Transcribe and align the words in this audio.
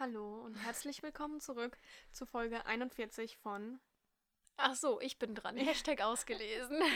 Hallo 0.00 0.40
und 0.46 0.54
herzlich 0.54 1.02
willkommen 1.02 1.40
zurück 1.40 1.76
zu 2.10 2.24
Folge 2.24 2.64
41 2.64 3.36
von. 3.36 3.80
Ach 4.56 4.74
so, 4.74 4.98
ich 5.00 5.18
bin 5.18 5.34
dran. 5.34 5.56
Hashtag 5.58 6.00
ausgelesen. 6.00 6.82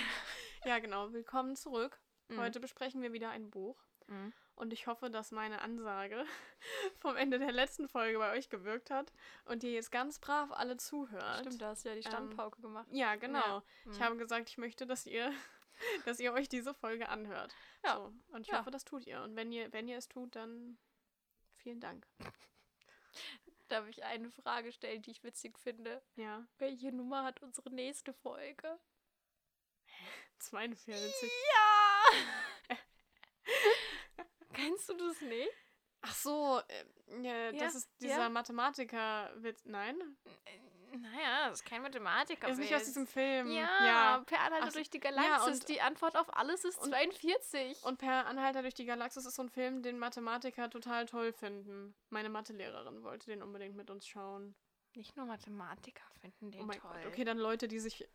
Ja, 0.67 0.79
genau. 0.79 1.13
Willkommen 1.13 1.57
zurück. 1.57 2.01
Mhm. 2.29 2.41
Heute 2.41 2.59
besprechen 2.59 3.03
wir 3.03 3.13
wieder 3.13 3.29
ein 3.29 3.51
Buch. 3.51 3.79
Mhm. 4.07 4.33
Und 4.55 4.73
ich 4.73 4.87
hoffe, 4.87 5.11
dass 5.11 5.31
meine 5.31 5.61
Ansage 5.61 6.25
vom 7.01 7.17
Ende 7.19 7.39
der 7.39 7.53
letzten 7.53 7.87
Folge 7.87 8.17
bei 8.17 8.33
euch 8.33 8.49
gewirkt 8.49 8.89
hat 8.89 9.13
und 9.45 9.63
ihr 9.63 9.73
jetzt 9.73 9.93
ganz 9.93 10.19
brav 10.19 10.51
alle 10.53 10.79
zuhört. 10.79 11.41
Stimmt, 11.41 11.61
da 11.61 11.69
hast 11.69 11.85
du 11.85 11.91
ja 11.91 11.97
die 11.97 12.01
Ähm, 12.01 12.07
Standpauke 12.11 12.63
gemacht. 12.63 12.87
Ja, 12.93 13.17
genau. 13.17 13.39
Ja. 13.59 13.63
Ich 13.93 13.99
Mhm. 13.99 14.05
habe 14.05 14.17
gesagt, 14.17 14.49
ich 14.49 14.57
möchte, 14.57 14.87
dass 14.87 15.05
ihr, 15.05 15.31
dass 16.07 16.19
ihr 16.19 16.33
euch 16.33 16.49
diese 16.49 16.73
Folge 16.73 17.11
anhört. 17.11 17.55
Ja. 17.85 17.97
So. 17.97 18.15
Und 18.35 18.41
ich 18.41 18.47
Ja. 18.49 18.61
hoffe, 18.61 18.71
das 18.71 18.87
tut 18.87 19.07
ihr. 19.07 19.23
Und 19.23 19.37
wenn 19.37 19.53
ihr, 19.53 19.71
wenn 19.75 19.87
ihr 19.87 19.99
es 19.99 20.09
tut, 20.09 20.35
dann 20.35 20.79
vielen 21.57 21.81
Dank. 21.81 22.07
Darf 23.69 23.89
ich 23.89 24.05
eine 24.05 24.31
Frage 24.31 24.73
stellen, 24.73 25.03
die 25.03 25.11
ich 25.13 25.23
witzig 25.25 25.59
finde? 25.59 26.03
Ja. 26.17 26.47
Welche 26.59 26.93
Nummer 26.93 27.25
hat 27.25 27.43
unsere 27.43 27.71
nächste 27.71 28.13
Folge? 28.13 28.79
42. 30.39 31.31
Ja! 31.55 32.77
Kennst 34.53 34.89
du 34.89 34.95
das 34.95 35.21
nicht? 35.23 35.51
Ach 36.03 36.15
so, 36.15 36.61
äh, 36.69 37.23
ja, 37.23 37.53
das 37.53 37.61
Ja, 37.61 37.79
ist 37.79 37.91
dieser 38.01 38.19
ja. 38.19 38.29
Mathematiker-Witz. 38.29 39.65
Nein? 39.65 40.19
Naja, 41.01 41.49
das 41.49 41.61
ist 41.61 41.65
kein 41.65 41.83
Mathematiker. 41.83 42.49
ist 42.49 42.59
nicht 42.59 42.75
aus 42.75 42.85
diesem 42.85 43.07
Film. 43.07 43.51
Ja, 43.51 44.23
per 44.27 44.41
Anhalter 44.41 44.67
Ach 44.69 44.73
durch 44.73 44.91
die 44.91 44.99
ja, 45.03 45.11
Galaxis. 45.11 45.61
und- 45.61 45.69
die 45.69 45.81
Antwort 45.81 46.17
auf 46.17 46.37
alles 46.37 46.65
ist 46.65 46.79
und- 46.83 46.91
42. 46.91 47.83
Und 47.85 47.99
Per 47.99 48.27
Anhalter 48.27 48.63
durch 48.63 48.75
die 48.75 48.85
Galaxis 48.85 49.25
ist 49.27 49.35
so 49.35 49.43
ein 49.43 49.49
Film, 49.49 49.83
den 49.83 49.99
Mathematiker 49.99 50.71
total 50.71 51.07
toll 51.07 51.33
finden. 51.33 51.95
Meine 52.11 52.29
Mathelehrerin 52.29 53.03
wollte 53.03 53.27
den 53.27 53.43
unbedingt 53.43 53.77
mit 53.77 53.91
uns 53.91 54.07
schauen. 54.07 54.55
Nicht 54.95 55.17
nur 55.17 55.27
Mathematiker 55.27 56.05
finden 56.21 56.51
den 56.51 56.63
oh 56.63 56.65
mein 56.67 56.79
toll. 56.79 56.91
Gott. 56.93 57.07
Okay, 57.07 57.25
dann 57.25 57.39
Leute, 57.39 57.67
die 57.67 57.81
sich 57.81 58.09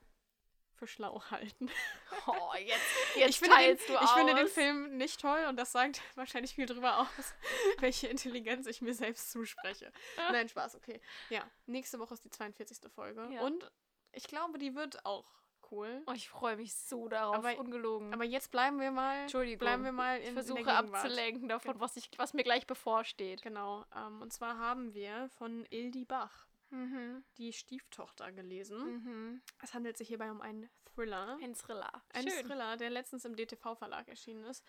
für 0.80 0.88
schlau 0.88 1.22
halten. 1.30 1.70
Oh, 2.28 2.54
jetzt, 2.58 2.80
jetzt 3.16 3.30
ich 3.30 3.40
finde, 3.40 3.56
den, 3.58 3.78
du 3.78 3.84
ich 3.94 3.98
aus. 4.00 4.12
finde 4.14 4.36
den 4.36 4.48
Film 4.48 4.98
nicht 4.98 5.22
toll 5.22 5.46
und 5.48 5.58
das 5.58 5.72
sagt 5.72 6.02
wahrscheinlich 6.16 6.54
viel 6.56 6.66
drüber 6.66 7.00
aus, 7.00 7.34
welche 7.80 8.08
Intelligenz 8.08 8.68
ich 8.68 8.82
mir 8.82 8.94
selbst 8.94 9.32
zuspreche. 9.32 9.92
Nein, 10.32 10.50
Spaß, 10.50 10.76
okay. 10.76 11.00
Ja, 11.30 11.44
nächste 11.66 11.98
Woche 12.00 12.14
ist 12.16 12.26
die 12.26 12.30
42. 12.30 12.92
Folge 12.92 13.28
Ja. 13.32 13.42
und 13.42 13.72
ich 14.12 14.24
glaube, 14.28 14.58
die 14.58 14.76
wird 14.76 15.06
auch 15.06 15.26
cool. 15.72 16.02
Oh, 16.08 16.12
ich 16.14 16.30
freue 16.30 16.58
mich 16.58 16.74
so 16.76 17.08
darauf, 17.08 17.36
Aber- 17.36 17.58
ungelogen. 17.60 18.12
Aber 18.14 18.24
jetzt 18.26 18.50
bleiben 18.52 18.80
wir 18.80 18.92
mal, 18.92 19.22
Entschuldigung. 19.22 19.60
bleiben 19.60 19.84
wir 19.84 19.92
mal 19.92 20.18
in, 20.18 20.24
ich 20.24 20.28
in 20.30 20.34
versuche 20.34 20.58
Gegenwart. 20.64 20.96
abzulenken 20.96 21.48
davon, 21.48 21.80
was, 21.80 21.96
ich, 21.96 22.10
was 22.18 22.34
mir 22.34 22.44
gleich 22.44 22.66
bevorsteht. 22.68 23.42
Genau. 23.44 23.86
Ähm, 23.96 24.22
und 24.22 24.34
zwar 24.34 24.58
haben 24.58 24.94
wir 24.96 25.30
von 25.38 25.66
Ildi 25.70 26.06
Bach 26.06 26.48
Mhm. 26.72 27.24
die 27.38 27.54
Stieftochter 27.54 28.32
gelesen. 28.32 28.80
Mhm. 28.80 29.42
Es 29.62 29.74
handelt 29.74 29.98
sich 29.98 30.08
hierbei 30.08 30.32
um 30.32 30.42
einen 30.42 30.70
Thriller. 30.94 31.38
Ein 31.42 31.56
Thriller. 31.56 32.04
Ein 32.14 32.28
Schön. 32.28 32.46
Thriller, 32.46 32.78
der 32.78 32.90
letztens 32.90 33.26
im 33.26 33.36
DTV-Verlag 33.36 34.08
erschienen 34.08 34.44
ist. 34.46 34.64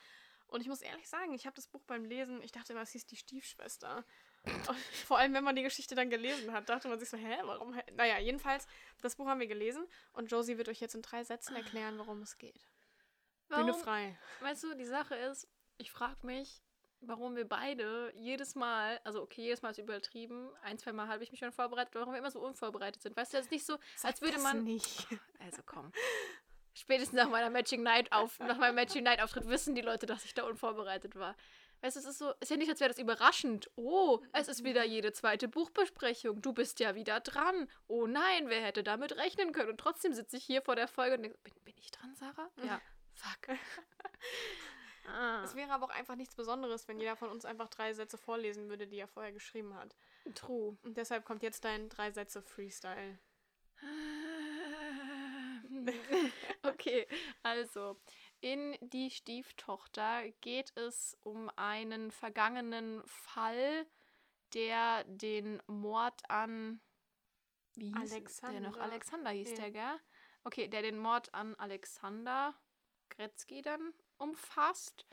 Und 0.46 0.62
ich 0.62 0.68
muss 0.68 0.82
ehrlich 0.82 1.08
sagen, 1.08 1.32
ich 1.32 1.46
habe 1.46 1.54
das 1.54 1.68
Buch 1.68 1.82
beim 1.84 2.04
Lesen, 2.04 2.42
ich 2.42 2.50
dachte 2.50 2.72
immer, 2.72 2.82
es 2.82 2.90
hieß 2.90 3.06
die 3.06 3.16
Stiefschwester. 3.16 4.04
Und 4.44 4.76
vor 5.06 5.18
allem, 5.18 5.32
wenn 5.34 5.44
man 5.44 5.54
die 5.54 5.62
Geschichte 5.62 5.94
dann 5.94 6.10
gelesen 6.10 6.52
hat, 6.52 6.68
dachte 6.68 6.88
man 6.88 6.98
sich 6.98 7.08
so, 7.08 7.16
hä, 7.16 7.36
warum? 7.44 7.72
hä? 7.74 7.82
Naja, 7.92 8.18
jedenfalls, 8.18 8.66
das 9.00 9.16
Buch 9.16 9.26
haben 9.26 9.40
wir 9.40 9.46
gelesen 9.46 9.86
und 10.12 10.30
Josie 10.30 10.58
wird 10.58 10.68
euch 10.68 10.80
jetzt 10.80 10.94
in 10.94 11.02
drei 11.02 11.22
Sätzen 11.22 11.54
erklären, 11.54 11.98
worum 11.98 12.22
es 12.22 12.36
geht. 12.38 12.68
Bühne 13.48 13.68
Warum, 13.68 13.80
frei. 13.80 14.18
weißt 14.40 14.64
du, 14.64 14.74
die 14.74 14.84
Sache 14.84 15.14
ist, 15.16 15.48
ich 15.76 15.90
frage 15.90 16.24
mich, 16.26 16.62
warum 17.00 17.36
wir 17.36 17.48
beide 17.48 18.12
jedes 18.14 18.54
Mal, 18.54 19.00
also 19.04 19.22
okay, 19.22 19.42
jedes 19.42 19.62
Mal 19.62 19.70
ist 19.70 19.78
übertrieben, 19.78 20.50
ein, 20.62 20.78
zwei 20.78 20.92
Mal 20.92 21.08
habe 21.08 21.22
ich 21.22 21.30
mich 21.30 21.40
schon 21.40 21.52
vorbereitet, 21.52 21.94
warum 21.94 22.12
wir 22.12 22.18
immer 22.18 22.30
so 22.30 22.40
unvorbereitet 22.40 23.02
sind. 23.02 23.16
Weißt 23.16 23.32
du, 23.32 23.38
das 23.38 23.46
ist 23.46 23.52
nicht 23.52 23.66
so, 23.66 23.78
als 24.02 24.20
würde 24.20 24.34
das 24.34 24.42
man. 24.42 24.64
nicht. 24.64 25.06
Also 25.42 25.62
komm. 25.64 25.90
Spätestens 26.74 27.16
nach 27.16 27.30
meiner 27.30 27.48
Matching 27.48 27.82
Night 27.82 28.12
auf, 28.12 28.38
nach 28.40 28.58
meinem 28.58 28.74
Matching 28.74 29.02
Night 29.02 29.22
Auftritt 29.22 29.48
wissen 29.48 29.74
die 29.74 29.80
Leute, 29.80 30.04
dass 30.04 30.24
ich 30.24 30.34
da 30.34 30.44
unvorbereitet 30.44 31.16
war. 31.16 31.34
Weißt 31.80 31.96
du, 31.96 32.00
es 32.00 32.06
ist 32.06 32.18
so, 32.18 32.32
ist 32.40 32.50
ja 32.50 32.58
nicht, 32.58 32.68
als 32.68 32.80
wäre 32.80 32.90
das 32.90 32.98
überraschend. 32.98 33.70
Oh, 33.76 34.20
es 34.32 34.48
ist 34.48 34.64
wieder 34.64 34.84
jede 34.84 35.12
zweite 35.12 35.48
Buchbesprechung. 35.48 36.42
Du 36.42 36.52
bist 36.52 36.78
ja 36.78 36.94
wieder 36.94 37.20
dran. 37.20 37.68
Oh 37.86 38.06
nein, 38.06 38.48
wer 38.48 38.62
hätte 38.62 38.82
damit 38.82 39.16
rechnen 39.16 39.52
können? 39.52 39.70
Und 39.70 39.78
trotzdem 39.78 40.12
sitze 40.12 40.36
ich 40.36 40.44
hier 40.44 40.60
vor 40.60 40.76
der 40.76 40.88
Folge 40.88 41.16
und 41.16 41.22
denke, 41.22 41.38
bin, 41.42 41.54
bin 41.64 41.74
ich 41.78 41.90
dran, 41.90 42.14
Sarah? 42.14 42.50
Ja. 42.62 42.80
Fuck. 43.14 43.56
ah, 45.06 45.42
Es 45.44 45.54
wäre 45.54 45.70
aber 45.72 45.86
auch 45.86 45.90
einfach 45.90 46.16
nichts 46.16 46.34
Besonderes, 46.34 46.88
wenn 46.88 46.98
jeder 46.98 47.16
von 47.16 47.30
uns 47.30 47.44
einfach 47.44 47.68
drei 47.68 47.92
Sätze 47.92 48.18
vorlesen 48.18 48.68
würde, 48.68 48.86
die 48.86 48.98
er 48.98 49.08
vorher 49.08 49.32
geschrieben 49.32 49.74
hat. 49.74 49.96
true. 50.34 50.76
Und 50.82 50.96
deshalb 50.96 51.24
kommt 51.24 51.42
jetzt 51.42 51.64
dein 51.64 51.88
drei 51.88 52.10
Sätze 52.10 52.42
Freestyle. 52.42 53.18
Okay, 56.62 57.06
also 57.42 57.96
in 58.40 58.76
Die 58.80 59.10
Stieftochter 59.10 60.28
geht 60.40 60.76
es 60.76 61.16
um 61.22 61.50
einen 61.56 62.10
vergangenen 62.10 63.02
Fall, 63.06 63.86
der 64.52 65.04
den 65.04 65.62
Mord 65.66 66.20
an 66.28 66.80
wie 67.76 67.94
hieß 67.94 68.40
der 68.40 68.60
noch? 68.60 68.76
Alexander. 68.76 68.82
Alexander 68.82 69.30
hieß 69.30 69.50
Ja. 69.50 69.56
der, 69.56 69.70
gell? 69.70 70.00
Okay, 70.44 70.68
der 70.68 70.82
den 70.82 70.98
Mord 70.98 71.32
an 71.32 71.54
Alexander 71.56 72.54
Gretzky 73.10 73.62
dann 73.62 73.94
umfasst, 74.20 75.06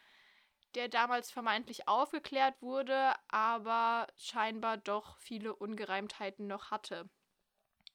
der 0.76 0.90
damals 0.90 1.32
vermeintlich 1.32 1.88
aufgeklärt 1.88 2.62
wurde, 2.62 3.14
aber 3.30 4.08
scheinbar 4.18 4.78
doch 4.78 5.18
viele 5.18 5.56
Ungereimtheiten 5.56 6.48
noch 6.48 6.72
hatte. 6.72 7.10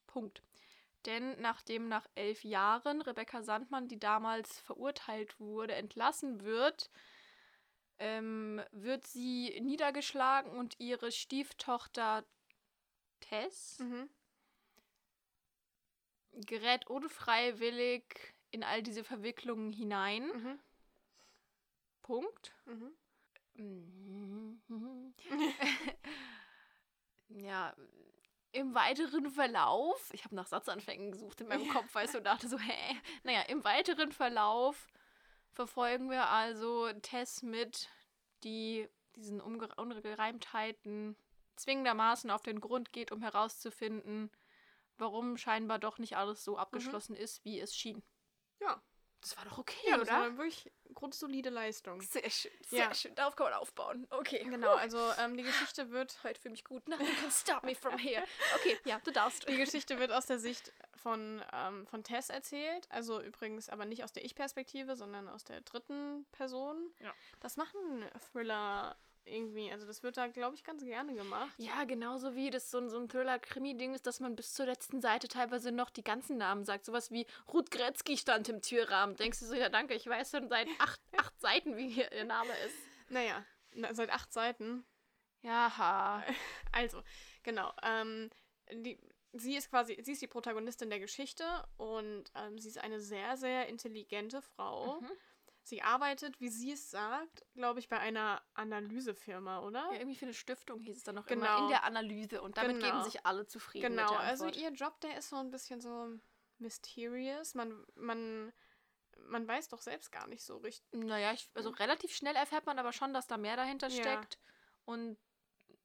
Punkt. 0.07 0.43
Denn 1.07 1.41
nachdem 1.41 1.89
nach 1.89 2.07
elf 2.15 2.45
Jahren 2.45 3.01
Rebecca 3.03 3.43
Sandmann, 3.43 3.89
die 3.89 3.99
damals 3.99 4.61
verurteilt 4.61 5.39
wurde, 5.41 5.75
entlassen 5.75 6.45
wird, 6.45 6.91
ähm, 7.99 8.63
wird 8.73 9.07
sie 9.07 9.59
niedergeschlagen 9.61 10.53
und 10.53 10.79
ihre 10.79 11.13
Stieftochter 11.13 12.25
Tess 13.21 13.79
Mhm. 13.81 14.09
gerät 16.47 16.87
unfreiwillig 16.87 18.05
in 18.51 18.65
all 18.65 18.83
diese 18.83 19.05
Verwicklungen 19.05 19.73
hinein. 19.73 20.27
Mhm. 20.29 20.59
Punkt. 22.03 22.53
Mhm. 22.67 22.93
ja, 27.29 27.75
im 28.53 28.75
weiteren 28.75 29.31
Verlauf, 29.31 30.11
ich 30.13 30.25
habe 30.25 30.35
nach 30.35 30.47
Satzanfängen 30.47 31.13
gesucht 31.13 31.41
in 31.41 31.49
meinem 31.49 31.69
Kopf, 31.69 31.95
weißt 31.95 32.15
du, 32.15 32.19
und 32.19 32.25
dachte 32.25 32.49
so, 32.49 32.59
hä? 32.59 32.97
Naja, 33.23 33.43
im 33.43 33.65
weiteren 33.65 34.13
Verlauf 34.13 34.89
verfolgen 35.53 36.11
wir 36.11 36.29
also 36.29 36.93
Tess 37.01 37.43
mit, 37.43 37.89
die 38.45 38.89
diesen 39.17 39.41
Unge 39.41 39.69
Ungereimtheiten 39.77 41.17
zwingendermaßen 41.57 42.31
auf 42.31 42.43
den 42.43 42.61
Grund 42.61 42.93
geht, 42.93 43.13
um 43.13 43.23
herauszufinden, 43.23 44.31
warum 44.99 45.37
scheinbar 45.37 45.79
doch 45.79 45.99
nicht 45.99 46.17
alles 46.17 46.45
so 46.45 46.57
abgeschlossen 46.57 47.15
ist, 47.17 47.45
wie 47.45 47.61
es 47.61 47.77
schien. 47.77 48.03
Ja. 48.61 48.83
Das 49.23 49.37
war 49.37 49.45
doch 49.45 49.57
okay, 49.59 49.77
Ja, 49.89 49.97
das 49.99 50.09
oder? 50.09 50.19
war 50.19 50.37
wirklich 50.37 50.71
grundsolide 50.95 51.49
Leistung. 51.49 52.01
Sehr 52.03 52.29
schön, 52.29 52.51
sehr 52.69 52.79
Ja. 52.81 52.95
schön. 52.95 53.15
Darauf 53.15 53.35
kann 53.37 53.47
man 53.47 53.55
aufbauen. 53.55 54.07
Okay. 54.11 54.45
Genau, 54.45 54.75
also 54.75 54.99
ähm, 55.19 55.37
die 55.37 55.43
Geschichte 55.45 55.91
wird 55.91 56.19
Heute 56.25 56.41
fühle 56.41 56.53
mich 56.53 56.65
gut. 56.65 56.87
Nothing 56.89 57.07
can 57.21 57.31
stop 57.31 57.63
me 57.63 57.75
from 57.75 57.97
here. 57.99 58.23
Okay, 58.57 58.77
ja, 58.85 59.01
du 59.05 59.11
darfst. 59.13 59.49
die 59.49 59.57
Geschichte 59.57 59.99
wird 59.99 60.13
aus 60.13 60.27
der 60.27 60.39
Sicht 60.39 60.73
von, 60.97 61.43
ähm, 61.53 61.87
von 61.87 62.05
Tess 62.05 62.29
erzählt. 62.29 62.87
Also 62.91 63.21
übrigens 63.23 63.69
aber 63.69 63.85
nicht 63.87 64.05
aus 64.05 64.13
der 64.13 64.25
Ich-Perspektive, 64.25 64.97
sondern 64.97 65.29
aus 65.29 65.45
der 65.45 65.61
dritten 65.63 66.27
Person. 66.33 66.91
Ja. 67.01 67.15
Das 67.41 67.57
machen 67.57 67.79
Thriller 68.33 68.97
irgendwie. 69.25 69.71
Also 69.71 69.87
das 69.87 70.03
wird 70.03 70.17
da, 70.17 70.27
glaube 70.27 70.55
ich, 70.55 70.65
ganz 70.65 70.85
gerne 70.85 71.15
gemacht. 71.15 71.53
Ja, 71.59 71.85
genauso 71.85 72.35
wie 72.35 72.51
das 72.51 72.71
so 72.71 72.79
ein, 72.79 72.89
so 72.89 72.99
ein 72.99 73.09
Thriller-Krimi-Ding 73.09 73.95
ist, 73.95 74.07
dass 74.07 74.21
man 74.21 74.37
bis 74.37 74.55
zur 74.55 74.67
letzten 74.67 75.01
Seite 75.01 75.29
teilweise 75.29 75.73
noch 75.73 75.91
die 75.91 76.05
ganzen 76.05 76.39
Namen 76.39 76.65
sagt. 76.65 76.85
Sowas 76.85 77.11
wie 77.11 77.27
Ruth 77.53 77.71
Gretzky 77.71 78.17
stand 78.17 78.49
im 78.49 78.61
Türrahmen. 78.63 79.17
Denkst 79.17 79.41
du 79.41 79.47
so, 79.47 79.55
ja 79.55 79.69
danke, 79.69 79.95
ich 79.95 80.07
weiß 80.07 80.31
schon 80.31 80.49
seit 80.49 80.69
acht, 80.79 81.01
acht 81.17 81.41
Seiten, 81.41 81.77
wie 81.77 81.89
hier 81.89 82.11
ihr 82.13 82.25
Name 82.25 82.53
ist. 82.67 82.77
Naja, 83.09 83.45
na, 83.73 83.95
seit 83.95 84.11
acht 84.11 84.33
Seiten. 84.33 84.85
Jaha. 85.43 86.25
Also, 86.75 87.03
genau. 87.43 87.71
Ähm, 87.83 88.31
die, 88.73 88.99
sie 89.35 89.57
ist 89.57 89.69
quasi, 89.69 89.99
sie 90.03 90.13
ist 90.13 90.23
die 90.23 90.27
Protagonistin 90.27 90.89
der 90.89 91.01
Geschichte 91.01 91.45
und 91.77 92.25
ähm, 92.35 92.59
sie 92.59 92.69
ist 92.69 92.79
eine 92.79 92.99
sehr, 92.99 93.37
sehr 93.37 93.69
intelligente 93.69 94.41
Frau. 94.41 95.01
Mhm. 95.01 95.11
Sie 95.65 95.83
arbeitet, 95.83 96.41
wie 96.41 96.49
sie 96.49 96.73
es 96.73 96.91
sagt, 96.91 97.45
glaube 97.55 97.79
ich, 97.81 97.89
bei 97.89 97.99
einer 97.99 98.43
Analysefirma, 98.55 99.61
oder? 99.61 99.89
Ja, 99.93 99.99
irgendwie 99.99 100.17
für 100.17 100.25
eine 100.27 100.35
Stiftung 100.35 100.81
hieß 100.81 100.97
es 100.99 101.05
dann 101.05 101.15
noch 101.15 101.27
Genau. 101.27 101.45
immer 101.45 101.59
in 101.59 101.69
der 101.69 101.85
Analyse 101.85 102.43
und 102.43 102.57
damit 102.57 102.77
Genau. 102.77 102.87
geben 102.93 103.05
sich 103.05 103.25
alle 103.25 103.47
zufrieden 103.47 103.91
genau, 103.91 104.03
mit 104.03 104.11
der 104.11 104.19
also 104.19 104.49
ihr 104.49 104.73
Job, 104.73 105.01
der 105.01 105.17
ist 105.19 105.29
so 105.31 105.37
ein 105.37 105.51
bisschen 105.51 105.81
so 105.81 106.19
mysterious. 106.59 107.55
Man, 107.55 107.85
man, 107.95 108.53
man 109.29 109.47
weiß 109.47 109.69
doch 109.69 109.81
selbst 109.83 110.11
gar 110.11 110.27
nicht 110.27 110.43
so 110.43 110.57
richtig. 110.59 111.01
Naja, 111.01 111.33
ich, 111.33 111.49
also 111.55 111.71
relativ 111.71 112.15
schnell 112.15 112.35
erfährt 112.35 112.67
man 112.67 112.79
aber 112.79 112.93
schon, 112.93 113.15
dass 113.15 113.27
da 113.27 113.37
mehr 113.37 113.57
dahinter 113.57 113.89
Ja. 113.89 113.99
steckt. 113.99 114.39
Und 114.85 115.17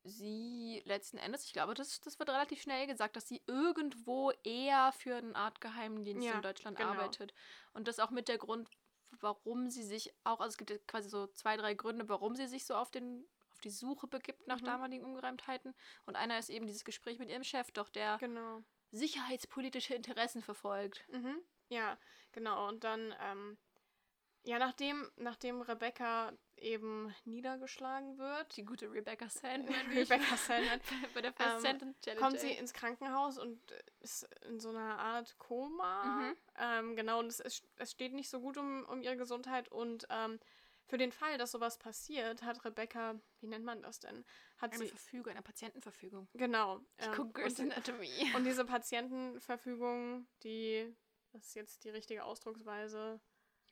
sie 0.03 0.81
letzten 0.85 1.17
Endes, 1.17 1.45
ich 1.45 1.53
glaube, 1.53 1.73
das, 1.73 1.99
das 1.99 2.17
wird 2.19 2.29
relativ 2.29 2.61
schnell 2.61 2.87
gesagt, 2.87 3.15
dass 3.15 3.27
sie 3.27 3.43
irgendwo 3.45 4.31
eher 4.43 4.91
für 4.91 5.15
eine 5.17 5.35
Art 5.35 5.61
Geheimdienst 5.61 6.25
Ja, 6.25 6.35
in 6.35 6.41
Deutschland 6.41 6.77
genau. 6.77 6.91
arbeitet. 6.91 7.33
Und 7.73 7.87
das 7.87 7.99
auch 7.99 8.09
mit 8.11 8.27
der 8.27 8.37
Grund, 8.37 8.69
warum 9.19 9.69
sie 9.69 9.83
sich 9.83 10.13
auch, 10.23 10.39
also 10.39 10.49
es 10.51 10.57
gibt 10.57 10.87
quasi 10.87 11.09
so 11.09 11.27
zwei, 11.27 11.57
drei 11.57 11.73
Gründe, 11.73 12.07
warum 12.09 12.35
sie 12.35 12.47
sich 12.47 12.65
so 12.65 12.75
auf 12.75 12.91
den 12.91 13.25
auf 13.51 13.61
die 13.61 13.69
Suche 13.71 14.05
begibt 14.07 14.45
nach 14.45 14.61
Mhm. 14.61 14.65
damaligen 14.65 15.03
Ungereimtheiten. 15.05 15.73
Und 16.05 16.15
einer 16.15 16.37
ist 16.37 16.49
eben 16.49 16.67
dieses 16.67 16.85
Gespräch 16.85 17.17
mit 17.17 17.29
ihrem 17.29 17.43
Chef, 17.43 17.71
doch 17.71 17.89
der 17.89 18.17
Genau. 18.19 18.63
sicherheitspolitische 18.91 19.95
Interessen 19.95 20.43
verfolgt. 20.43 21.03
Mhm. 21.09 21.41
Ja, 21.69 21.97
genau. 22.31 22.67
Und 22.67 22.83
dann, 22.83 23.15
ähm, 23.19 23.57
ja, 24.47 24.59
nachdem, 24.59 25.11
nachdem 25.17 25.61
Rebecca 25.61 26.31
eben 26.55 27.13
niedergeschlagen 27.25 28.17
wird, 28.17 28.55
Die 28.55 28.63
gute 28.63 28.89
Rebecca 28.91 29.27
Sandman, 29.29 29.75
Rebecca 29.93 30.37
Sandman, 30.37 30.79
bei 31.13 31.21
der 31.21 31.31
ähm, 31.31 31.35
First 31.35 31.61
Sentence 31.61 31.99
Challenge. 31.99 32.21
kommt 32.21 32.39
sie 32.39 32.51
ins 32.51 32.73
Krankenhaus 32.73 33.37
und 33.37 33.59
ist 33.99 34.23
in 34.47 34.59
so 34.59 34.69
einer 34.69 34.97
Art 34.99 35.37
Koma. 35.37 36.03
Mhm. 36.05 36.37
Ähm, 36.59 36.95
genau, 36.95 37.19
und 37.19 37.27
es, 37.27 37.41
ist, 37.41 37.67
es 37.75 37.91
steht 37.91 38.13
nicht 38.13 38.29
so 38.29 38.39
gut 38.39 38.57
um, 38.57 38.85
um 38.85 39.01
ihre 39.01 39.17
Gesundheit. 39.17 39.69
Und 39.69 40.07
ähm, 40.09 40.39
für 40.85 40.97
den 40.97 41.11
Fall, 41.11 41.37
dass 41.37 41.51
sowas 41.51 41.77
passiert, 41.77 42.43
hat 42.43 42.63
Rebecca, 42.63 43.19
wie 43.41 43.47
nennt 43.47 43.65
man 43.65 43.81
das 43.81 43.99
denn? 43.99 44.23
Hat 44.59 44.71
eine 44.71 44.85
sie. 44.85 44.89
Verfügung, 44.89 45.33
eine 45.33 45.41
Patientenverfügung. 45.41 46.29
Genau. 46.33 46.79
Ich 46.97 47.05
ähm, 47.05 47.13
gucke 47.13 47.41
Grey's 47.41 47.59
und, 47.59 47.73
Anatomy. 47.73 48.33
und 48.33 48.45
diese 48.45 48.63
Patientenverfügung, 48.63 50.25
die, 50.43 50.95
das 51.33 51.47
ist 51.47 51.55
jetzt 51.55 51.83
die 51.83 51.89
richtige 51.89 52.23
Ausdrucksweise. 52.23 53.19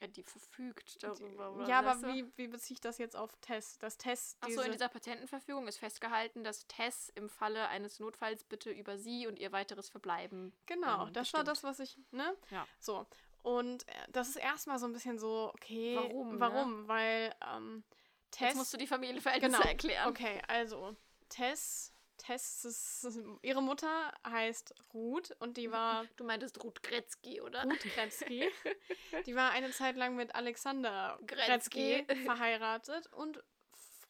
Ja, 0.01 0.07
die 0.07 0.23
verfügt 0.23 1.01
darüber. 1.01 1.53
oder 1.53 1.67
ja, 1.67 1.79
aber 1.79 1.95
du? 1.95 2.13
wie, 2.13 2.25
wie 2.35 2.47
beziehe 2.47 2.75
ich 2.75 2.81
das 2.81 2.97
jetzt 2.97 3.15
auf 3.15 3.35
Tess? 3.41 3.77
Das 3.77 3.97
Tess, 3.97 4.37
Achso, 4.41 4.61
in 4.61 4.73
dieser 4.73 4.89
Patientenverfügung 4.89 5.67
ist 5.67 5.77
festgehalten, 5.77 6.43
dass 6.43 6.67
Tess 6.67 7.09
im 7.15 7.29
Falle 7.29 7.67
eines 7.69 7.99
Notfalls 7.99 8.43
bitte 8.43 8.71
über 8.71 8.97
sie 8.97 9.25
und 9.27 9.39
ihr 9.39 9.51
weiteres 9.51 9.89
Verbleiben. 9.89 10.53
Genau, 10.65 11.07
ähm, 11.07 11.13
das 11.13 11.33
war 11.33 11.43
das, 11.43 11.63
was 11.63 11.79
ich, 11.79 11.97
ne? 12.11 12.35
Ja. 12.51 12.67
So. 12.79 13.05
Und 13.41 13.87
äh, 13.87 13.93
das 14.09 14.29
ist 14.29 14.37
erstmal 14.37 14.79
so 14.79 14.85
ein 14.85 14.93
bisschen 14.93 15.17
so, 15.17 15.51
okay. 15.53 15.95
Warum, 15.95 16.33
ne? 16.33 16.39
Warum? 16.39 16.87
Weil 16.87 17.33
ähm, 17.55 17.83
Tess. 18.31 18.49
Jetzt 18.49 18.57
musst 18.57 18.73
du 18.73 18.77
die 18.77 18.87
Familienverhältnisse 18.87 19.57
genau. 19.57 19.69
erklären. 19.69 20.09
Okay, 20.09 20.41
also 20.47 20.95
Tess. 21.29 21.93
Tess, 22.17 23.07
ihre 23.41 23.61
Mutter 23.61 24.13
heißt 24.27 24.73
Ruth 24.93 25.31
und 25.39 25.57
die 25.57 25.71
war 25.71 26.05
Du 26.17 26.23
meintest 26.23 26.63
Ruth 26.63 26.81
Gretzky, 26.83 27.41
oder? 27.41 27.63
Ruth 27.63 27.79
Gretzky. 27.95 28.49
die 29.25 29.35
war 29.35 29.51
eine 29.51 29.71
Zeit 29.71 29.95
lang 29.95 30.15
mit 30.15 30.33
Alexander 30.35 31.17
Gretzky. 31.27 32.03
Gretzky 32.05 32.23
verheiratet 32.23 33.07
und 33.13 33.43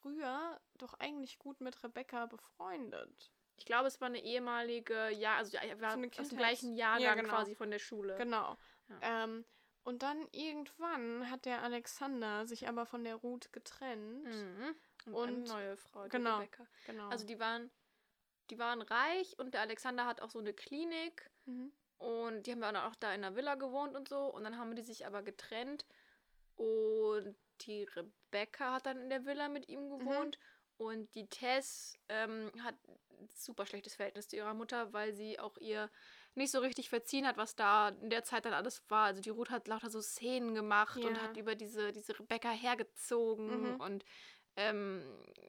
früher 0.01 0.59
doch 0.75 0.93
eigentlich 0.95 1.39
gut 1.39 1.61
mit 1.61 1.83
Rebecca 1.83 2.25
befreundet. 2.27 3.31
Ich 3.57 3.65
glaube, 3.65 3.87
es 3.87 4.01
war 4.01 4.07
eine 4.07 4.21
ehemalige, 4.21 5.09
ja, 5.11 5.37
also 5.37 5.57
war 5.79 5.97
So 5.97 6.21
aus 6.21 6.29
dem 6.29 6.37
gleichen 6.37 6.75
Jahrgang 6.75 7.01
Ja, 7.03 7.13
genau. 7.15 7.29
quasi 7.29 7.55
von 7.55 7.71
der 7.71 7.79
Schule. 7.79 8.15
Genau. 8.17 8.57
Ja. 8.89 9.23
Ähm, 9.23 9.45
und 9.83 10.01
dann 10.03 10.27
irgendwann 10.31 11.29
hat 11.29 11.45
der 11.45 11.61
Alexander 11.63 12.45
sich 12.47 12.67
aber 12.67 12.85
von 12.85 13.03
der 13.03 13.15
Ruth 13.15 13.53
getrennt. 13.53 14.25
Mhm. 14.25 14.75
Und, 15.05 15.13
Und- 15.13 15.29
eine 15.29 15.43
neue 15.47 15.77
Frau, 15.77 16.03
die 16.03 16.09
genau. 16.09 16.37
Rebecca. 16.37 16.65
Genau. 16.87 17.07
Also 17.09 17.25
die 17.25 17.39
waren, 17.39 17.71
die 18.49 18.59
waren 18.59 18.81
reich 18.81 19.37
und 19.39 19.53
der 19.53 19.61
Alexander 19.61 20.05
hat 20.05 20.21
auch 20.21 20.29
so 20.29 20.39
eine 20.39 20.53
Klinik 20.53 21.29
mhm. 21.45 21.71
und 21.97 22.43
die 22.45 22.51
haben 22.51 22.61
ja 22.61 22.71
dann 22.71 22.83
auch 22.83 22.95
da 22.95 23.13
in 23.13 23.21
der 23.21 23.35
Villa 23.35 23.55
gewohnt 23.55 23.95
und 23.95 24.07
so 24.09 24.25
und 24.33 24.43
dann 24.43 24.57
haben 24.57 24.75
die 24.75 24.81
sich 24.83 25.05
aber 25.05 25.21
getrennt 25.23 25.85
und 26.55 27.35
die 27.61 27.83
Rebecca 27.83 28.73
hat 28.73 28.85
dann 28.85 28.97
in 29.01 29.09
der 29.09 29.25
Villa 29.25 29.49
mit 29.49 29.67
ihm 29.69 29.89
gewohnt 29.89 30.39
und 30.77 31.13
die 31.15 31.27
Tess 31.27 31.97
ähm, 32.09 32.51
hat 32.61 32.75
ein 33.19 33.29
super 33.33 33.65
schlechtes 33.65 33.95
Verhältnis 33.95 34.27
zu 34.27 34.35
ihrer 34.35 34.53
Mutter, 34.53 34.91
weil 34.91 35.13
sie 35.13 35.39
auch 35.39 35.57
ihr 35.57 35.89
nicht 36.33 36.51
so 36.51 36.59
richtig 36.59 36.89
verziehen 36.89 37.25
hat, 37.25 37.37
was 37.37 37.55
da 37.55 37.89
in 37.89 38.09
der 38.09 38.25
Zeit 38.25 38.43
dann 38.43 38.53
alles 38.53 38.83
war. 38.89 39.05
Also 39.05 39.21
die 39.21 39.29
Ruth 39.29 39.49
hat 39.51 39.69
lauter 39.69 39.89
so 39.89 40.01
Szenen 40.01 40.53
gemacht 40.53 40.97
und 40.97 41.15
Ja. 41.15 41.21
hat 41.21 41.37
über 41.37 41.55
diese, 41.55 41.93
diese 41.93 42.19
Rebecca 42.19 42.49
hergezogen 42.49 43.73
Mhm. 43.75 43.79
und 43.79 44.05
ähm, 44.57 45.03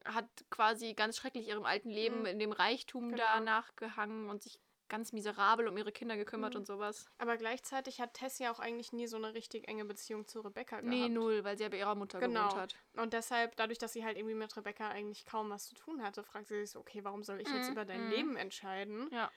hat 0.04 0.26
quasi 0.50 0.94
ganz 0.94 1.16
schrecklich 1.16 1.48
ihrem 1.48 1.64
alten 1.64 1.90
Leben 1.90 2.20
Mhm. 2.20 2.26
in 2.26 2.38
dem 2.38 2.52
Reichtum 2.52 3.14
da 3.16 3.34
Genau. 3.34 3.44
nachgehangen 3.44 4.28
und 4.30 4.42
sich 4.42 4.60
ganz 4.88 5.12
miserabel 5.12 5.66
um 5.66 5.76
ihre 5.76 5.90
Kinder 5.90 6.16
gekümmert 6.16 6.54
Mhm. 6.54 6.60
und 6.60 6.66
sowas. 6.66 7.06
Aber 7.18 7.36
gleichzeitig 7.36 8.00
hat 8.00 8.14
Tess 8.14 8.38
ja 8.38 8.52
auch 8.52 8.60
eigentlich 8.60 8.92
nie 8.92 9.08
so 9.08 9.16
eine 9.16 9.34
richtig 9.34 9.66
enge 9.66 9.84
Beziehung 9.84 10.28
zu 10.28 10.40
Rebecca 10.42 10.76
gehabt. 10.76 10.88
Nee, 10.88 11.08
null, 11.08 11.42
weil 11.42 11.56
sie 11.56 11.64
ja 11.64 11.68
bei 11.68 11.78
ihrer 11.78 11.96
Mutter 11.96 12.20
Genau. 12.20 12.48
gewohnt 12.48 12.62
hat. 12.62 12.76
Und 12.96 13.12
deshalb, 13.12 13.56
dadurch, 13.56 13.78
dass 13.78 13.92
sie 13.94 14.04
halt 14.04 14.16
irgendwie 14.16 14.36
mit 14.36 14.56
Rebecca 14.56 14.88
eigentlich 14.88 15.26
kaum 15.26 15.50
was 15.50 15.66
zu 15.66 15.74
tun 15.74 16.02
hatte, 16.02 16.22
fragt 16.22 16.46
sie 16.46 16.60
sich 16.60 16.70
so, 16.70 16.78
okay, 16.78 17.02
warum 17.02 17.24
soll 17.24 17.40
ich 17.40 17.48
jetzt 17.48 17.66
Mhm, 17.66 17.72
über 17.72 17.84
dein 17.84 18.04
mhm. 18.04 18.10
Leben 18.10 18.36
entscheiden? 18.36 19.08
Ja. 19.10 19.32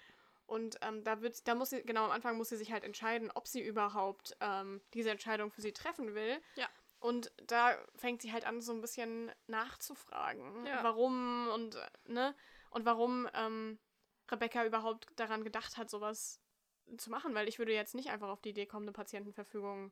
Und 0.46 0.78
ähm, 0.82 1.04
da 1.04 1.22
wird, 1.22 1.48
da 1.48 1.54
muss 1.56 1.70
sie, 1.72 1.82
genau 1.84 2.06
am 2.06 2.12
Anfang 2.12 2.38
muss 2.38 2.50
sie 2.50 2.58
sich 2.58 2.72
halt 2.72 2.84
entscheiden, 2.84 3.32
ob 3.34 3.48
sie 3.48 3.62
überhaupt 3.62 4.36
ähm, 4.42 4.82
diese 4.94 5.10
Entscheidung 5.12 5.52
für 5.52 5.62
sie 5.62 5.74
treffen 5.74 6.14
will. 6.16 6.40
Ja. 6.56 6.68
Und 7.00 7.32
da 7.48 7.78
fängt 7.96 8.22
sie 8.22 8.34
halt 8.34 8.46
an, 8.46 8.62
so 8.62 8.74
ein 8.74 8.82
bisschen 8.82 9.32
nachzufragen, 9.48 10.66
Ja. 10.66 10.84
warum 10.84 11.48
und 11.54 11.76
äh, 11.76 11.88
ne 12.06 12.36
und 12.72 12.86
warum 12.86 13.28
ähm, 13.34 13.80
Rebecca 14.30 14.66
überhaupt 14.66 15.08
daran 15.16 15.44
gedacht 15.44 15.78
hat, 15.78 15.90
sowas 15.90 16.40
zu 16.98 17.10
machen, 17.10 17.34
weil 17.36 17.48
ich 17.48 17.58
würde 17.60 17.74
jetzt 17.74 17.96
nicht 17.96 18.10
einfach 18.10 18.30
auf 18.30 18.42
die 18.42 18.50
Idee 18.50 18.66
kommen, 18.66 18.86
eine 18.86 18.92
Patientenverfügung, 18.94 19.92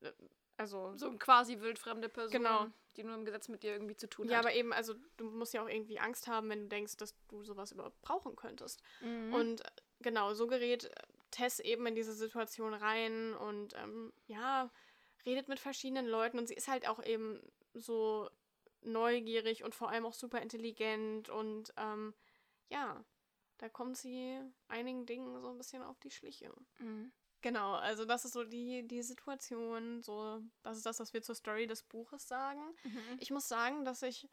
äh, 0.00 0.12
also 0.56 0.92
So 0.96 1.08
eine 1.08 1.18
quasi 1.18 1.60
wildfremde 1.60 2.08
Person, 2.08 2.32
Genau. 2.32 2.66
die 2.96 3.04
nur 3.04 3.14
im 3.14 3.24
Gesetz 3.24 3.48
mit 3.48 3.62
dir 3.62 3.72
irgendwie 3.72 3.96
zu 3.96 4.08
tun 4.08 4.28
ja, 4.28 4.38
hat. 4.38 4.44
aber 4.46 4.54
eben, 4.54 4.72
also 4.72 4.94
du 5.16 5.30
musst 5.30 5.54
ja 5.54 5.62
auch 5.62 5.68
irgendwie 5.68 5.98
Angst 6.00 6.26
haben, 6.26 6.50
wenn 6.50 6.62
du 6.62 6.68
denkst, 6.68 6.96
dass 6.96 7.14
du 7.28 7.42
sowas 7.44 7.72
überhaupt 7.72 8.00
brauchen 8.02 8.34
könntest. 8.36 8.82
Mhm. 9.00 9.32
Und 9.32 9.60
äh, 9.64 9.68
genau, 10.00 10.34
so 10.34 10.46
gerät 10.46 10.90
Tess 11.30 11.60
eben 11.60 11.86
in 11.86 11.94
diese 11.94 12.12
Situation 12.12 12.74
rein 12.74 13.32
und 13.34 13.74
ähm, 13.76 14.12
ja, 14.26 14.70
redet 15.26 15.48
mit 15.48 15.60
verschiedenen 15.60 16.06
Leuten 16.06 16.38
und 16.38 16.48
sie 16.48 16.54
ist 16.54 16.68
halt 16.68 16.88
auch 16.88 17.02
eben 17.04 17.40
so 17.74 18.28
neugierig 18.82 19.64
und 19.64 19.74
vor 19.74 19.90
allem 19.90 20.06
auch 20.06 20.14
super 20.14 20.40
intelligent 20.40 21.28
und 21.28 21.72
ähm, 21.76 22.14
ja, 22.68 23.04
da 23.58 23.68
kommt 23.68 23.96
sie 23.96 24.40
einigen 24.68 25.06
Dingen 25.06 25.40
so 25.40 25.50
ein 25.50 25.58
bisschen 25.58 25.82
auf 25.82 25.98
die 26.00 26.10
Schliche. 26.10 26.52
Mhm. 26.78 27.12
Genau, 27.42 27.74
also 27.74 28.04
das 28.04 28.24
ist 28.24 28.32
so 28.32 28.44
die, 28.44 28.86
die 28.86 29.02
Situation, 29.02 30.00
so, 30.02 30.40
das 30.62 30.76
ist 30.76 30.86
das, 30.86 31.00
was 31.00 31.12
wir 31.12 31.22
zur 31.22 31.34
Story 31.34 31.66
des 31.66 31.82
Buches 31.82 32.26
sagen. 32.28 32.60
Mhm. 32.84 33.16
Ich 33.18 33.30
muss 33.32 33.48
sagen, 33.48 33.84
dass 33.84 34.02
ich, 34.02 34.28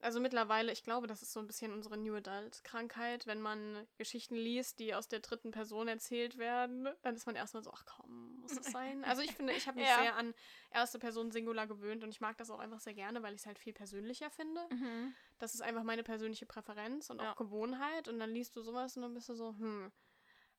also 0.00 0.20
mittlerweile, 0.20 0.72
ich 0.72 0.82
glaube, 0.82 1.06
das 1.06 1.22
ist 1.22 1.32
so 1.32 1.40
ein 1.40 1.46
bisschen 1.46 1.72
unsere 1.72 1.96
New 1.96 2.14
Adult-Krankheit, 2.14 3.26
wenn 3.26 3.40
man 3.40 3.86
Geschichten 3.96 4.34
liest, 4.36 4.78
die 4.78 4.94
aus 4.94 5.08
der 5.08 5.20
dritten 5.20 5.50
Person 5.50 5.88
erzählt 5.88 6.38
werden, 6.38 6.88
dann 7.02 7.16
ist 7.16 7.26
man 7.26 7.36
erstmal 7.36 7.62
so, 7.62 7.72
ach 7.72 7.84
komm, 7.84 8.40
muss 8.40 8.54
das 8.54 8.70
sein? 8.70 9.04
Also 9.04 9.22
ich 9.22 9.32
finde, 9.32 9.52
ich 9.54 9.66
habe 9.66 9.78
mich 9.80 9.88
Ja. 9.88 10.02
sehr 10.02 10.14
an 10.14 10.34
erste 10.72 10.98
Person 10.98 11.30
Singular 11.30 11.66
gewöhnt 11.66 12.04
und 12.04 12.10
ich 12.10 12.20
mag 12.20 12.36
das 12.36 12.50
auch 12.50 12.58
einfach 12.58 12.80
sehr 12.80 12.94
gerne, 12.94 13.22
weil 13.22 13.34
ich 13.34 13.40
es 13.40 13.46
halt 13.46 13.58
viel 13.58 13.72
persönlicher 13.72 14.30
finde. 14.30 14.60
Mhm. 14.70 15.14
Das 15.38 15.54
ist 15.54 15.60
einfach 15.60 15.84
meine 15.84 16.02
persönliche 16.02 16.46
Präferenz 16.46 17.10
und 17.10 17.20
Ja. 17.20 17.32
auch 17.32 17.36
Gewohnheit 17.36 18.08
und 18.08 18.18
dann 18.18 18.30
liest 18.30 18.56
du 18.56 18.62
sowas 18.62 18.96
und 18.96 19.02
dann 19.02 19.14
bist 19.14 19.28
du 19.28 19.34
so, 19.34 19.50
hm. 19.50 19.92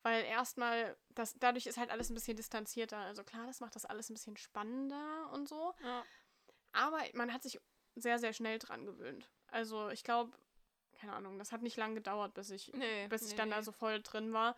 Weil 0.02 0.24
erstmal, 0.24 0.96
das, 1.10 1.36
dadurch 1.40 1.66
ist 1.66 1.78
halt 1.78 1.90
alles 1.90 2.10
ein 2.10 2.13
bisschen 2.13 2.38
distanzierter. 2.38 2.98
Also 2.98 3.24
klar, 3.24 3.48
das 3.48 3.60
macht 3.60 3.75
das 3.75 3.86
alles 3.86 4.10
ein 4.10 4.13
bisschen 4.13 4.38
spannender 4.38 5.30
und 5.34 5.50
so. 5.50 5.74
Ja. 5.84 6.06
Aber 6.72 7.00
man 7.13 7.34
hat 7.34 7.44
sich 7.44 7.60
sehr, 7.96 8.18
sehr 8.20 8.32
schnell 8.32 8.60
dran 8.60 8.86
gewöhnt. 8.86 9.30
Also 9.51 9.89
ich 9.89 10.03
glaube, 10.03 10.32
keine 11.00 11.13
Ahnung, 11.13 11.39
das 11.39 11.51
hat 11.51 11.62
nicht 11.62 11.77
lange 11.77 11.96
gedauert, 11.96 12.34
bis 12.34 12.50
ich, 12.50 12.72
Nee, 12.74 13.08
bis 13.08 13.24
ich 13.24 13.32
nee, 13.32 13.36
dann 13.38 13.50
nee. 13.50 13.56
da 13.56 13.62
so 13.63 13.72
voll 13.72 14.01
drin 14.01 14.34
war. 14.34 14.56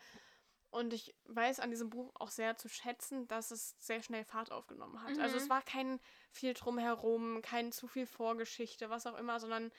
Und 0.70 0.94
ich 0.94 1.14
weiß 1.26 1.60
an 1.60 1.70
diesem 1.70 1.90
Buch 1.90 2.12
auch 2.16 2.30
sehr 2.30 2.56
zu 2.56 2.70
schätzen, 2.70 3.28
dass 3.28 3.52
es 3.52 3.76
sehr 3.80 4.02
schnell 4.02 4.24
Fahrt 4.24 4.52
aufgenommen 4.52 5.02
hat. 5.04 5.20
Also 5.20 5.36
Mhm. 5.36 5.44
es 5.44 5.50
war 5.50 5.62
kein 5.62 6.00
viel 6.32 6.54
drumherum, 6.54 7.42
kein 7.42 7.72
zu 7.74 7.88
viel 7.90 8.06
Vorgeschichte, 8.08 8.90
was 8.90 9.06
auch 9.06 9.18
immer, 9.18 9.40
sondern 9.42 9.70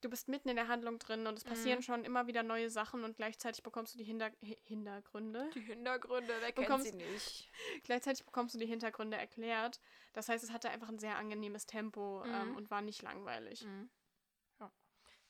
du 0.00 0.08
bist 0.08 0.28
mitten 0.28 0.48
in 0.48 0.56
der 0.56 0.66
Handlung 0.68 0.98
drin 0.98 1.26
und 1.26 1.36
es 1.36 1.44
passieren 1.44 1.80
Mhm. 1.80 1.82
schon 1.82 2.04
immer 2.06 2.26
wieder 2.26 2.42
neue 2.42 2.70
Sachen 2.70 3.04
und 3.04 3.16
gleichzeitig 3.18 3.62
bekommst 3.62 3.92
du 3.94 3.98
die 3.98 4.04
Hinter 4.04 4.30
Hi- 4.42 4.56
Hintergründe. 4.64 5.50
Die 5.54 5.60
Hintergründe, 5.60 6.34
wer 6.40 6.52
kennt 6.52 6.82
sie 6.84 6.92
nicht? 6.92 7.50
Gleichzeitig 7.84 8.24
bekommst 8.24 8.54
du 8.54 8.58
die 8.58 8.66
Hintergründe 8.66 9.18
erklärt. 9.18 9.78
Das 10.14 10.30
heißt, 10.30 10.42
es 10.42 10.52
hatte 10.52 10.70
einfach 10.70 10.88
ein 10.88 10.98
sehr 10.98 11.16
angenehmes 11.16 11.66
Tempo 11.66 12.24
ähm, 12.24 12.52
Mhm. 12.52 12.56
und 12.56 12.70
war 12.70 12.80
nicht 12.80 13.02
langweilig. 13.02 13.66
Mhm. 13.66 13.90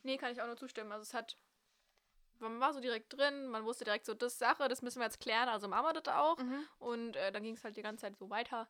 Nee, 0.02 0.16
kann 0.16 0.32
ich 0.32 0.40
auch 0.40 0.46
nur 0.46 0.56
zustimmen. 0.56 0.92
Also 0.92 1.02
es 1.02 1.14
hat. 1.14 1.36
Man 2.38 2.58
war 2.58 2.72
so 2.72 2.80
direkt 2.80 3.12
drin, 3.12 3.48
man 3.48 3.66
wusste 3.66 3.84
direkt 3.84 4.06
so, 4.06 4.14
das 4.14 4.38
Sache, 4.38 4.66
das 4.68 4.80
müssen 4.80 4.98
wir 5.00 5.04
jetzt 5.04 5.20
klären, 5.20 5.50
also 5.50 5.68
machen 5.68 5.84
wir 5.84 6.00
das 6.00 6.14
auch. 6.14 6.38
Mhm. 6.38 6.66
Und 6.78 7.16
äh, 7.16 7.32
dann 7.32 7.42
ging 7.42 7.54
es 7.54 7.64
halt 7.64 7.76
die 7.76 7.82
ganze 7.82 8.00
Zeit 8.00 8.16
so 8.16 8.30
weiter. 8.30 8.66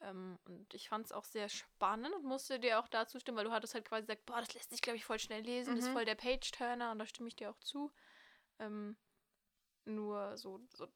Ähm, 0.00 0.38
und 0.46 0.72
ich 0.72 0.88
fand 0.88 1.04
es 1.04 1.12
auch 1.12 1.24
sehr 1.24 1.50
spannend 1.50 2.14
und 2.14 2.24
musste 2.24 2.58
dir 2.58 2.80
auch 2.80 2.88
dazu 2.88 3.20
stimmen, 3.20 3.36
weil 3.36 3.44
du 3.44 3.52
hattest 3.52 3.74
halt 3.74 3.84
quasi 3.84 4.06
gesagt, 4.06 4.24
boah, 4.24 4.40
das 4.40 4.54
lässt 4.54 4.70
sich, 4.70 4.80
glaube 4.80 4.96
ich, 4.96 5.04
voll 5.04 5.18
schnell 5.18 5.42
lesen, 5.42 5.76
das 5.76 5.84
ist 5.84 5.90
Mhm. 5.90 5.94
voll 5.94 6.04
der 6.06 6.14
Page-Turner 6.14 6.90
und 6.90 6.98
da 6.98 7.06
stimme 7.06 7.28
ich 7.28 7.36
dir 7.36 7.50
auch 7.50 7.58
zu. 7.60 7.92
Ähm, 8.58 8.96
nur 9.84 10.38
so, 10.38 10.60
so, 10.72 10.88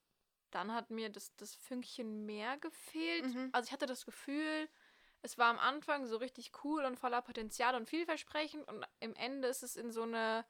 dann 0.51 0.73
hat 0.73 0.89
mir 0.91 1.11
das, 1.11 1.35
das 1.37 1.55
Fünkchen 1.55 2.25
mehr 2.25 2.57
gefehlt. 2.57 3.27
Mhm. 3.27 3.51
Also 3.53 3.67
ich 3.67 3.73
hatte 3.73 3.87
das 3.87 4.07
Gefühl, 4.07 4.69
es 5.23 5.39
war 5.39 5.49
am 5.49 5.59
Anfang 5.59 6.07
so 6.07 6.17
richtig 6.17 6.53
cool 6.65 6.85
und 6.85 6.99
voller 6.99 7.23
Potenzial 7.23 7.75
und 7.75 7.89
vielversprechend 7.89 8.67
und 8.69 8.87
im 9.01 9.15
Ende 9.15 9.49
ist 9.49 9.63
es 9.63 9.77
in 9.77 9.91
so 9.91 10.03
eine 10.03 10.45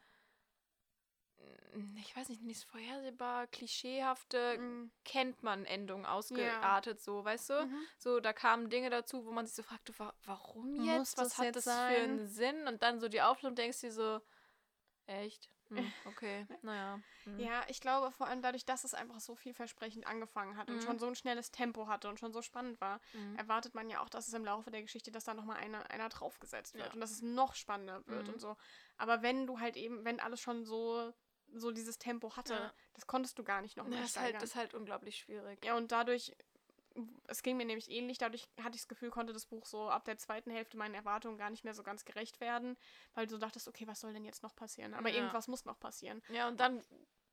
ich 1.99 2.17
weiß 2.17 2.29
nicht, 2.29 2.43
nicht 2.43 2.65
vorhersehbar, 2.65 3.47
klischeehafte, 3.49 4.57
Mhm. 4.59 4.91
kennt 5.05 5.43
man 5.43 5.65
Endungen 5.65 6.07
ausgeartet, 6.07 7.01
so, 7.01 7.25
weißt 7.25 7.51
du? 7.51 7.65
Mhm. 7.65 7.87
So, 7.99 8.21
da 8.21 8.33
kamen 8.33 8.71
Dinge 8.71 8.91
dazu, 8.91 9.25
wo 9.27 9.33
man 9.33 9.47
sich 9.47 9.55
so 9.55 9.63
fragte, 9.63 9.93
wa 9.99 10.15
warum 10.25 10.77
Muss 10.77 11.11
jetzt? 11.11 11.19
Was 11.19 11.31
das 11.31 11.39
hat 11.39 11.47
jetzt 11.47 11.57
das 11.57 11.65
für 11.65 11.73
sein? 11.73 12.05
einen 12.05 12.27
Sinn? 12.29 12.67
Und 12.69 12.83
dann 12.83 13.01
so 13.01 13.09
die 13.09 13.23
Auflösung 13.23 13.55
denkst 13.57 13.81
du 13.81 13.87
dir 13.89 13.93
so, 13.93 14.21
echt? 15.07 15.51
Hm, 15.71 15.93
okay, 16.07 16.47
naja. 16.63 17.01
hm. 17.25 17.41
Ja, 17.41 17.65
ich 17.69 17.81
glaube 17.81 18.13
vor 18.13 18.29
allem 18.29 18.41
dadurch, 18.43 18.65
dass 18.65 18.85
es 18.85 18.95
einfach 18.95 19.21
so 19.21 19.35
vielversprechend 19.35 20.07
angefangen 20.07 20.57
hat 20.57 20.69
und 20.69 20.77
Mhm. 20.77 20.83
schon 20.83 20.99
so 20.99 21.07
ein 21.07 21.15
schnelles 21.15 21.51
Tempo 21.51 21.87
hatte 21.89 22.09
und 22.09 22.19
schon 22.21 22.33
so 22.33 22.41
spannend 22.43 22.81
war, 22.81 23.01
Mhm. 23.15 23.37
erwartet 23.37 23.75
man 23.75 23.91
ja 23.91 24.01
auch, 24.01 24.09
dass 24.09 24.29
es 24.29 24.35
im 24.35 24.45
Laufe 24.45 24.71
der 24.71 24.83
Geschichte, 24.83 25.11
dass 25.11 25.25
da 25.25 25.35
nochmal 25.35 25.57
einer, 25.59 25.91
einer 25.91 26.09
draufgesetzt 26.09 26.75
wird 26.75 26.87
Ja. 26.87 26.93
und 26.95 27.01
dass 27.01 27.11
es 27.11 27.23
noch 27.23 27.55
spannender 27.55 28.07
wird 28.07 28.29
Mhm. 28.29 28.35
und 28.35 28.41
so. 28.41 28.57
Aber 28.97 29.23
wenn 29.23 29.47
du 29.47 29.61
halt 29.61 29.77
eben, 29.77 30.05
wenn 30.05 30.21
alles 30.21 30.41
schon 30.41 30.65
so, 30.65 31.13
so 31.53 31.71
dieses 31.73 31.99
Tempo 31.99 32.37
hatte, 32.37 32.55
Ja. 32.55 32.73
das 32.95 33.07
konntest 33.07 33.39
du 33.39 33.45
gar 33.45 33.61
nicht 33.61 33.77
noch 33.77 33.85
Ja, 33.85 33.91
mehr 33.91 34.03
das, 34.03 34.17
halt, 34.17 34.35
steigern. 34.35 34.43
das 34.43 34.51
ist 34.51 34.57
halt 34.57 34.75
unglaublich 34.75 35.17
schwierig. 35.19 35.65
ja, 35.65 35.77
und 35.77 35.93
dadurch, 35.93 36.35
es 37.27 37.43
ging 37.43 37.57
mir 37.57 37.65
nämlich 37.65 37.91
ähnlich, 37.91 38.19
dadurch 38.19 38.49
hatte 38.59 38.77
ich 38.77 38.83
das 38.83 38.89
Gefühl, 38.89 39.11
konnte 39.11 39.33
das 39.33 39.47
Buch 39.47 39.67
so 39.67 39.89
ab 39.89 40.05
der 40.05 40.19
zweiten 40.19 40.51
Hälfte 40.51 40.77
meinen 40.77 40.95
Erwartungen 40.95 41.39
gar 41.39 41.51
nicht 41.51 41.65
mehr 41.65 41.75
so 41.75 41.83
ganz 41.83 42.05
gerecht 42.05 42.41
werden, 42.41 42.77
weil 43.15 43.27
du 43.27 43.35
so 43.35 43.39
dachtest, 43.39 43.69
okay, 43.69 43.87
was 43.87 44.01
soll 44.01 44.13
denn 44.13 44.25
jetzt 44.25 44.43
noch 44.43 44.55
passieren? 44.57 44.95
Aber 44.95 45.11
Ja. 45.11 45.15
irgendwas 45.17 45.49
muss 45.49 45.65
noch 45.65 45.79
passieren. 45.79 46.23
Ja, 46.29 46.49
und 46.49 46.61
dann 46.61 46.83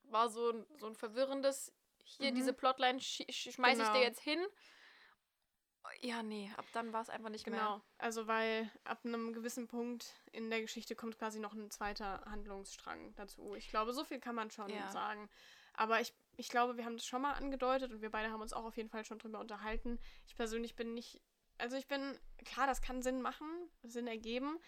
war 0.04 0.30
so 0.30 0.50
ein, 0.52 0.66
so 0.80 0.88
ein 0.88 0.96
verwirrendes, 0.96 1.72
hier 2.04 2.32
Mhm. 2.32 2.36
diese 2.36 2.54
Plotline 2.54 3.00
sch 3.00 3.24
sch 3.30 3.52
schmeiß 3.54 3.80
ich 3.80 3.86
Genau. 3.86 3.94
dir 3.94 4.02
jetzt 4.02 4.22
hin. 4.22 4.40
Ja, 6.02 6.24
nee, 6.24 6.52
ab 6.58 6.66
dann 6.74 6.92
war 6.92 7.02
es 7.02 7.10
einfach 7.10 7.30
nicht 7.30 7.46
Genau, 7.46 7.76
mehr. 7.76 7.82
also 7.98 8.28
weil 8.28 8.70
ab 8.84 9.00
einem 9.06 9.34
gewissen 9.34 9.68
Punkt 9.68 10.14
in 10.32 10.50
der 10.50 10.62
Geschichte 10.62 10.96
kommt 10.96 11.18
quasi 11.18 11.40
noch 11.40 11.54
ein 11.54 11.70
zweiter 11.72 12.24
Handlungsstrang 12.26 13.14
dazu. 13.16 13.56
Ich 13.56 13.70
glaube, 13.70 13.94
so 13.94 14.04
viel 14.04 14.20
kann 14.20 14.36
man 14.36 14.52
schon 14.52 14.70
Ja. 14.72 14.92
sagen. 14.92 15.30
Aber 15.74 16.02
ich, 16.02 16.14
ich 16.38 16.50
glaube, 16.50 16.78
wir 16.78 16.86
haben 16.86 16.98
das 16.98 17.06
schon 17.06 17.22
mal 17.22 17.34
angedeutet 17.34 17.92
und 17.92 18.02
wir 18.02 18.10
beide 18.12 18.32
haben 18.32 18.42
uns 18.42 18.54
auch 18.54 18.66
auf 18.66 18.78
jeden 18.78 18.90
Fall 18.90 19.06
schon 19.06 19.20
drüber 19.20 19.40
unterhalten. 19.40 20.00
Ich 20.28 20.36
persönlich 20.36 20.76
bin 20.76 20.94
nicht, 20.94 21.22
also 21.58 21.78
ich 21.78 21.88
bin, 21.88 22.18
klar, 22.46 22.68
das 22.68 22.82
kann 22.82 23.02
Sinn 23.02 23.22
machen, 23.22 23.48
Sinn 23.84 24.08
ergeben, 24.08 24.60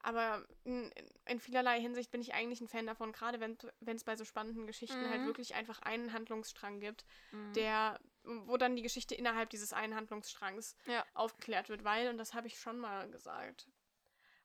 aber 0.00 0.46
in, 0.64 0.92
in 1.26 1.40
vielerlei 1.40 1.80
Hinsicht 1.80 2.10
bin 2.12 2.20
ich 2.20 2.32
eigentlich 2.34 2.60
ein 2.60 2.68
Fan 2.68 2.86
davon, 2.86 3.10
gerade 3.12 3.40
wenn 3.40 3.96
es 3.96 4.04
bei 4.04 4.14
so 4.16 4.24
spannenden 4.24 4.66
Geschichten 4.66 5.08
halt 5.08 5.22
Mhm. 5.22 5.26
wirklich 5.26 5.54
einfach 5.56 5.80
einen 5.80 6.12
Handlungsstrang 6.12 6.78
gibt, 6.78 7.04
Mhm. 7.32 7.52
der, 7.54 8.00
wo 8.22 8.56
dann 8.56 8.76
die 8.76 8.82
Geschichte 8.82 9.16
innerhalb 9.16 9.50
dieses 9.50 9.72
einen 9.72 9.96
Handlungsstrangs 9.96 10.76
Ja. 10.86 11.04
aufgeklärt 11.14 11.68
wird, 11.68 11.82
weil, 11.82 12.08
und 12.10 12.18
das 12.18 12.32
habe 12.34 12.46
ich 12.46 12.58
schon 12.60 12.78
mal 12.78 13.10
gesagt. 13.10 13.66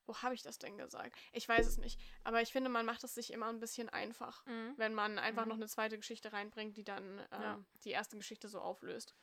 Wo 0.06 0.16
habe 0.18 0.34
ich 0.34 0.42
das 0.42 0.58
denn 0.58 0.76
gesagt? 0.76 1.16
Ich 1.32 1.48
weiß 1.48 1.66
es 1.66 1.78
nicht. 1.78 1.98
Aber 2.24 2.42
ich 2.42 2.52
finde, 2.52 2.68
man 2.70 2.84
macht 2.86 3.04
es 3.04 3.14
sich 3.14 3.32
immer 3.32 3.46
ein 3.48 3.60
bisschen 3.60 3.88
einfach, 3.88 4.44
Mhm. 4.46 4.74
wenn 4.76 4.94
man 4.94 5.18
einfach 5.18 5.44
Mhm. 5.44 5.48
noch 5.48 5.56
eine 5.56 5.68
zweite 5.68 5.96
Geschichte 5.96 6.32
reinbringt, 6.32 6.76
die 6.76 6.84
dann 6.84 7.20
ähm, 7.32 7.42
Ja. 7.42 7.64
die 7.84 7.90
erste 7.90 8.16
Geschichte 8.16 8.48
so 8.48 8.60
auflöst. 8.60 9.14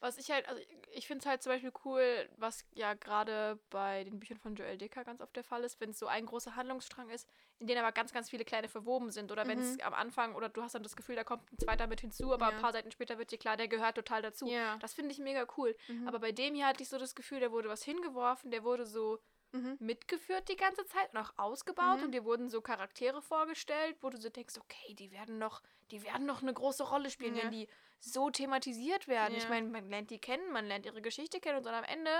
Was 0.00 0.16
ich 0.16 0.30
halt, 0.30 0.46
also 0.48 0.62
ich 0.92 1.08
finde 1.08 1.22
es 1.22 1.26
halt 1.26 1.42
zum 1.42 1.50
Beispiel 1.50 1.72
cool, 1.84 2.28
was 2.36 2.64
ja 2.70 2.94
gerade 2.94 3.58
bei 3.68 4.04
den 4.04 4.20
Büchern 4.20 4.38
von 4.38 4.54
Joel 4.54 4.78
Dicker 4.78 5.02
ganz 5.02 5.20
oft 5.20 5.34
der 5.34 5.42
Fall 5.42 5.64
ist, 5.64 5.80
wenn 5.80 5.90
es 5.90 5.98
so 5.98 6.06
ein 6.06 6.24
großer 6.24 6.54
Handlungsstrang 6.54 7.08
ist, 7.10 7.28
in 7.58 7.66
den 7.66 7.76
aber 7.78 7.90
ganz, 7.90 8.12
ganz 8.12 8.30
viele 8.30 8.44
kleine 8.44 8.68
verwoben 8.68 9.10
sind. 9.10 9.32
Oder 9.32 9.48
wenn 9.48 9.58
es 9.58 9.74
Mhm. 9.74 9.80
am 9.80 9.94
Anfang, 9.94 10.36
oder 10.36 10.48
du 10.50 10.62
hast 10.62 10.76
dann 10.76 10.84
das 10.84 10.94
Gefühl, 10.94 11.16
da 11.16 11.24
kommt 11.24 11.50
ein 11.52 11.58
zweiter 11.58 11.88
mit 11.88 12.00
hinzu, 12.00 12.32
aber 12.32 12.48
Ja. 12.50 12.54
ein 12.54 12.62
paar 12.62 12.72
Seiten 12.72 12.92
später 12.92 13.18
wird 13.18 13.32
dir 13.32 13.38
klar, 13.38 13.56
der 13.56 13.66
gehört 13.66 13.96
total 13.96 14.22
dazu. 14.22 14.46
Ja. 14.46 14.76
Das 14.78 14.94
finde 14.94 15.10
ich 15.10 15.18
mega 15.18 15.48
cool. 15.56 15.74
Mhm. 15.88 16.06
Aber 16.06 16.20
bei 16.20 16.30
dem 16.30 16.54
hier 16.54 16.66
hatte 16.68 16.80
ich 16.84 16.88
so 16.88 16.98
das 16.98 17.16
Gefühl, 17.16 17.40
der 17.40 17.50
wurde 17.50 17.68
was 17.68 17.82
hingeworfen, 17.82 18.52
der 18.52 18.62
wurde 18.62 18.86
so 18.86 19.18
Mhm. 19.52 19.76
mitgeführt 19.80 20.48
die 20.48 20.56
ganze 20.56 20.84
Zeit 20.86 21.12
und 21.12 21.18
auch 21.20 21.32
ausgebaut 21.38 21.98
Mhm. 21.98 22.04
und 22.04 22.12
dir 22.12 22.24
wurden 22.24 22.48
so 22.50 22.60
Charaktere 22.60 23.22
vorgestellt, 23.22 23.96
wo 24.02 24.10
du 24.10 24.18
so 24.18 24.28
denkst, 24.28 24.56
okay, 24.58 24.94
die 24.94 25.10
werden 25.10 25.38
noch, 25.38 25.62
die 25.90 26.02
werden 26.02 26.26
noch 26.26 26.42
eine 26.42 26.52
große 26.52 26.82
Rolle 26.84 27.10
spielen, 27.10 27.34
Ja. 27.34 27.44
wenn 27.44 27.50
die 27.50 27.68
so 27.98 28.30
thematisiert 28.30 29.08
werden. 29.08 29.36
Ich 29.36 29.44
Ja. 29.44 29.48
meine, 29.50 29.68
man 29.68 29.88
lernt 29.88 30.10
die 30.10 30.18
kennen, 30.18 30.52
man 30.52 30.66
lernt 30.66 30.84
ihre 30.86 31.00
Geschichte 31.00 31.40
kennen 31.40 31.58
und 31.58 31.64
dann 31.66 31.74
am 31.74 31.84
Ende, 31.84 32.10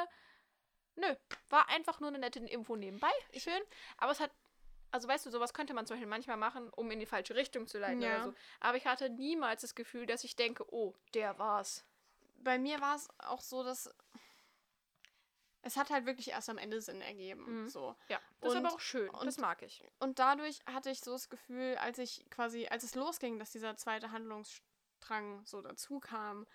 nö, 0.96 1.14
war 1.50 1.68
einfach 1.68 2.00
nur 2.00 2.08
eine 2.08 2.18
nette 2.18 2.38
Info 2.40 2.76
nebenbei, 2.76 3.12
schön, 3.36 3.60
aber 3.98 4.12
es 4.12 4.20
hat 4.20 4.30
also 4.90 5.06
weißt 5.06 5.26
du, 5.26 5.30
sowas 5.30 5.52
könnte 5.52 5.74
man 5.74 5.84
zum 5.84 5.96
Beispiel 5.96 6.08
manchmal 6.08 6.38
machen, 6.38 6.70
um 6.70 6.90
in 6.90 6.98
die 6.98 7.04
falsche 7.04 7.34
Richtung 7.34 7.66
zu 7.66 7.78
leiten 7.78 8.02
Ja. 8.02 8.08
oder 8.08 8.22
so. 8.22 8.34
Aber 8.60 8.78
ich 8.78 8.86
hatte 8.86 9.10
niemals 9.10 9.60
das 9.60 9.74
Gefühl, 9.74 10.06
dass 10.06 10.24
ich 10.24 10.34
denke, 10.34 10.64
oh, 10.72 10.94
der 11.12 11.38
war's. 11.38 11.84
Bei 12.38 12.58
mir 12.58 12.80
war 12.80 12.96
es 12.96 13.06
auch 13.18 13.42
so, 13.42 13.62
dass 13.62 13.94
es 15.62 15.76
hat 15.76 15.90
halt 15.90 16.06
wirklich 16.06 16.28
erst 16.30 16.48
am 16.48 16.58
Ende 16.58 16.80
Sinn 16.80 17.00
ergeben. 17.00 17.62
Mhm. 17.64 17.68
So. 17.68 17.96
Ja, 18.08 18.20
das 18.40 18.52
ist 18.52 18.58
Und- 18.58 18.66
aber 18.66 18.74
auch 18.74 18.80
schön. 18.80 19.08
und- 19.10 19.26
das 19.26 19.38
mag 19.38 19.62
ich. 19.62 19.82
Und 19.98 20.18
dadurch 20.18 20.60
hatte 20.66 20.90
ich 20.90 21.00
so 21.00 21.12
das 21.12 21.28
Gefühl, 21.28 21.76
als 21.78 21.98
ich 21.98 22.24
quasi, 22.30 22.66
als 22.68 22.84
es 22.84 22.94
losging, 22.94 23.38
dass 23.38 23.50
dieser 23.50 23.76
zweite 23.76 24.10
Handlungsstrang 24.12 25.44
so 25.44 25.60
dazu 25.62 26.00
kam, 26.00 26.46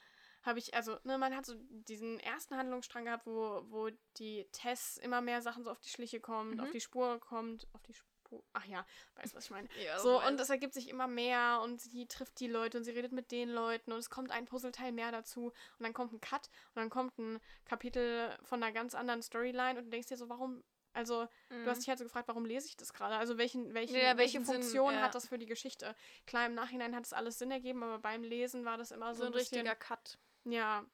habe 0.43 0.60
ich, 0.60 0.74
also, 0.74 0.98
ne, 1.03 1.17
man 1.17 1.33
hat 1.36 1.45
so 1.45 1.55
diesen 1.69 2.19
ersten 2.19 2.57
Handlungsstrang 2.57 3.05
gehabt, 3.05 3.25
wo, 3.25 3.63
wo 3.69 3.89
die 4.17 4.45
Tess 4.51 4.98
immer 4.98 5.22
mehr 5.22 5.41
Sachen 5.41 5.63
so 5.63 5.72
auf 5.72 5.79
die 5.79 5.89
Schliche 5.89 6.19
kommt, 6.19 6.55
Mhm. 6.55 6.60
auf 6.60 6.72
die 6.72 6.81
Spur 6.81 7.19
kommt, 7.19 7.65
auf 7.74 7.81
die 7.83 7.93
Spur, 7.93 8.10
ach 8.54 8.66
ja, 8.66 8.86
weißt 9.16 9.36
was 9.36 9.46
ich 9.46 9.52
meine. 9.52 9.68
Ja, 9.84 10.00
So, 10.00 10.22
und 10.25 10.40
es 10.40 10.50
ergibt 10.50 10.74
sich 10.74 10.90
immer 10.90 11.08
mehr 11.08 11.60
und 11.63 11.82
sie 11.82 12.08
trifft 12.08 12.40
die 12.40 12.48
Leute 12.48 12.78
und 12.78 12.84
sie 12.86 12.92
redet 12.92 13.12
mit 13.12 13.32
den 13.32 13.50
Leuten 13.50 13.92
und 13.92 14.00
es 14.00 14.10
kommt 14.10 14.32
ein 14.32 14.46
Puzzleteil 14.46 14.92
mehr 14.92 15.12
dazu 15.12 15.48
und 15.48 15.54
dann 15.84 15.94
kommt 15.94 16.13
ein 16.13 16.22
Cut 16.22 16.48
und 16.70 16.78
dann 16.78 16.90
kommt 16.90 17.18
ein 17.20 17.40
Kapitel 17.66 18.36
von 18.44 18.63
einer 18.63 18.72
ganz 18.72 18.96
anderen 18.96 19.22
Storyline 19.22 19.78
und 19.80 19.86
du 19.86 19.90
denkst 19.92 20.08
dir 20.08 20.18
so, 20.18 20.30
warum, 20.30 20.63
also 20.94 21.28
du 21.50 21.66
hast 21.66 21.80
dich 21.80 21.90
halt 21.90 21.98
so 22.00 22.06
gefragt, 22.06 22.28
warum 22.28 22.46
lese 22.46 22.68
ich 22.68 22.78
das 22.78 22.94
gerade? 22.94 23.16
Also 23.16 23.38
welchen, 23.38 23.74
welchen, 23.74 23.94
Mhm. 23.96 24.00
Ja, 24.02 24.06
welche 24.18 24.18
welchen 24.40 24.46
Sinn, 24.46 24.56
Funktion 24.62 24.94
ja. 24.94 25.02
hat 25.02 25.16
das 25.16 25.28
für 25.28 25.38
die 25.38 25.46
Geschichte? 25.48 25.96
Klar, 26.28 26.46
im 26.46 26.54
Nachhinein 26.56 26.96
hat 26.96 27.06
es 27.06 27.13
alles 27.13 27.38
Sinn 27.40 27.52
ergeben, 27.52 27.84
aber 27.84 28.00
beim 28.00 28.24
Lesen 28.24 28.63
war 28.66 28.78
das 28.78 28.92
immer 28.92 29.13
so, 29.16 29.22
so 29.22 29.25
ein 29.28 29.32
bisschen, 29.34 29.60
richtiger 29.60 29.75
Cut. 29.75 30.18
ja. 30.46 30.86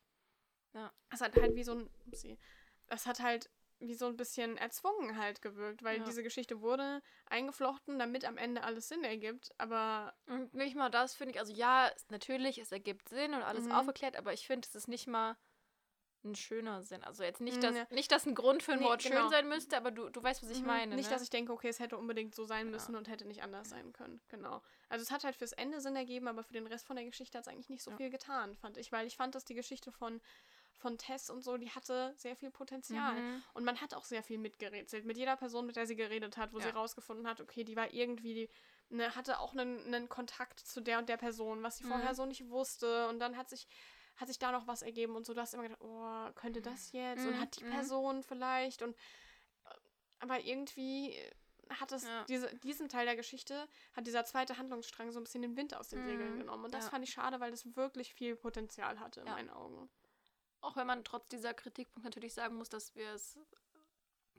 Ja. 0.74 0.91
Es 1.10 1.19
hat 1.22 1.36
halt 1.36 1.55
wie 1.55 1.63
so 1.63 1.72
ein, 1.74 1.89
upsie, 2.05 2.38
es 2.88 3.08
hat 3.08 3.19
halt 3.22 3.50
wie 3.79 3.93
so 3.93 4.05
ein 4.07 4.17
bisschen 4.17 4.57
erzwungen 4.57 5.17
halt 5.17 5.41
gewirkt, 5.41 5.83
weil 5.83 6.00
Ja. 6.00 6.03
diese 6.05 6.24
Geschichte 6.24 6.62
wurde 6.62 7.01
eingeflochten, 7.27 7.98
damit 7.98 8.25
am 8.25 8.38
Ende 8.38 8.63
alles 8.63 8.89
Sinn 8.89 9.03
ergibt, 9.03 9.51
aber 9.57 10.13
Und 10.27 10.53
nicht 10.53 10.75
mal 10.75 10.89
das 10.89 11.15
finde 11.15 11.33
ich, 11.33 11.39
also 11.39 11.53
ja, 11.53 11.91
natürlich, 12.09 12.57
es 12.57 12.71
ergibt 12.71 13.09
Sinn 13.09 13.33
und 13.33 13.41
alles 13.41 13.65
Mhm. 13.65 13.71
aufgeklärt, 13.71 14.15
aber 14.17 14.33
ich 14.33 14.45
finde, 14.48 14.67
es 14.67 14.75
ist 14.75 14.88
nicht 14.88 15.07
mal 15.07 15.38
ein 16.25 16.36
schöner 16.36 16.83
Sinn. 16.83 17.01
Also 17.05 17.24
jetzt 17.24 17.39
nicht, 17.39 17.63
dass, 17.63 17.74
ja. 17.75 17.88
nicht, 17.91 18.12
dass 18.12 18.25
ein 18.25 18.36
Grund 18.36 18.62
für 18.62 18.74
ein 18.74 18.79
Nee, 18.79 18.86
Wort 18.86 19.01
genau. 19.03 19.21
schön 19.21 19.29
sein 19.29 19.48
müsste, 19.48 19.77
aber 19.77 19.91
du, 19.91 20.09
du 20.09 20.21
weißt, 20.21 20.43
was 20.43 20.50
ich 20.50 20.59
Mhm. 20.59 20.67
meine. 20.67 20.95
Nicht, 20.98 21.09
ne? 21.09 21.15
dass 21.15 21.24
ich 21.24 21.29
denke, 21.29 21.53
okay, 21.53 21.69
es 21.69 21.79
hätte 21.79 21.98
unbedingt 21.98 22.36
so 22.36 22.43
sein 22.43 22.65
Ja. 22.65 22.71
müssen 22.71 22.95
und 22.98 23.07
hätte 23.07 23.25
nicht 23.25 23.41
anders 23.41 23.69
sein 23.69 23.93
können. 23.93 24.19
Genau. 24.27 24.62
Also 24.89 25.03
es 25.03 25.12
hat 25.12 25.24
halt 25.24 25.38
fürs 25.38 25.53
Ende 25.53 25.79
Sinn 25.79 25.95
ergeben, 25.95 26.27
aber 26.27 26.43
für 26.43 26.51
den 26.51 26.67
Rest 26.67 26.86
von 26.86 26.98
der 26.98 27.05
Geschichte 27.05 27.38
hat 27.38 27.48
es 27.48 27.51
eigentlich 27.51 27.69
nicht 27.69 27.83
so 27.83 27.91
Ja. 27.91 27.98
viel 27.98 28.09
getan, 28.09 28.57
fand 28.57 28.75
ich. 28.75 28.91
Weil 28.91 29.07
ich 29.07 29.15
fand, 29.15 29.33
dass 29.33 29.45
die 29.45 29.55
Geschichte 29.55 29.93
von, 29.93 30.19
von 30.79 30.98
Tess 30.98 31.29
und 31.29 31.43
so, 31.43 31.57
die 31.57 31.69
hatte 31.69 32.13
sehr 32.17 32.36
viel 32.36 32.50
Potenzial. 32.51 33.21
Mhm. 33.21 33.43
Und 33.53 33.65
man 33.65 33.79
hat 33.81 33.93
auch 33.93 34.05
sehr 34.05 34.24
viel 34.24 34.38
mitgerätselt. 34.38 35.05
Mit 35.05 35.17
jeder 35.17 35.36
Person, 35.36 35.65
mit 35.65 35.75
der 35.75 35.86
sie 35.86 35.95
geredet 35.95 36.38
hat, 36.38 36.53
wo 36.53 36.59
sie 36.59 36.69
Ja. 36.69 36.74
rausgefunden 36.74 37.27
hat, 37.27 37.41
okay, 37.41 37.63
die 37.63 37.75
war 37.75 37.93
irgendwie, 37.93 38.50
ne, 38.89 39.15
hatte 39.15 39.39
auch 39.39 39.53
einen, 39.53 39.86
einen 39.93 40.09
Kontakt 40.09 40.59
zu 40.59 40.81
der 40.81 40.98
und 41.00 41.09
der 41.09 41.17
Person, 41.17 41.62
was 41.63 41.77
sie 41.77 41.83
Mhm. 41.83 41.89
vorher 41.89 42.15
so 42.15 42.25
nicht 42.25 42.50
wusste. 42.50 43.07
Und 43.09 43.19
dann 43.19 43.38
hat 43.38 43.50
sich, 43.50 43.67
hat 44.15 44.27
sich 44.29 44.39
da 44.39 44.51
noch 44.51 44.67
was 44.67 44.81
ergeben 44.81 45.15
und 45.15 45.25
so. 45.25 45.33
Du 45.33 45.41
hast 45.41 45.53
immer 45.53 45.63
gedacht, 45.63 45.81
oh, 45.81 46.31
könnte 46.36 46.62
das 46.62 46.91
jetzt? 46.93 47.25
Und 47.25 47.33
Mhm, 47.36 47.39
hat 47.41 47.55
die 47.59 47.63
mhm. 47.65 47.69
Person 47.71 48.24
vielleicht? 48.24 48.81
Und 48.81 48.95
äh, 49.65 49.69
aber 50.19 50.39
irgendwie 50.39 51.15
hat 51.69 51.91
es 51.91 52.03
Ja. 52.03 52.25
diese, 52.27 52.53
diesen 52.59 52.89
Teil 52.89 53.05
der 53.05 53.15
Geschichte, 53.15 53.67
hat 53.93 54.07
dieser 54.07 54.25
zweite 54.25 54.57
Handlungsstrang 54.57 55.12
so 55.12 55.19
ein 55.19 55.24
bisschen 55.24 55.43
den 55.43 55.55
Wind 55.55 55.75
aus 55.75 55.89
den 55.89 56.03
Segeln 56.03 56.33
Mhm, 56.33 56.39
genommen. 56.39 56.65
Und 56.65 56.74
das 56.74 56.86
ja. 56.86 56.89
fand 56.89 57.03
ich 57.03 57.12
schade, 57.12 57.39
weil 57.39 57.51
das 57.51 57.75
wirklich 57.75 58.13
viel 58.13 58.36
Potenzial 58.36 59.00
hatte 59.00 59.19
in 59.21 59.27
Ja. 59.27 59.33
meinen 59.33 59.50
Augen. 59.51 59.89
Auch 60.61 60.75
wenn 60.75 60.87
man 60.87 61.03
trotz 61.03 61.27
dieser 61.29 61.53
Kritikpunkt 61.53 62.03
natürlich 62.05 62.33
sagen 62.33 62.55
muss, 62.55 62.69
dass 62.69 62.95
wir 62.95 63.13
es 63.13 63.37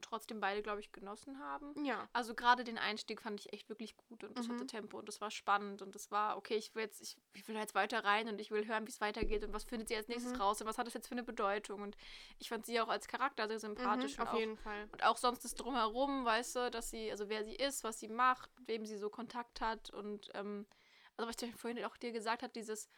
trotzdem 0.01 0.39
beide, 0.39 0.63
glaube 0.63 0.79
ich, 0.79 0.91
genossen 0.91 1.37
haben. 1.39 1.85
Ja. 1.85 2.09
Also 2.11 2.33
gerade 2.33 2.63
den 2.63 2.77
Einstieg 2.79 3.21
fand 3.21 3.39
ich 3.39 3.53
echt 3.53 3.69
wirklich 3.69 3.95
gut 3.95 4.23
und 4.23 4.37
das 4.37 4.47
Mhm. 4.47 4.53
hatte 4.53 4.67
Tempo 4.67 4.97
und 4.97 5.07
das 5.07 5.21
war 5.21 5.29
spannend 5.29 5.81
und 5.83 5.93
das 5.93 6.09
war, 6.09 6.37
okay, 6.37 6.55
ich 6.55 6.73
will 6.73 6.83
jetzt, 6.83 7.01
ich, 7.01 7.17
ich 7.33 7.47
will 7.47 7.55
jetzt 7.55 7.75
weiter 7.75 8.03
rein 8.03 8.27
und 8.27 8.39
ich 8.39 8.49
will 8.49 8.67
hören, 8.67 8.87
wie 8.87 8.91
es 8.91 8.99
weitergeht 8.99 9.43
und 9.43 9.53
was 9.53 9.63
findet 9.63 9.89
sie 9.89 9.95
als 9.95 10.07
nächstes 10.07 10.33
Mhm. 10.33 10.41
raus 10.41 10.59
und 10.59 10.67
was 10.67 10.77
hat 10.79 10.87
das 10.87 10.95
jetzt 10.95 11.07
für 11.07 11.13
eine 11.13 11.23
Bedeutung. 11.23 11.81
Und 11.81 11.95
ich 12.39 12.49
fand 12.49 12.65
sie 12.65 12.79
auch 12.81 12.87
als 12.89 13.07
Charakter 13.07 13.47
sehr 13.47 13.59
sympathisch 13.59 14.17
Mhm, 14.17 14.21
und 14.21 14.27
auf 14.27 14.33
auch 14.33 14.39
jeden 14.39 14.57
Fall. 14.57 14.89
Und 14.91 15.03
auch 15.03 15.17
sonst 15.17 15.43
das 15.45 15.53
Drumherum, 15.53 16.25
weißt 16.25 16.55
du, 16.55 16.71
dass 16.71 16.89
sie, 16.89 17.11
also 17.11 17.29
wer 17.29 17.43
sie 17.43 17.55
ist, 17.55 17.83
was 17.83 17.99
sie 17.99 18.09
macht, 18.09 18.49
mit 18.59 18.67
wem 18.67 18.85
sie 18.87 18.97
so 18.97 19.09
Kontakt 19.09 19.61
hat 19.61 19.91
und, 19.91 20.29
ähm, 20.33 20.65
also 21.15 21.29
was 21.29 21.39
ich 21.43 21.55
vorhin 21.55 21.83
auch 21.85 21.97
dir 21.97 22.11
gesagt 22.11 22.41
habe, 22.41 22.53
dieses, 22.53 22.89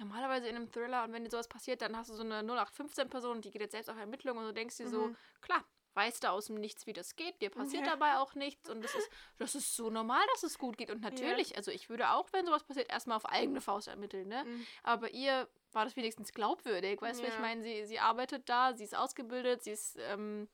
normalerweise 0.00 0.48
in 0.48 0.56
einem 0.56 0.70
Thriller 0.72 1.04
und 1.04 1.12
wenn 1.12 1.22
dir 1.24 1.30
sowas 1.30 1.48
passiert, 1.48 1.82
dann 1.82 1.96
hast 1.96 2.10
du 2.10 2.14
so 2.14 2.22
eine 2.22 2.42
0815-Person 2.42 3.36
und 3.36 3.44
die 3.44 3.50
geht 3.50 3.60
jetzt 3.60 3.72
selbst 3.72 3.88
auf 3.88 3.96
Ermittlungen 3.98 4.40
und 4.40 4.46
du 4.46 4.52
denkst 4.54 4.76
dir 4.78 4.88
so, 4.88 5.08
Mhm. 5.08 5.16
klar, 5.40 5.64
weißt 5.94 6.24
du 6.24 6.30
aus 6.30 6.46
dem 6.46 6.56
Nichts, 6.56 6.86
wie 6.86 6.92
das 6.92 7.14
geht, 7.16 7.40
dir 7.42 7.50
passiert 7.50 7.86
Ja. 7.86 7.92
dabei 7.92 8.16
auch 8.18 8.34
nichts 8.34 8.68
und 8.70 8.82
das 8.82 8.94
ist, 8.94 9.10
das 9.38 9.54
ist 9.54 9.76
so 9.76 9.90
normal, 9.90 10.22
dass 10.32 10.42
es 10.42 10.58
gut 10.58 10.76
geht 10.78 10.90
und 10.90 11.02
natürlich, 11.02 11.56
also 11.56 11.70
ich 11.70 11.88
würde 11.90 12.10
auch, 12.10 12.32
wenn 12.32 12.46
sowas 12.46 12.64
passiert, 12.64 12.90
erstmal 12.90 13.16
auf 13.16 13.26
eigene 13.26 13.60
Faust 13.60 13.88
ermitteln, 13.88 14.28
ne? 14.28 14.44
Mhm. 14.44 14.66
Aber 14.82 15.10
ihr 15.12 15.48
war 15.72 15.84
das 15.84 15.94
wenigstens 15.96 16.32
glaubwürdig. 16.32 17.00
Weißt 17.02 17.20
du, 17.20 17.26
Ja. 17.26 17.32
ich 17.32 17.38
meine, 17.38 17.62
sie, 17.62 17.84
sie 17.86 17.98
arbeitet 18.00 18.48
da, 18.48 18.74
sie 18.74 18.84
ist 18.84 18.96
ausgebildet, 18.96 19.62
sie 19.62 19.70
ist, 19.72 19.96
ähm, 20.00 20.48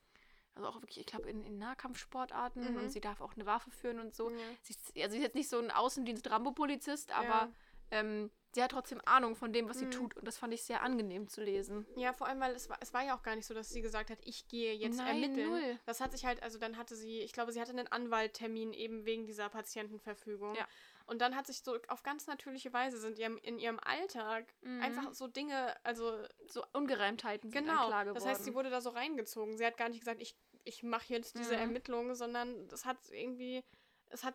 Also 0.54 0.68
auch 0.70 0.76
wirklich, 0.80 0.98
ich 1.00 1.04
glaube, 1.06 1.28
in, 1.28 1.42
in 1.44 1.58
Nahkampfsportarten 1.58 2.70
Mhm. 2.72 2.76
und 2.78 2.88
sie 2.90 3.00
darf 3.02 3.20
auch 3.20 3.34
eine 3.34 3.44
Waffe 3.44 3.70
führen 3.70 4.00
und 4.00 4.14
so. 4.14 4.30
Ja. 4.30 4.36
Sie 4.62 4.72
ist, 4.72 4.96
also 4.96 5.10
sie 5.10 5.18
ist 5.18 5.22
jetzt 5.22 5.34
nicht 5.34 5.50
so 5.50 5.58
ein 5.58 5.70
Außendienst-Rambo-Polizist, 5.70 7.12
aber 7.12 7.26
Ja. 7.26 7.52
ähm, 7.90 8.30
sie 8.56 8.62
hat 8.62 8.70
trotzdem 8.72 9.02
Ahnung 9.04 9.36
von 9.36 9.52
dem, 9.52 9.68
was 9.68 9.78
sie 9.78 9.84
Mhm. 9.84 9.90
tut. 9.90 10.16
Und 10.16 10.26
das 10.26 10.38
fand 10.38 10.54
ich 10.54 10.62
sehr 10.64 10.80
angenehm 10.82 11.28
zu 11.28 11.42
lesen. 11.42 11.86
Ja, 11.94 12.14
vor 12.14 12.26
allem, 12.26 12.40
weil 12.40 12.54
es 12.54 12.70
war, 12.70 12.78
es 12.80 12.94
war 12.94 13.04
ja 13.04 13.14
auch 13.14 13.22
gar 13.22 13.36
nicht 13.36 13.44
so, 13.46 13.52
dass 13.52 13.68
sie 13.68 13.82
gesagt 13.82 14.08
hat, 14.08 14.18
ich 14.24 14.48
gehe 14.48 14.72
jetzt 14.74 14.96
Nein, 14.96 15.22
ermitteln. 15.22 15.50
null. 15.50 15.78
Das 15.84 16.00
hat 16.00 16.12
sich 16.12 16.24
halt, 16.24 16.42
also 16.42 16.58
dann 16.58 16.78
hatte 16.78 16.96
sie, 16.96 17.20
ich 17.20 17.32
glaube, 17.34 17.52
sie 17.52 17.60
hatte 17.60 17.72
einen 17.72 17.86
Anwalttermin 17.86 18.72
eben 18.72 19.04
wegen 19.04 19.26
dieser 19.26 19.50
Patientenverfügung. 19.50 20.54
Ja. 20.54 20.66
Und 21.04 21.20
dann 21.20 21.36
hat 21.36 21.46
sich 21.46 21.62
so 21.62 21.76
auf 21.88 22.02
ganz 22.02 22.26
natürliche 22.26 22.72
Weise 22.72 22.98
sind 22.98 23.18
ihrem, 23.18 23.36
in 23.38 23.58
ihrem 23.58 23.78
Alltag 23.78 24.52
Mhm. 24.62 24.82
einfach 24.82 25.12
so 25.12 25.26
Dinge, 25.28 25.76
also 25.84 26.24
So 26.48 26.64
Ungereimtheiten 26.72 27.50
genau. 27.50 27.86
klar 27.88 28.06
Das 28.06 28.24
heißt, 28.24 28.42
sie 28.44 28.54
wurde 28.54 28.70
da 28.70 28.80
so 28.80 28.88
reingezogen. 28.90 29.58
Sie 29.58 29.66
hat 29.66 29.76
gar 29.76 29.90
nicht 29.90 30.00
gesagt, 30.00 30.22
ich, 30.22 30.34
ich 30.64 30.82
mache 30.82 31.12
jetzt 31.12 31.38
diese 31.38 31.54
Mhm. 31.54 31.60
Ermittlungen, 31.60 32.14
sondern 32.14 32.66
das 32.68 32.86
hat 32.86 32.96
irgendwie, 33.10 33.62
es 34.08 34.24
hat, 34.24 34.34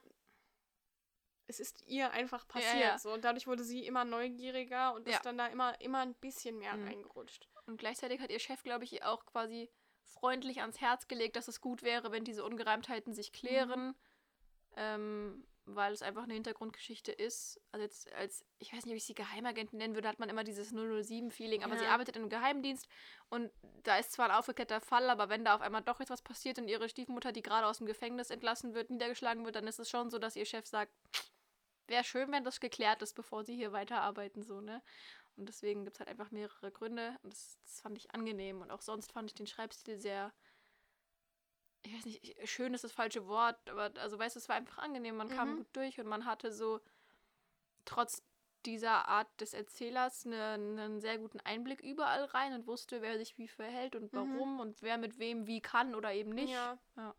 es 1.51 1.59
ist 1.59 1.83
ihr 1.87 2.11
einfach 2.11 2.47
passiert. 2.47 2.75
ja. 2.81 2.97
So. 2.97 3.13
Und 3.13 3.23
dadurch 3.23 3.45
wurde 3.47 3.63
sie 3.63 3.85
immer 3.85 4.03
neugieriger 4.05 4.93
und 4.93 5.07
Ja. 5.07 5.17
ist 5.17 5.25
dann 5.25 5.37
da 5.37 5.45
immer, 5.47 5.79
immer 5.81 5.99
ein 5.99 6.15
bisschen 6.15 6.57
mehr 6.57 6.75
Mhm. 6.75 6.87
reingerutscht. 6.87 7.47
Und 7.67 7.77
gleichzeitig 7.77 8.19
hat 8.19 8.31
ihr 8.31 8.39
Chef, 8.39 8.63
glaube 8.63 8.83
ich, 8.85 8.93
ihr 8.93 9.07
auch 9.07 9.25
quasi 9.25 9.69
freundlich 10.03 10.61
ans 10.61 10.81
Herz 10.81 11.07
gelegt, 11.07 11.35
dass 11.35 11.47
es 11.47 11.61
gut 11.61 11.83
wäre, 11.83 12.11
wenn 12.11 12.23
diese 12.25 12.43
Ungereimtheiten 12.43 13.13
sich 13.13 13.31
klären. 13.31 13.95
Ähm, 14.75 15.45
weil 15.65 15.93
es 15.93 16.01
einfach 16.01 16.23
eine 16.23 16.33
Hintergrundgeschichte 16.33 17.11
ist. 17.11 17.61
Also 17.71 17.83
jetzt 17.83 18.11
als, 18.13 18.43
ich 18.57 18.73
weiß 18.73 18.83
nicht, 18.85 18.93
ob 18.93 18.97
ich 18.97 19.05
sie 19.05 19.13
Geheimagentin 19.13 19.77
nennen 19.77 19.93
würde, 19.93 20.07
hat 20.07 20.17
man 20.17 20.27
immer 20.27 20.43
dieses 20.43 20.73
007-Feeling, 20.73 21.63
aber 21.63 21.77
sie 21.77 21.83
Ja. 21.85 21.91
arbeitet 21.93 22.15
im 22.17 22.29
Geheimdienst 22.29 22.87
und 23.29 23.51
da 23.83 23.97
ist 23.97 24.11
zwar 24.11 24.25
ein 24.29 24.35
aufgeklärter 24.35 24.81
Fall, 24.81 25.07
aber 25.09 25.29
wenn 25.29 25.45
da 25.45 25.53
auf 25.55 25.61
einmal 25.61 25.83
doch 25.83 25.99
jetzt 25.99 26.09
was 26.09 26.23
passiert 26.23 26.57
und 26.57 26.67
ihre 26.67 26.89
Stiefmutter, 26.89 27.31
die 27.31 27.43
gerade 27.43 27.67
aus 27.67 27.77
dem 27.77 27.85
Gefängnis 27.85 28.31
entlassen 28.31 28.73
wird, 28.73 28.89
niedergeschlagen 28.89 29.45
wird, 29.45 29.55
dann 29.55 29.67
ist 29.67 29.79
es 29.79 29.89
schon 29.89 30.09
so, 30.09 30.17
dass 30.17 30.35
ihr 30.35 30.45
Chef 30.45 30.65
sagt, 30.65 30.91
wäre 31.91 32.03
schön, 32.03 32.31
wenn 32.31 32.43
das 32.43 32.59
geklärt 32.59 33.03
ist, 33.03 33.13
bevor 33.13 33.43
sie 33.43 33.55
hier 33.55 33.71
weiterarbeiten, 33.71 34.41
so, 34.41 34.59
ne? 34.61 34.81
Und 35.37 35.47
deswegen 35.47 35.83
gibt 35.85 35.97
es 35.97 35.99
halt 35.99 36.09
einfach 36.09 36.31
mehrere 36.31 36.71
Gründe 36.71 37.17
und 37.23 37.33
das, 37.33 37.59
das 37.63 37.81
fand 37.81 37.97
ich 37.97 38.11
angenehm 38.13 38.61
und 38.61 38.71
auch 38.71 38.81
sonst 38.81 39.11
fand 39.11 39.29
ich 39.29 39.35
den 39.35 39.47
Schreibstil 39.47 39.99
sehr 39.99 40.33
ich 41.83 41.93
weiß 41.95 42.05
nicht, 42.05 42.23
ich- 42.23 42.49
schön 42.51 42.73
ist 42.73 42.83
das 42.83 42.91
falsche 42.91 43.25
Wort, 43.27 43.57
aber 43.69 43.91
also 43.99 44.19
weißt 44.19 44.35
du, 44.35 44.39
es 44.39 44.49
war 44.49 44.55
einfach 44.55 44.77
angenehm, 44.79 45.15
man 45.17 45.29
kam 45.29 45.51
Mhm. 45.51 45.57
gut 45.57 45.67
durch 45.73 45.99
und 45.99 46.07
man 46.07 46.25
hatte 46.25 46.51
so 46.51 46.79
trotz 47.85 48.21
dieser 48.65 49.07
Art 49.07 49.27
des 49.41 49.53
Erzählers 49.53 50.25
eine, 50.27 50.43
einen 50.51 51.01
sehr 51.01 51.17
guten 51.17 51.39
Einblick 51.39 51.81
überall 51.81 52.25
rein 52.25 52.53
und 52.53 52.67
wusste, 52.67 53.01
wer 53.01 53.17
sich 53.17 53.37
wie 53.39 53.47
verhält 53.47 53.95
und 53.95 54.13
Mhm. 54.13 54.17
warum 54.17 54.59
und 54.59 54.81
wer 54.83 54.99
mit 54.99 55.17
wem 55.17 55.47
wie 55.47 55.61
kann 55.61 55.95
oder 55.95 56.13
eben 56.13 56.29
nicht. 56.29 56.51
Ja. 56.53 56.77
Ja. 56.95 57.15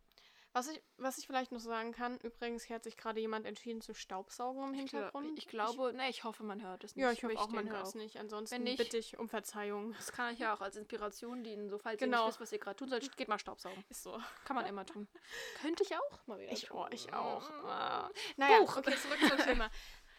Was 0.55 0.67
ich, 0.67 0.83
was 0.97 1.17
ich 1.17 1.25
vielleicht 1.25 1.51
noch 1.51 1.59
sagen 1.59 1.91
kann, 1.93 2.19
übrigens, 2.19 2.63
hier 2.63 2.75
hat 2.75 2.83
sich 2.83 2.95
gerade 2.95 3.19
jemand 3.19 3.47
entschieden 3.47 3.81
zu 3.81 3.95
staubsaugen 3.95 4.63
im 4.65 4.73
Ich, 4.75 4.91
Hintergrund. 4.91 5.37
ich 5.39 5.47
glaube, 5.47 5.93
ne, 5.93 6.07
ich 6.09 6.23
hoffe, 6.23 6.43
man 6.43 6.61
hört 6.61 6.83
es 6.83 6.95
nicht. 6.95 7.01
ja, 7.03 7.11
ich 7.11 7.23
hoffe 7.23 7.33
aber 7.35 7.41
auch, 7.43 7.49
man 7.49 7.69
hört 7.71 7.87
es 7.87 7.95
nicht. 7.95 8.17
Ansonsten 8.19 8.61
nicht- 8.61 8.77
bitte 8.77 8.97
ich 8.97 9.17
um 9.17 9.27
Verzeihung. 9.29 9.93
Das 9.93 10.11
kann 10.11 10.31
ich 10.31 10.39
ja 10.39 10.53
auch 10.53 10.61
als 10.61 10.75
Inspiration 10.75 11.43
dienen, 11.43 11.69
so 11.69 11.79
falls 11.79 11.99
ihr 11.99 12.05
Genau. 12.05 12.25
nicht 12.27 12.33
wisst, 12.35 12.41
was 12.41 12.51
ihr 12.51 12.59
gerade 12.59 12.75
tun 12.75 12.89
sollt, 12.89 13.17
geht 13.17 13.27
mal 13.29 13.39
Staubsaugen. 13.39 13.83
Ist 13.89 14.03
so. 14.03 14.19
Kann 14.45 14.55
man 14.55 14.67
immer 14.67 14.85
tun. 14.85 15.07
Könnte 15.61 15.81
ich 15.83 15.95
auch 15.97 16.27
mal 16.27 16.37
wieder 16.39 16.51
Ich, 16.51 16.65
tun. 16.65 16.77
oh, 16.77 16.87
ich 16.91 17.11
auch. 17.13 17.49
Ah. 17.65 18.11
Naja, 18.37 18.59
Buch. 18.59 18.77
okay, 18.77 18.95
zurück 18.95 19.19
zum 19.27 19.37
Thema. 19.39 19.65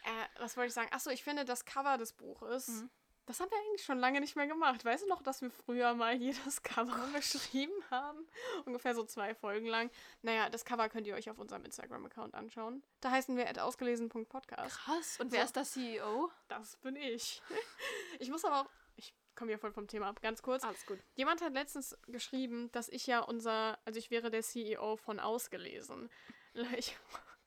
Äh, 0.07 0.41
was 0.41 0.57
wollte 0.57 0.69
ich 0.69 0.75
sagen? 0.75 0.89
Achso, 0.93 1.11
ich 1.11 1.23
finde 1.23 1.45
das 1.45 1.65
Cover 1.65 1.97
des 1.97 2.13
Buches, 2.13 2.67
Mhm. 2.69 2.91
Das 3.27 3.41
haben 3.41 3.51
wir 3.51 3.59
eigentlich 3.59 3.85
schon 3.85 3.99
lange 3.99 4.21
nicht 4.21 4.37
mehr 4.37 4.47
gemacht. 4.47 4.85
Weißt 4.85 5.05
du 5.05 5.09
noch, 5.09 5.23
dass 5.23 5.41
wir 5.43 5.51
früher 5.51 5.95
mal 5.95 6.15
jedes 6.15 6.63
Cover 6.63 7.09
beschrieben 7.15 7.73
haben? 7.91 8.27
Ungefähr 8.65 8.95
so 8.95 9.05
zwei 9.05 9.35
Folgen 9.35 9.67
lang. 9.67 9.91
Naja, 10.23 10.49
das 10.51 10.65
Cover 10.65 10.89
könnt 10.89 11.07
ihr 11.07 11.15
euch 11.15 11.31
auf 11.31 11.39
unserem 11.39 11.65
Instagram-Account 11.65 12.35
anschauen. 12.35 12.83
Da 13.01 13.11
heißen 13.11 13.37
wir 13.37 13.65
ausgelesen.podcast. 13.65 14.77
Krass. 14.77 15.21
Und 15.21 15.33
wer 15.33 15.41
So. 15.41 15.45
ist 15.47 15.57
der 15.57 15.65
CEO? 15.65 16.31
Das 16.49 16.77
bin 16.77 16.97
ich. 16.97 17.43
Ich 18.21 18.31
muss 18.31 18.45
aber 18.45 18.61
auch. 18.61 18.71
Ich 18.97 19.13
komme 19.35 19.51
hier 19.51 19.59
voll 19.59 19.73
vom 19.73 19.89
Thema 19.89 20.07
ab. 20.09 20.23
Ganz 20.23 20.41
kurz. 20.41 20.63
Alles 20.63 20.87
gut. 20.87 21.01
Jemand 21.17 21.43
hat 21.43 21.53
letztens 21.53 21.99
geschrieben, 22.07 22.71
dass 22.71 22.89
ich 22.89 23.07
ja 23.09 23.21
unser. 23.21 23.77
Also 23.85 23.99
ich 23.99 24.11
wäre 24.13 24.31
der 24.31 24.43
CEO 24.43 24.97
von 24.97 25.19
Ausgelesen. 25.21 26.11
Ich, 26.77 26.97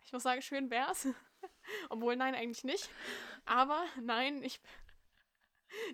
ich 0.03 0.11
muss 0.11 0.23
sagen, 0.23 0.41
schön 0.41 0.69
wär's. 0.69 1.07
Obwohl, 1.89 2.17
nein, 2.17 2.35
eigentlich 2.35 2.65
nicht. 2.65 2.89
Aber 3.45 3.85
nein, 4.01 4.43
ich. 4.43 4.59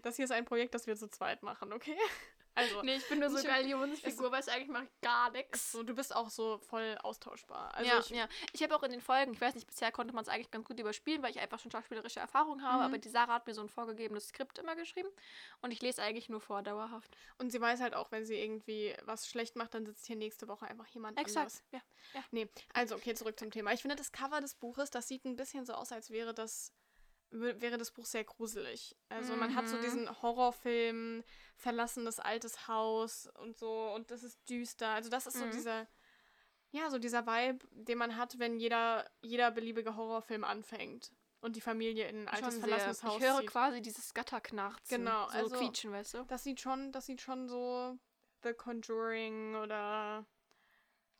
Das 0.02 0.16
hier 0.18 0.26
ist 0.26 0.32
ein 0.32 0.46
Projekt, 0.46 0.74
das 0.76 0.88
wir 0.88 0.96
zu 0.96 1.08
zweit 1.10 1.44
machen, 1.44 1.74
okay? 1.74 1.98
Also, 2.56 2.84
Nee, 2.84 2.98
ich 2.98 3.10
bin 3.10 3.18
nur 3.18 3.32
so 3.32 3.40
Ich- 3.40 3.46
Galionsfigur, 3.46 4.32
weil 4.32 4.48
eigentlich 4.48 4.68
mache 4.68 4.84
ich 4.84 5.02
gar 5.02 5.32
nichts. 5.32 5.72
so, 5.72 5.82
du 5.82 5.96
bist 5.96 6.16
auch 6.16 6.30
so 6.30 6.60
voll 6.60 6.96
austauschbar. 7.02 7.74
Also 7.74 7.90
ja, 7.90 7.98
ich, 8.00 8.10
ja. 8.12 8.28
Ich 8.52 8.62
habe 8.62 8.76
auch 8.76 8.84
in 8.84 8.92
den 8.92 9.02
Folgen, 9.02 9.34
ich 9.34 9.42
weiß 9.42 9.56
nicht, 9.56 9.66
bisher 9.66 9.92
konnte 9.92 10.14
man 10.14 10.22
es 10.22 10.30
eigentlich 10.30 10.52
ganz 10.52 10.68
gut 10.68 10.80
überspielen, 10.80 11.24
weil 11.24 11.32
ich 11.32 11.40
einfach 11.40 11.58
schon 11.58 11.72
schauspielerische 11.72 12.20
Erfahrung 12.20 12.62
habe, 12.62 12.78
Mhm. 12.78 12.84
aber 12.84 12.98
die 13.00 13.10
Sarah 13.10 13.34
hat 13.34 13.48
mir 13.48 13.56
so 13.56 13.62
ein 13.62 13.70
vorgegebenes 13.70 14.28
Skript 14.28 14.60
immer 14.60 14.76
geschrieben 14.76 15.10
und 15.64 15.72
ich 15.72 15.82
lese 15.82 16.04
eigentlich 16.04 16.30
nur 16.30 16.42
vor, 16.42 16.62
dauerhaft. 16.62 17.18
Und 17.40 17.50
sie 17.52 17.60
weiß 17.60 17.82
halt 17.82 17.96
auch, 17.96 18.12
wenn 18.12 18.24
sie 18.24 18.36
irgendwie 18.36 18.96
was 19.02 19.28
schlecht 19.28 19.56
macht, 19.56 19.74
dann 19.74 19.88
sitzt 19.88 20.06
hier 20.06 20.16
nächste 20.16 20.48
Woche 20.48 20.68
einfach 20.68 20.86
jemand 20.90 21.18
anderes. 21.18 21.36
Exakt, 21.36 21.64
ja. 21.72 21.82
Nee, 22.30 22.48
also 22.76 22.94
okay, 22.98 23.16
zurück 23.16 23.40
zum 23.40 23.50
Thema. 23.50 23.74
Ich 23.74 23.82
finde 23.82 23.96
das 23.96 24.12
Cover 24.12 24.40
des 24.42 24.54
Buches, 24.54 24.92
das 24.92 25.08
sieht 25.08 25.26
ein 25.26 25.36
bisschen 25.36 25.66
so 25.66 25.74
aus, 25.74 25.92
als 25.92 26.12
wäre 26.12 26.36
das 26.36 26.72
wäre 27.34 27.78
das 27.78 27.92
Buch 27.92 28.06
sehr 28.06 28.24
gruselig. 28.24 28.96
Also 29.10 29.36
man 29.36 29.56
hat 29.56 29.68
so 29.68 29.78
Mhm. 29.78 29.82
diesen 29.82 30.22
Horrorfilm, 30.22 31.24
verlassenes 31.56 32.20
altes 32.20 32.68
Haus 32.68 33.28
und 33.40 33.58
so 33.58 33.92
und 33.96 34.12
das 34.12 34.24
ist 34.24 34.40
düster. 34.50 34.90
Also 34.90 35.10
das 35.10 35.26
ist 35.28 35.38
so 35.38 35.46
Mhm. 35.46 35.52
dieser 35.52 35.88
ja, 36.72 36.90
so 36.90 36.98
dieser 36.98 37.28
Vibe, 37.28 37.60
den 37.72 38.00
man 38.00 38.18
hat, 38.18 38.40
wenn 38.40 38.60
jeder 38.60 39.10
jeder 39.22 39.52
beliebige 39.52 39.96
Horrorfilm 39.96 40.44
anfängt 40.44 41.12
und 41.42 41.56
die 41.56 41.62
Familie 41.62 42.08
in 42.08 42.22
ein 42.22 42.28
altes 42.30 42.54
Schon 42.54 42.62
verlassenes 42.62 43.00
sehr. 43.00 43.10
Haus 43.10 43.18
Ich 43.18 43.24
höre 43.28 43.40
zieht. 43.42 43.50
quasi 43.50 43.82
dieses 43.82 44.14
Gatterknarzen. 44.14 44.98
Genau, 44.98 45.26
so 45.30 45.38
also- 45.38 45.56
quietschen, 45.58 45.92
weißt 45.92 46.14
du? 46.16 46.24
Das 46.24 46.44
sieht 46.44 46.60
schon, 46.62 46.92
das 46.92 47.06
sieht 47.06 47.22
schon 47.22 47.48
so 47.48 47.98
The 48.44 48.54
Conjuring 48.54 49.56
oder 49.56 50.26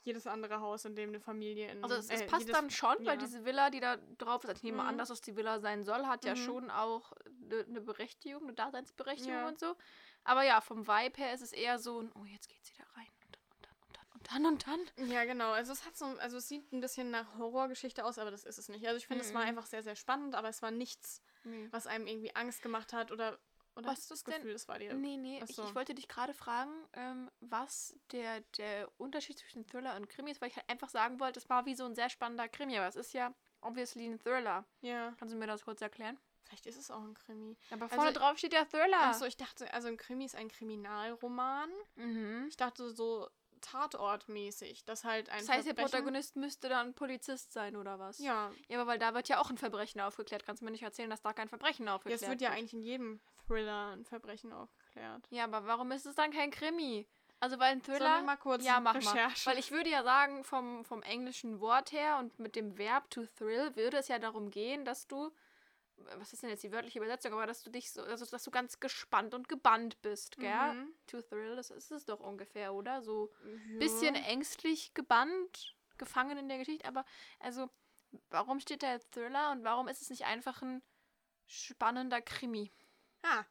jedes 0.06 0.28
andere 0.28 0.60
Haus, 0.60 0.86
in 0.86 0.96
dem 0.96 1.10
eine 1.10 1.20
Familie 1.20 1.72
in 1.72 1.84
Also 1.84 1.96
es, 1.96 2.10
es 2.10 2.22
äh, 2.22 2.26
passt 2.28 2.42
jedes- 2.48 2.56
dann 2.58 2.70
schon, 2.70 2.96
weil 3.00 3.16
ja. 3.16 3.16
diese 3.18 3.46
Villa, 3.46 3.70
die 3.70 3.80
da 3.80 3.98
drauf 4.18 4.44
ist, 4.44 4.50
also 4.50 4.58
ich 4.60 4.64
nehme 4.64 4.82
Mhm. 4.84 4.90
an, 4.90 4.98
dass 4.98 5.10
es 5.10 5.22
die 5.22 5.36
Villa 5.36 5.60
sein 5.60 5.84
soll, 5.84 6.06
hat 6.08 6.26
ja 6.26 6.34
Mhm. 6.34 6.38
schon 6.38 6.72
auch 6.72 7.14
eine 7.44 7.64
ne 7.68 7.82
Berechtigung, 7.82 8.44
eine 8.44 8.54
Daseinsberechtigung 8.54 9.34
Ja. 9.34 9.48
und 9.48 9.60
so. 9.60 9.76
Aber 10.24 10.44
ja, 10.44 10.62
vom 10.62 10.88
Vibe 10.88 11.18
her 11.18 11.34
ist 11.34 11.42
es 11.42 11.52
eher 11.52 11.80
so, 11.80 12.02
ein, 12.02 12.12
oh, 12.16 12.26
jetzt 12.26 12.48
geht 12.50 12.64
sie 12.66 12.74
da 12.78 12.84
rein 12.96 13.08
und 13.26 13.38
dann 13.38 13.42
und 13.52 13.98
dann 13.98 14.08
und 14.14 14.32
dann 14.32 14.46
und 14.46 14.68
dann 14.68 14.80
und 14.80 14.98
dann. 15.00 15.10
Ja, 15.10 15.26
genau. 15.26 15.52
Also 15.52 15.74
es 15.74 15.86
hat 15.86 15.98
so, 15.98 16.06
also 16.06 16.38
es 16.38 16.48
sieht 16.48 16.72
ein 16.72 16.80
bisschen 16.82 17.12
nach 17.12 17.38
Horrorgeschichte 17.38 18.06
aus, 18.06 18.18
aber 18.20 18.32
das 18.32 18.44
ist 18.46 18.58
es 18.58 18.70
nicht. 18.70 18.86
Also 18.88 18.98
ich 18.98 19.08
finde, 19.08 19.24
es 19.24 19.34
war 19.34 19.42
Mhm. 19.42 19.48
einfach 19.50 19.66
sehr, 19.66 19.84
sehr 19.84 19.96
spannend, 19.96 20.36
aber 20.36 20.50
es 20.50 20.62
war 20.62 20.72
nichts, 20.72 21.22
was 21.72 21.88
einem 21.88 22.08
irgendwie 22.08 22.34
Angst 22.36 22.62
gemacht 22.62 22.94
hat 22.94 23.12
oder 23.12 23.38
oder 23.76 23.88
Was 23.88 23.98
hast 24.00 24.10
du 24.10 24.14
das 24.14 24.24
denn- 24.24 24.36
Gefühl, 24.36 24.52
es 24.54 24.68
war 24.68 24.80
dir. 24.80 24.94
Nee, 24.94 25.18
nee, 25.18 25.40
Ach 25.44 25.50
ich, 25.50 25.56
so. 25.56 25.64
ich 25.64 25.74
wollte 25.76 25.96
dich 25.96 26.08
gerade 26.08 26.34
fragen, 26.34 26.72
ähm, 26.94 27.30
was 27.40 27.96
der, 28.12 28.42
der 28.58 28.90
Unterschied 28.98 29.38
zwischen 29.40 29.66
Thriller 29.66 29.96
und 29.96 30.10
Krimi 30.10 30.32
ist, 30.32 30.42
weil 30.42 30.50
ich 30.50 30.56
halt 30.58 30.70
einfach 30.70 30.90
sagen 30.90 31.20
wollte, 31.20 31.40
es 31.40 31.50
war 31.50 31.66
wie 31.66 31.76
so 31.76 31.86
ein 31.86 31.96
sehr 31.96 32.10
spannender 32.10 32.48
Krimi, 32.48 32.78
aber 32.78 32.88
es 32.88 32.96
ist 32.96 33.14
ja 33.14 33.34
obviously 33.62 34.06
ein 34.06 34.20
Thriller. 34.20 34.66
Ja, 34.82 35.14
Kannst 35.18 35.34
du 35.34 35.38
mir 35.38 35.48
das 35.48 35.64
kurz 35.64 35.82
erklären? 35.82 36.20
vielleicht 36.46 36.66
ist 36.68 36.78
es 36.78 36.92
auch 36.92 37.02
ein 37.02 37.16
Krimi. 37.16 37.58
Aber 37.72 37.84
Also- 37.86 37.96
vorne 37.96 38.14
drauf 38.14 38.38
steht 38.38 38.54
ja 38.54 38.66
Thriller. 38.66 39.00
Achso, 39.00 39.26
ich 39.26 39.38
dachte, 39.38 39.74
also 39.74 39.88
ein 39.88 39.98
Krimi 39.98 40.26
ist 40.26 40.36
ein 40.36 40.50
Kriminalroman. 40.50 41.70
mhm. 41.96 42.46
Ich 42.50 42.58
dachte 42.58 42.92
so 42.92 43.28
Tatortmäßig, 43.62 44.84
dass 44.86 45.04
halt 45.04 45.30
ein 45.30 45.40
Das 45.40 45.50
heißt, 45.50 45.66
der 45.68 45.74
Verbrechen- 45.74 45.92
Protagonist 45.92 46.36
müsste 46.36 46.70
dann 46.70 46.94
Polizist 46.94 47.54
sein, 47.54 47.76
oder 47.76 47.98
was? 48.00 48.20
Ja, 48.20 48.52
Ja, 48.68 48.80
aber 48.82 48.88
weil 48.92 49.00
da 49.00 49.14
wird 49.14 49.30
ja 49.30 49.40
auch 49.40 49.50
ein 49.50 49.58
Verbrechen 49.58 50.02
aufgeklärt. 50.02 50.46
Kannst 50.46 50.62
du 50.62 50.66
mir 50.66 50.72
nicht 50.72 50.84
erzählen, 50.84 51.10
dass 51.10 51.22
da 51.22 51.34
kein 51.34 51.50
Verbrechen 51.50 51.86
Ja, 51.88 51.96
aufgeklärt 51.96 52.22
es 52.22 52.28
wird 52.30 52.42
ja 52.42 52.50
eigentlich 52.52 52.74
in 52.74 52.82
jedem 52.84 53.22
Thriller 53.48 53.92
ein 53.92 54.06
Verbrechen 54.06 54.52
aufgeklärt. 54.54 55.28
Ja, 55.30 55.44
aber 55.46 55.66
warum 55.66 55.92
ist 55.92 56.06
es 56.06 56.16
dann 56.16 56.32
kein 56.32 56.52
Krimi? 56.52 57.08
Also, 57.40 57.60
weil 57.60 57.74
ein 57.74 57.82
Sollen 57.82 57.98
Thriller. 58.00 58.18
wir 58.20 58.24
mal 58.24 58.38
kurz 58.38 58.64
ja, 58.64 58.80
mach 58.80 58.96
Recherche? 58.96 59.18
mal. 59.50 59.54
Weil 59.54 59.60
ich 59.60 59.72
würde 59.72 59.90
ja 59.90 60.04
sagen, 60.04 60.44
vom, 60.44 60.86
vom 60.86 61.02
englischen 61.04 61.60
Wort 61.60 61.92
her 61.92 62.18
und 62.20 62.40
mit 62.40 62.56
dem 62.56 62.78
Verb 62.78 63.10
to 63.10 63.26
thrill 63.38 63.76
würde 63.76 63.98
es 63.98 64.08
ja 64.08 64.18
darum 64.20 64.50
gehen, 64.50 64.86
dass 64.86 65.08
du. 65.08 65.32
Was 66.18 66.34
ist 66.34 66.42
denn 66.42 66.50
jetzt 66.50 66.64
die 66.64 66.72
wörtliche 66.72 66.98
Übersetzung? 67.00 67.34
Aber 67.34 67.46
dass 67.46 67.62
du 67.64 67.70
dich 67.70 67.92
so, 67.92 68.02
also 68.02 68.26
dass 68.26 68.44
du 68.44 68.50
ganz 68.52 68.80
gespannt 68.80 69.34
und 69.34 69.48
gebannt 69.48 70.02
bist, 70.02 70.38
gell? 70.38 70.74
Mhm. 70.74 70.94
To 71.08 71.22
thrill, 71.22 71.56
das 71.56 71.70
ist 71.70 71.92
es 71.92 72.06
doch 72.06 72.20
ungefähr, 72.20 72.74
oder? 72.74 73.02
So 73.04 73.32
Ja. 73.44 73.80
bisschen 73.80 74.16
ängstlich 74.16 74.94
gebannt, 74.94 75.76
gefangen 75.98 76.38
in 76.38 76.50
der 76.50 76.58
Geschichte, 76.58 76.88
aber 76.88 77.06
also, 77.40 77.70
warum 78.30 78.60
steht 78.60 78.84
da 78.84 78.92
jetzt 78.92 79.12
Thriller 79.12 79.52
und 79.52 79.64
warum 79.64 79.88
ist 79.88 80.02
es 80.02 80.10
nicht 80.10 80.26
einfach 80.26 80.62
ein 80.62 80.82
spannender 81.46 82.22
Krimi? 82.22 82.72
Ah. 83.24 83.44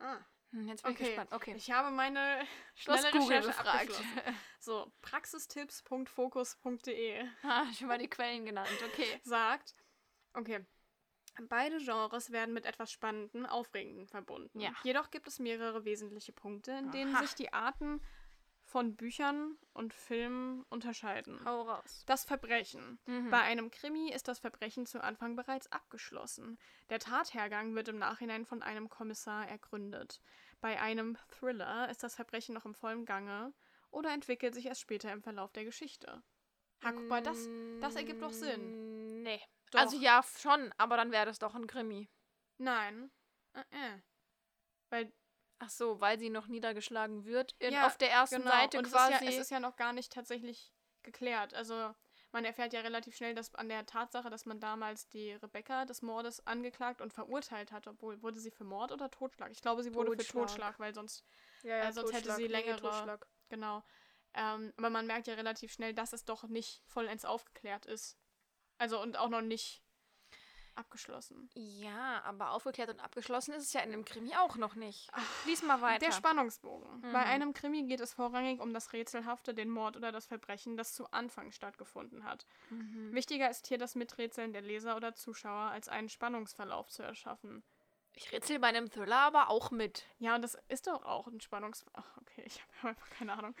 ah. 0.00 0.18
Hm, 0.50 0.68
jetzt 0.68 0.82
bin 0.82 0.92
Okay. 0.92 1.02
ich 1.02 1.08
gespannt. 1.08 1.32
Okay. 1.32 1.54
Ich 1.56 1.70
habe 1.70 1.90
meine 1.90 2.46
schnelle 2.74 3.10
Google 3.10 3.38
Recherche 3.38 3.66
abgeschlossen. 3.66 4.04
So, 4.60 4.92
praxistipps.fokus.de 5.00 7.24
ah, 7.42 7.64
schon 7.72 7.88
mal 7.88 7.96
die 7.98 8.08
Quellen 8.08 8.44
genannt. 8.44 8.68
Okay. 8.84 9.18
sagt, 9.24 9.74
okay, 10.34 10.66
beide 11.48 11.78
Genres 11.78 12.30
werden 12.30 12.52
mit 12.52 12.66
etwas 12.66 12.92
Spannendem, 12.92 13.46
Aufregendem 13.46 14.08
verbunden. 14.08 14.60
Ja. 14.60 14.74
Jedoch 14.84 15.10
gibt 15.10 15.26
es 15.26 15.38
mehrere 15.38 15.86
wesentliche 15.86 16.32
Punkte, 16.32 16.72
in 16.72 16.90
denen 16.90 17.16
Aha. 17.16 17.22
sich 17.22 17.34
die 17.34 17.50
Arten 17.52 18.02
von 18.72 18.96
Büchern 18.96 19.58
und 19.74 19.92
Filmen 19.92 20.64
unterscheiden. 20.70 21.44
Hau 21.44 21.60
raus. 21.60 22.04
Das 22.06 22.24
Verbrechen. 22.24 22.98
Mhm. 23.04 23.28
Bei 23.28 23.42
einem 23.42 23.70
Krimi 23.70 24.10
ist 24.10 24.28
das 24.28 24.38
Verbrechen 24.38 24.86
zu 24.86 25.04
Anfang 25.04 25.36
bereits 25.36 25.70
abgeschlossen. 25.70 26.58
Der 26.88 26.98
Tathergang 26.98 27.74
wird 27.74 27.88
im 27.88 27.98
Nachhinein 27.98 28.46
von 28.46 28.62
einem 28.62 28.88
Kommissar 28.88 29.46
ergründet. 29.46 30.22
Bei 30.62 30.80
einem 30.80 31.18
Thriller 31.28 31.90
ist 31.90 32.02
das 32.02 32.14
Verbrechen 32.14 32.54
noch 32.54 32.64
im 32.64 32.74
vollen 32.74 33.04
Gange 33.04 33.52
oder 33.90 34.10
entwickelt 34.14 34.54
sich 34.54 34.64
erst 34.64 34.80
später 34.80 35.12
im 35.12 35.22
Verlauf 35.22 35.52
der 35.52 35.66
Geschichte. 35.66 36.22
Ha, 36.82 36.92
guck 36.92 37.08
mal, 37.08 37.22
das, 37.22 37.46
das 37.82 37.94
ergibt 37.94 38.22
doch 38.22 38.32
Sinn. 38.32 39.20
Mm, 39.20 39.22
Nee. 39.22 39.40
Doch. 39.70 39.80
Also 39.80 39.98
ja, 39.98 40.24
schon, 40.38 40.72
aber 40.78 40.96
dann 40.96 41.12
wäre 41.12 41.26
das 41.26 41.38
doch 41.38 41.54
ein 41.54 41.66
Krimi. 41.66 42.08
Nein. 42.56 43.10
Äh, 43.52 43.60
äh. 43.70 43.98
Weil, 44.88 45.12
Ach 45.64 45.70
so, 45.70 46.00
weil 46.00 46.18
sie 46.18 46.28
noch 46.28 46.48
niedergeschlagen 46.48 47.24
wird. 47.24 47.54
In, 47.60 47.72
Ja, 47.72 47.86
auf 47.86 47.96
der 47.96 48.10
ersten 48.10 48.38
genau, 48.38 48.50
Seite 48.50 48.78
und 48.78 48.90
quasi. 48.90 49.12
Es 49.14 49.20
ist, 49.20 49.24
ja, 49.26 49.30
es 49.30 49.38
ist 49.38 49.50
ja 49.52 49.60
noch 49.60 49.76
gar 49.76 49.92
nicht 49.92 50.12
tatsächlich 50.12 50.72
geklärt. 51.04 51.54
Also, 51.54 51.94
man 52.32 52.44
erfährt 52.44 52.72
ja 52.72 52.80
relativ 52.80 53.14
schnell, 53.14 53.32
dass 53.36 53.54
an 53.54 53.68
der 53.68 53.86
Tatsache, 53.86 54.28
dass 54.28 54.44
man 54.44 54.58
damals 54.58 55.08
die 55.08 55.32
Rebecca 55.34 55.84
des 55.84 56.02
Mordes 56.02 56.44
angeklagt 56.48 57.00
und 57.00 57.12
verurteilt 57.12 57.70
hat, 57.70 57.86
obwohl, 57.86 58.20
wurde 58.22 58.40
sie 58.40 58.50
für 58.50 58.64
Mord 58.64 58.90
oder 58.90 59.08
Totschlag? 59.08 59.52
Ich 59.52 59.62
glaube, 59.62 59.84
sie 59.84 59.94
wurde 59.94 60.10
für 60.10 60.16
Totschlag. 60.16 60.48
Totschlag, 60.48 60.78
weil 60.80 60.94
sonst 60.94 61.24
ja, 61.62 61.76
ja, 61.76 61.92
sonst 61.92 62.12
hätte 62.12 62.32
sie 62.32 62.48
längere- 62.48 62.80
Totschlag. 62.80 63.28
Genau. 63.48 63.84
Ähm, 64.34 64.72
aber 64.76 64.90
man 64.90 65.06
merkt 65.06 65.28
ja 65.28 65.34
relativ 65.34 65.72
schnell, 65.72 65.94
dass 65.94 66.12
es 66.12 66.24
doch 66.24 66.42
nicht 66.44 66.82
vollends 66.88 67.24
aufgeklärt 67.24 67.86
ist. 67.86 68.18
Also 68.78 69.00
und 69.00 69.16
auch 69.16 69.28
noch 69.28 69.42
nicht 69.42 69.84
abgeschlossen. 70.76 71.48
Ja, 71.54 72.22
aber 72.24 72.50
aufgeklärt 72.50 72.90
und 72.90 73.00
abgeschlossen 73.00 73.52
ist 73.54 73.64
es 73.64 73.72
ja 73.72 73.80
in 73.80 73.90
dem 73.90 74.04
Krimi 74.04 74.34
auch 74.36 74.56
noch 74.56 74.74
nicht. 74.74 75.10
Lies 75.46 75.62
mal 75.62 75.80
weiter. 75.80 76.06
Der 76.06 76.12
Spannungsbogen. 76.12 77.00
Mhm. 77.00 77.12
Bei 77.12 77.24
einem 77.24 77.52
Krimi 77.52 77.84
geht 77.84 78.00
es 78.00 78.14
vorrangig 78.14 78.60
um 78.60 78.72
das 78.72 78.92
Rätselhafte, 78.92 79.54
den 79.54 79.70
Mord 79.70 79.96
oder 79.96 80.12
das 80.12 80.26
Verbrechen, 80.26 80.76
das 80.76 80.94
zu 80.94 81.10
Anfang 81.12 81.52
stattgefunden 81.52 82.24
hat. 82.24 82.46
Mhm. 82.70 83.14
Wichtiger 83.14 83.50
ist 83.50 83.66
hier 83.66 83.78
das 83.78 83.94
Miträtseln 83.94 84.52
der 84.52 84.62
Leser 84.62 84.96
oder 84.96 85.14
Zuschauer, 85.14 85.70
als 85.70 85.88
einen 85.88 86.08
Spannungsverlauf 86.08 86.88
zu 86.88 87.02
erschaffen. 87.02 87.62
Ich 88.14 88.30
rätsel 88.32 88.58
bei 88.58 88.68
einem 88.68 88.90
Thriller 88.90 89.20
aber 89.20 89.48
auch 89.48 89.70
mit. 89.70 90.06
Ja, 90.18 90.34
und 90.34 90.42
das 90.42 90.58
ist 90.68 90.86
doch 90.86 91.04
auch 91.04 91.26
ein 91.28 91.40
Spannungs... 91.40 91.84
Ach, 91.94 92.16
okay, 92.18 92.42
ich 92.46 92.62
habe 92.78 92.90
einfach 92.90 93.10
keine 93.10 93.32
Ahnung. 93.32 93.54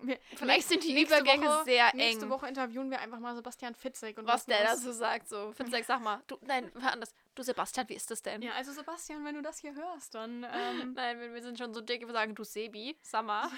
Wir, 0.00 0.18
Vielleicht 0.36 0.68
sind 0.68 0.84
die 0.84 0.92
nächste 0.92 1.18
Übergänge 1.18 1.46
Woche, 1.46 1.64
sehr 1.64 1.94
Nächste 1.94 2.24
eng. 2.24 2.30
Woche 2.30 2.46
interviewen 2.46 2.90
wir 2.90 3.00
einfach 3.00 3.18
mal 3.18 3.34
Sebastian 3.34 3.74
Fitzek. 3.74 4.16
Und 4.18 4.26
Was 4.26 4.46
der 4.46 4.60
uns- 4.60 4.82
dazu 4.82 4.92
sagt, 4.92 5.28
so. 5.28 5.52
Fitzek, 5.52 5.84
sag 5.84 6.00
mal. 6.00 6.22
Du, 6.26 6.38
nein, 6.42 6.70
anders. 6.76 7.12
Du, 7.34 7.42
Sebastian, 7.42 7.88
wie 7.88 7.94
ist 7.94 8.10
das 8.10 8.22
denn? 8.22 8.42
Ja, 8.42 8.52
also 8.52 8.72
Sebastian, 8.72 9.24
wenn 9.24 9.34
du 9.34 9.42
das 9.42 9.58
hier 9.58 9.74
hörst, 9.74 10.14
dann... 10.14 10.46
Ähm, 10.52 10.92
Nein, 10.96 11.20
wir, 11.20 11.34
wir 11.34 11.42
sind 11.42 11.58
schon 11.58 11.74
so 11.74 11.80
dick, 11.80 12.06
wir 12.06 12.12
sagen, 12.12 12.34
du 12.34 12.44
Sebi, 12.44 12.96
Summer. 13.02 13.50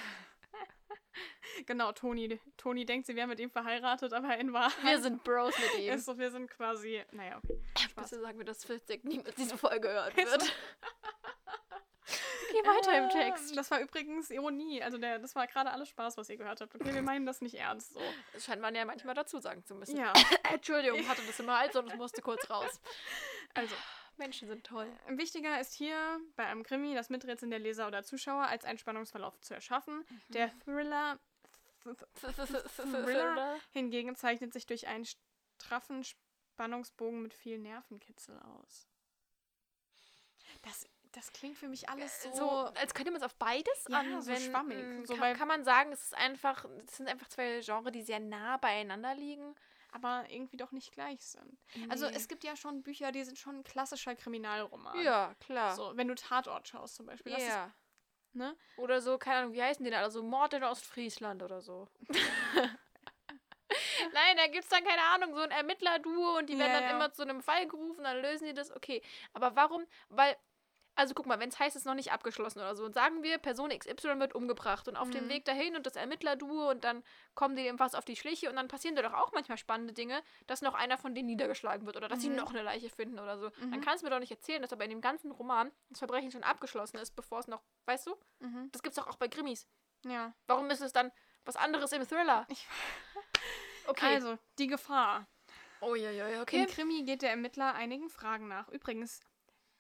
genau, 1.67 1.93
Toni, 1.93 2.41
Toni 2.57 2.85
denkt, 2.87 3.07
sie 3.07 3.17
wäre 3.17 3.27
mit 3.27 3.39
ihm 3.41 3.51
verheiratet, 3.51 4.13
aber 4.13 4.37
in 4.39 4.53
Wahrheit... 4.53 4.83
Wir 4.83 5.01
sind 5.03 5.23
Bros 5.25 5.55
mit 5.59 5.83
ihm. 5.83 5.93
Ist 5.95 6.07
so, 6.07 6.19
wir 6.19 6.31
sind 6.31 6.51
quasi... 6.51 7.03
Naja, 7.13 7.39
okay. 7.39 7.61
Spaß. 7.79 8.11
Bitte 8.11 8.23
sagen 8.23 8.39
wir, 8.39 8.45
dass 8.45 8.65
Fitzek 8.65 9.05
niemals 9.05 9.35
diese 9.35 9.57
Folge 9.59 9.89
hören 9.89 10.13
Ist 10.17 10.31
wird. 10.31 10.43
Geh 12.63 12.69
weiter 12.69 12.99
im 12.99 13.05
Ah, 13.05 13.09
Text. 13.09 13.57
Das 13.57 13.71
war 13.71 13.81
übrigens 13.81 14.31
Ironie. 14.31 14.83
Also 14.83 14.99
der, 14.99 15.19
das 15.19 15.35
war 15.35 15.47
gerade 15.47 15.71
alles 15.71 15.89
Spaß, 15.89 16.17
was 16.17 16.29
ihr 16.29 16.37
gehört 16.37 16.61
habt. 16.61 16.75
Okay, 16.75 16.95
wir 16.95 17.03
meinen 17.03 17.27
das 17.27 17.41
nicht 17.41 17.55
ernst 17.55 17.95
so. 17.95 18.01
Das 18.33 18.45
scheint 18.45 18.61
man 18.61 18.75
ja 18.75 18.85
manchmal 18.85 19.15
dazu 19.15 19.39
sagen 19.39 19.65
zu 19.65 19.75
müssen. 19.75 19.97
Ja, 19.97 20.13
Entschuldigung, 20.53 20.99
ich 20.99 21.09
hatte 21.09 21.23
das 21.27 21.39
im 21.41 21.51
Hals 21.51 21.75
und 21.77 21.91
es 21.91 21.97
musste 21.97 22.23
kurz 22.23 22.49
raus. 22.51 22.81
also 23.55 23.75
Menschen 24.17 24.49
sind 24.49 24.65
toll. 24.65 24.87
wichtiger 25.09 25.61
ist 25.61 25.73
hier 25.73 26.21
bei 26.37 26.45
einem 26.47 26.63
Krimi 26.63 26.95
das 26.95 27.09
Miträtseln 27.09 27.51
der 27.51 27.61
Leser 27.61 27.87
oder 27.87 28.03
Zuschauer 28.03 28.45
als 28.45 28.65
einen 28.65 28.79
Spannungsverlauf 28.79 29.41
zu 29.41 29.55
erschaffen. 29.55 30.05
Der 30.29 30.51
Thriller 30.61 31.19
Thriller 32.77 33.59
hingegen 33.73 34.15
zeichnet 34.17 34.53
sich 34.53 34.67
durch 34.67 34.87
einen 34.87 35.07
straffen 35.59 36.05
Spannungsbogen 36.05 37.23
mit 37.23 37.33
viel 37.33 37.59
Nervenkitzel 37.59 38.39
aus. 38.41 38.87
Das, 40.63 40.87
das 41.13 41.33
klingt 41.33 41.57
für 41.59 41.69
mich 41.69 41.89
alles 41.89 42.23
so... 42.23 42.33
so, 42.33 42.51
als 42.51 42.95
könnte 42.95 43.11
man 43.11 43.21
es 43.21 43.27
auf 43.27 43.35
beides 43.35 43.85
Ja, 43.89 43.99
anwenden. 44.01 44.23
so 44.23 44.37
schwammig. 44.37 45.07
So, 45.09 45.17
kann, 45.17 45.37
kann 45.37 45.49
man 45.49 45.65
sagen, 45.65 45.93
es 45.93 46.03
ist 46.05 46.15
einfach, 46.17 46.65
es 46.87 46.97
sind 46.97 47.09
einfach 47.09 47.29
zwei 47.29 47.61
Genres, 47.61 47.93
die 47.93 48.03
sehr 48.03 48.21
nah 48.21 48.57
beieinander 48.59 49.15
liegen. 49.15 49.55
aber 49.93 50.25
irgendwie 50.29 50.57
doch 50.57 50.71
nicht 50.71 50.93
gleich 50.93 51.21
sind. 51.21 51.59
Also 51.89 52.07
Nee. 52.09 52.15
es 52.15 52.29
gibt 52.29 52.45
ja 52.45 52.55
schon 52.55 52.83
Bücher, 52.85 53.11
die 53.11 53.25
sind 53.25 53.37
schon 53.39 53.57
ein 53.57 53.65
klassischer 53.65 54.15
Kriminalroman. 54.15 55.01
Ja, 55.03 55.35
klar. 55.41 55.75
So, 55.75 55.97
wenn 55.97 56.07
du 56.07 56.15
Tatort 56.15 56.69
schaust 56.69 56.95
zum 56.95 57.07
Beispiel. 57.07 57.33
Das 57.33 57.43
ja. 57.43 57.65
ist, 57.67 57.73
ne? 58.35 58.57
Oder 58.77 59.01
so, 59.01 59.19
keine 59.19 59.39
Ahnung, 59.41 59.53
wie 59.53 59.61
heißen 59.63 59.85
die 59.85 59.91
denn? 59.91 59.99
Also 60.01 60.23
Mord 60.23 60.55
in 60.55 60.63
Ostfriesland 60.63 61.43
oder 61.43 61.61
so. 61.61 61.89
Nein, 64.13 64.37
da 64.37 64.47
gibt 64.47 64.65
es 64.65 64.69
dann, 64.69 64.83
keine 64.85 65.03
Ahnung, 65.03 65.35
so 65.35 65.41
ein 65.43 65.51
Ermittlerduo 65.51 66.39
und 66.39 66.49
die 66.49 66.59
werden 66.59 66.73
Ja, 66.73 66.81
dann 66.81 66.91
ja. 66.91 66.97
immer 66.97 67.13
zu 67.13 67.23
einem 67.23 67.41
Fall 67.43 67.67
gerufen, 67.69 68.03
dann 68.03 68.21
lösen 68.23 68.47
die 68.47 68.55
das. 68.55 68.75
Okay, 68.75 69.03
aber 69.33 69.55
warum? 69.55 69.87
Weil, 70.09 70.37
also 71.01 71.15
guck 71.15 71.27
mal, 71.27 71.41
wenn 71.41 71.49
es 71.49 71.59
heißt, 71.59 71.75
es 71.75 71.83
ist 71.83 71.87
noch 71.87 71.95
nicht 71.95 72.13
abgeschlossen 72.13 72.59
oder 72.61 72.77
so, 72.77 72.85
und 72.85 72.95
sagen 72.95 73.23
wir, 73.23 73.39
Person 73.39 73.71
XY 73.71 74.21
wird 74.21 74.35
umgebracht 74.35 74.87
und 74.87 74.97
auf 74.97 75.11
dem 75.11 75.25
Mhm. 75.25 75.29
Weg 75.31 75.45
dahin 75.45 75.75
und 75.77 75.87
das 75.87 75.97
Ermittlerduo 75.97 76.71
und 76.71 76.85
dann 76.85 77.03
kommen 77.35 77.57
die 77.57 77.65
dem 77.65 77.79
was 77.79 77.95
auf 77.95 78.05
die 78.05 78.17
Schliche 78.17 78.49
und 78.51 78.57
dann 78.57 78.69
passieren 78.69 78.95
da 78.97 79.03
doch 79.03 79.15
auch 79.15 79.33
manchmal 79.33 79.59
spannende 79.59 79.93
Dinge, 79.95 80.23
dass 80.47 80.63
noch 80.63 80.75
einer 80.75 80.99
von 80.99 81.15
denen 81.15 81.27
niedergeschlagen 81.27 81.87
wird 81.87 81.97
oder 81.97 82.09
dass 82.09 82.21
sie 82.21 82.31
Mhm. 82.31 82.37
noch 82.37 82.51
eine 82.51 82.63
Leiche 82.63 82.91
finden 82.91 83.19
oder 83.19 83.39
so. 83.39 83.51
Dann 83.61 83.71
Mhm. 83.71 83.81
kannst 83.81 84.03
du 84.03 84.07
mir 84.07 84.11
doch 84.11 84.21
nicht 84.21 84.31
erzählen, 84.31 84.63
dass 84.63 84.73
aber 84.73 84.85
in 84.85 84.91
dem 84.91 85.01
ganzen 85.01 85.31
Roman 85.33 85.73
das 85.89 85.99
Verbrechen 85.99 86.31
schon 86.31 86.45
abgeschlossen 86.45 86.99
ist, 86.99 87.17
bevor 87.17 87.41
es 87.41 87.49
noch, 87.49 87.63
weißt 87.87 88.07
du? 88.07 88.17
Mhm. 88.41 88.69
Das 88.73 88.83
gibt's 88.83 88.97
doch 88.97 89.07
auch 89.09 89.17
bei 89.17 89.29
Krimis. 89.29 89.67
Ja. 90.05 90.33
Warum 90.47 90.71
ist 90.71 90.81
es 90.81 90.93
dann 90.93 91.11
was 91.45 91.57
anderes 91.57 91.93
im 91.93 92.07
Thriller? 92.07 92.47
Ich- 92.49 92.67
Okay. 93.87 94.15
Also, 94.15 94.39
die 94.59 94.67
Gefahr. 94.67 95.27
oh 95.81 95.95
ja, 95.95 96.11
ja, 96.11 96.29
Im 96.29 96.41
okay. 96.43 96.67
Krimi 96.67 97.03
geht 97.03 97.23
der 97.23 97.31
Ermittler 97.31 97.75
einigen 97.75 98.09
Fragen 98.11 98.47
nach. 98.49 98.69
Übrigens, 98.69 99.21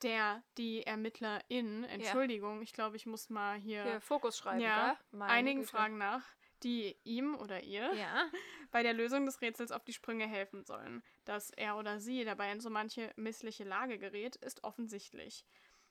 der, 0.02 0.42
die 0.56 0.86
Ermittlerin, 0.86 1.84
Entschuldigung, 1.84 2.62
ich 2.62 2.72
glaube, 2.72 2.96
ich 2.96 3.06
muss 3.06 3.28
mal 3.30 3.58
hier, 3.58 3.84
Hier, 3.84 4.00
Fokus 4.00 4.38
schreiben, 4.38 4.60
Ja, 4.60 4.98
einigen 5.18 5.60
Güte. 5.60 5.70
Fragen 5.70 5.98
nach, 5.98 6.24
die 6.62 6.96
ihm 7.04 7.34
oder 7.36 7.62
ihr 7.62 7.92
Ja. 7.94 8.30
bei 8.70 8.82
der 8.82 8.92
Lösung 8.92 9.26
des 9.26 9.40
Rätsels 9.40 9.72
auf 9.72 9.84
die 9.84 9.92
Sprünge 9.92 10.26
helfen 10.26 10.64
sollen. 10.64 11.02
Dass 11.24 11.50
er 11.50 11.76
oder 11.76 12.00
sie 12.00 12.24
dabei 12.24 12.52
in 12.52 12.60
so 12.60 12.70
manche 12.70 13.12
missliche 13.16 13.64
Lage 13.64 13.98
gerät, 13.98 14.36
ist 14.36 14.64
offensichtlich. 14.64 15.44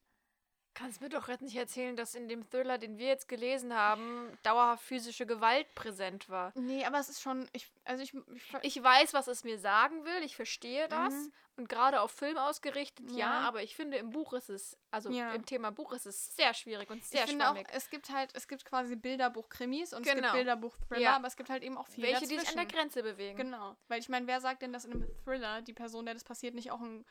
Kannst 0.80 1.02
mir 1.02 1.10
doch 1.10 1.28
jetzt 1.28 1.42
nicht 1.42 1.58
erzählen, 1.58 1.98
dass 1.98 2.16
in 2.16 2.30
dem 2.30 2.50
Thriller, 2.50 2.78
den 2.78 2.98
wir 2.98 3.08
jetzt 3.08 3.28
gelesen 3.28 3.74
haben, 3.76 4.32
dauerhaft 4.44 4.82
physische 4.84 5.26
Gewalt 5.26 5.68
präsent 5.76 6.30
war. 6.30 6.54
Nee, 6.56 6.86
aber 6.86 7.00
es 7.00 7.10
ist 7.10 7.22
schon. 7.22 7.50
Ich, 7.52 7.70
also 7.84 8.02
ich, 8.02 8.14
ich, 8.14 8.54
Ich 8.78 8.82
weiß, 8.84 9.14
was 9.14 9.28
es 9.28 9.44
mir 9.44 9.60
sagen 9.60 10.06
will, 10.06 10.24
ich 10.24 10.38
verstehe 10.38 10.88
das. 10.88 11.14
Mhm. 11.14 11.32
Und 11.58 11.68
gerade 11.68 12.00
auf 12.00 12.12
Film 12.12 12.38
ausgerichtet, 12.38 13.12
ja. 13.12 13.18
Ja. 13.18 13.32
aber 13.42 13.62
ich 13.62 13.76
finde, 13.76 13.98
im 13.98 14.12
Buch 14.12 14.32
ist 14.32 14.50
es, 14.50 14.78
also 14.92 15.10
Ja. 15.10 15.34
im 15.34 15.46
Thema 15.46 15.72
Buch 15.74 15.92
ist 15.92 16.06
es 16.06 16.34
sehr 16.38 16.54
schwierig 16.54 16.90
und 16.90 17.04
sehr 17.04 17.26
ich 17.26 17.32
finde 17.32 17.44
auch, 17.44 17.50
schwammig. 17.50 17.68
es 17.74 17.90
gibt 17.90 18.10
halt, 18.12 18.30
es 18.34 18.48
gibt 18.48 18.64
quasi 18.64 18.96
Bilderbuch-Krimis 18.96 19.94
und 19.94 20.08
es 20.08 20.14
Genau. 20.14 20.22
gibt 20.28 20.34
Bilderbuch-Thriller, 20.36 21.02
Ja. 21.02 21.16
aber 21.18 21.28
es 21.28 21.36
gibt 21.36 21.50
halt 21.50 21.62
eben 21.64 21.78
auch 21.78 21.88
viel 21.88 22.06
Welche, 22.06 22.22
die 22.22 22.28
sich 22.28 22.38
an 22.38 22.56
der 22.56 22.64
dazwischen. 22.64 22.78
Grenze 22.80 23.04
bewegen. 23.04 23.38
Genau. 23.38 23.76
Weil 23.90 24.00
ich 24.00 24.08
meine, 24.08 24.26
wer 24.28 24.40
sagt 24.40 24.62
denn, 24.62 24.72
dass 24.72 24.86
in 24.86 24.94
einem 24.94 25.08
Thriller 25.26 25.62
die 25.62 25.74
Person, 25.74 26.06
der 26.06 26.14
das 26.14 26.24
passiert, 26.24 26.56
nicht 26.56 26.72
auch 26.72 26.80
ein 26.80 27.06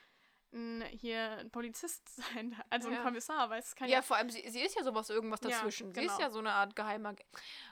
ein, 0.53 0.83
hier 0.91 1.39
ein 1.39 1.51
Polizist 1.51 2.09
sein, 2.17 2.57
also 2.71 2.89
ein 2.89 2.95
Ja. 2.95 3.03
Kommissar, 3.03 3.51
weil 3.51 3.61
es 3.61 3.75
kann 3.75 3.89
Ja, 3.89 4.03
vor 4.03 4.17
allem, 4.17 4.31
sie, 4.31 4.49
sie 4.49 4.61
ist 4.61 4.75
ja 4.77 4.83
sowas 4.85 5.11
irgendwas 5.11 5.41
Ja, 5.43 5.51
dazwischen. 5.51 5.93
Sie 5.95 6.01
ist 6.01 6.07
genau. 6.17 6.21
ja 6.21 6.31
so 6.31 6.39
eine 6.39 6.53
Art 6.53 6.75
geheimer. 6.77 7.15
Ge 7.15 7.25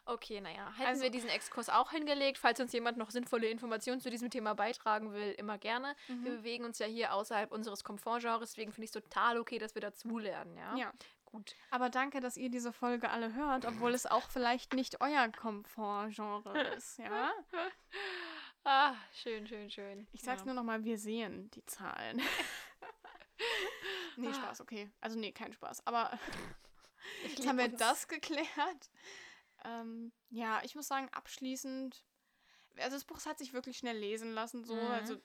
okay, 0.05 0.41
naja. 0.41 0.73
Hätten 0.77 0.89
Also- 0.89 1.03
wir 1.03 1.11
diesen 1.11 1.31
Exkurs 1.31 1.69
auch 1.69 1.91
hingelegt, 1.91 2.39
falls 2.39 2.61
uns 2.61 2.73
jemand 2.73 2.99
noch 2.99 3.11
sinnvolle 3.11 3.49
Informationen 3.49 4.01
zu 4.01 4.11
diesem 4.11 4.31
Thema 4.31 4.55
beitragen 4.55 5.13
will, 5.13 5.33
immer 5.33 5.59
gerne. 5.59 5.95
Wir 6.07 6.17
Mhm. 6.17 6.25
bewegen 6.25 6.65
uns 6.65 6.79
ja 6.79 6.87
hier 6.87 7.13
außerhalb 7.15 7.51
unseres 7.53 7.85
Komfortgenres, 7.85 8.51
deswegen 8.51 8.73
finde 8.73 8.85
ich 8.85 8.95
es 8.95 9.03
total 9.03 9.39
okay, 9.39 9.59
dass 9.59 9.75
wir 9.75 9.83
dazulernen, 9.83 10.57
ja? 10.57 10.77
Ja. 10.77 10.93
Gut. 11.25 11.57
Aber 11.71 11.91
danke, 11.91 12.21
dass 12.21 12.37
ihr 12.37 12.51
diese 12.51 12.73
Folge 12.73 13.11
alle 13.11 13.35
hört, 13.35 13.65
obwohl 13.67 13.93
es 13.95 14.07
auch 14.07 14.31
vielleicht 14.31 14.75
nicht 14.75 15.01
euer 15.01 15.29
Komfortgenre 15.29 16.53
ist, 16.81 16.99
ja? 16.99 17.33
Ah, 18.69 18.97
schön, 19.13 19.47
schön, 19.47 19.71
schön. 19.71 20.09
Ich 20.13 20.23
sag's 20.23 20.41
ja. 20.41 20.47
nur 20.47 20.55
nochmal, 20.55 20.83
wir 20.83 20.99
sehen 20.99 21.49
die 21.53 21.65
Zahlen. 21.67 22.21
nee, 24.17 24.27
Ah. 24.29 24.35
Spaß, 24.35 24.61
okay. 24.61 24.91
Also 25.01 25.17
nee, 25.19 25.31
kein 25.33 25.53
Spaß. 25.53 25.87
Aber 25.87 26.11
Ich 27.25 27.37
jetzt 27.39 27.47
haben 27.47 27.59
wir 27.59 27.67
uns. 27.67 27.77
das 27.79 28.09
geklärt. 28.09 28.91
Ähm, 29.65 30.13
ja, 30.31 30.61
ich 30.65 30.75
muss 30.75 30.89
sagen, 30.89 31.09
abschließend, 31.13 32.05
also 32.79 32.97
das 32.97 33.05
Buch 33.05 33.25
hat 33.25 33.39
sich 33.39 33.53
wirklich 33.53 33.79
schnell 33.79 33.97
lesen 33.97 34.33
lassen, 34.33 34.65
so, 34.65 34.75
Mhm. 34.75 34.81
also 34.91 35.17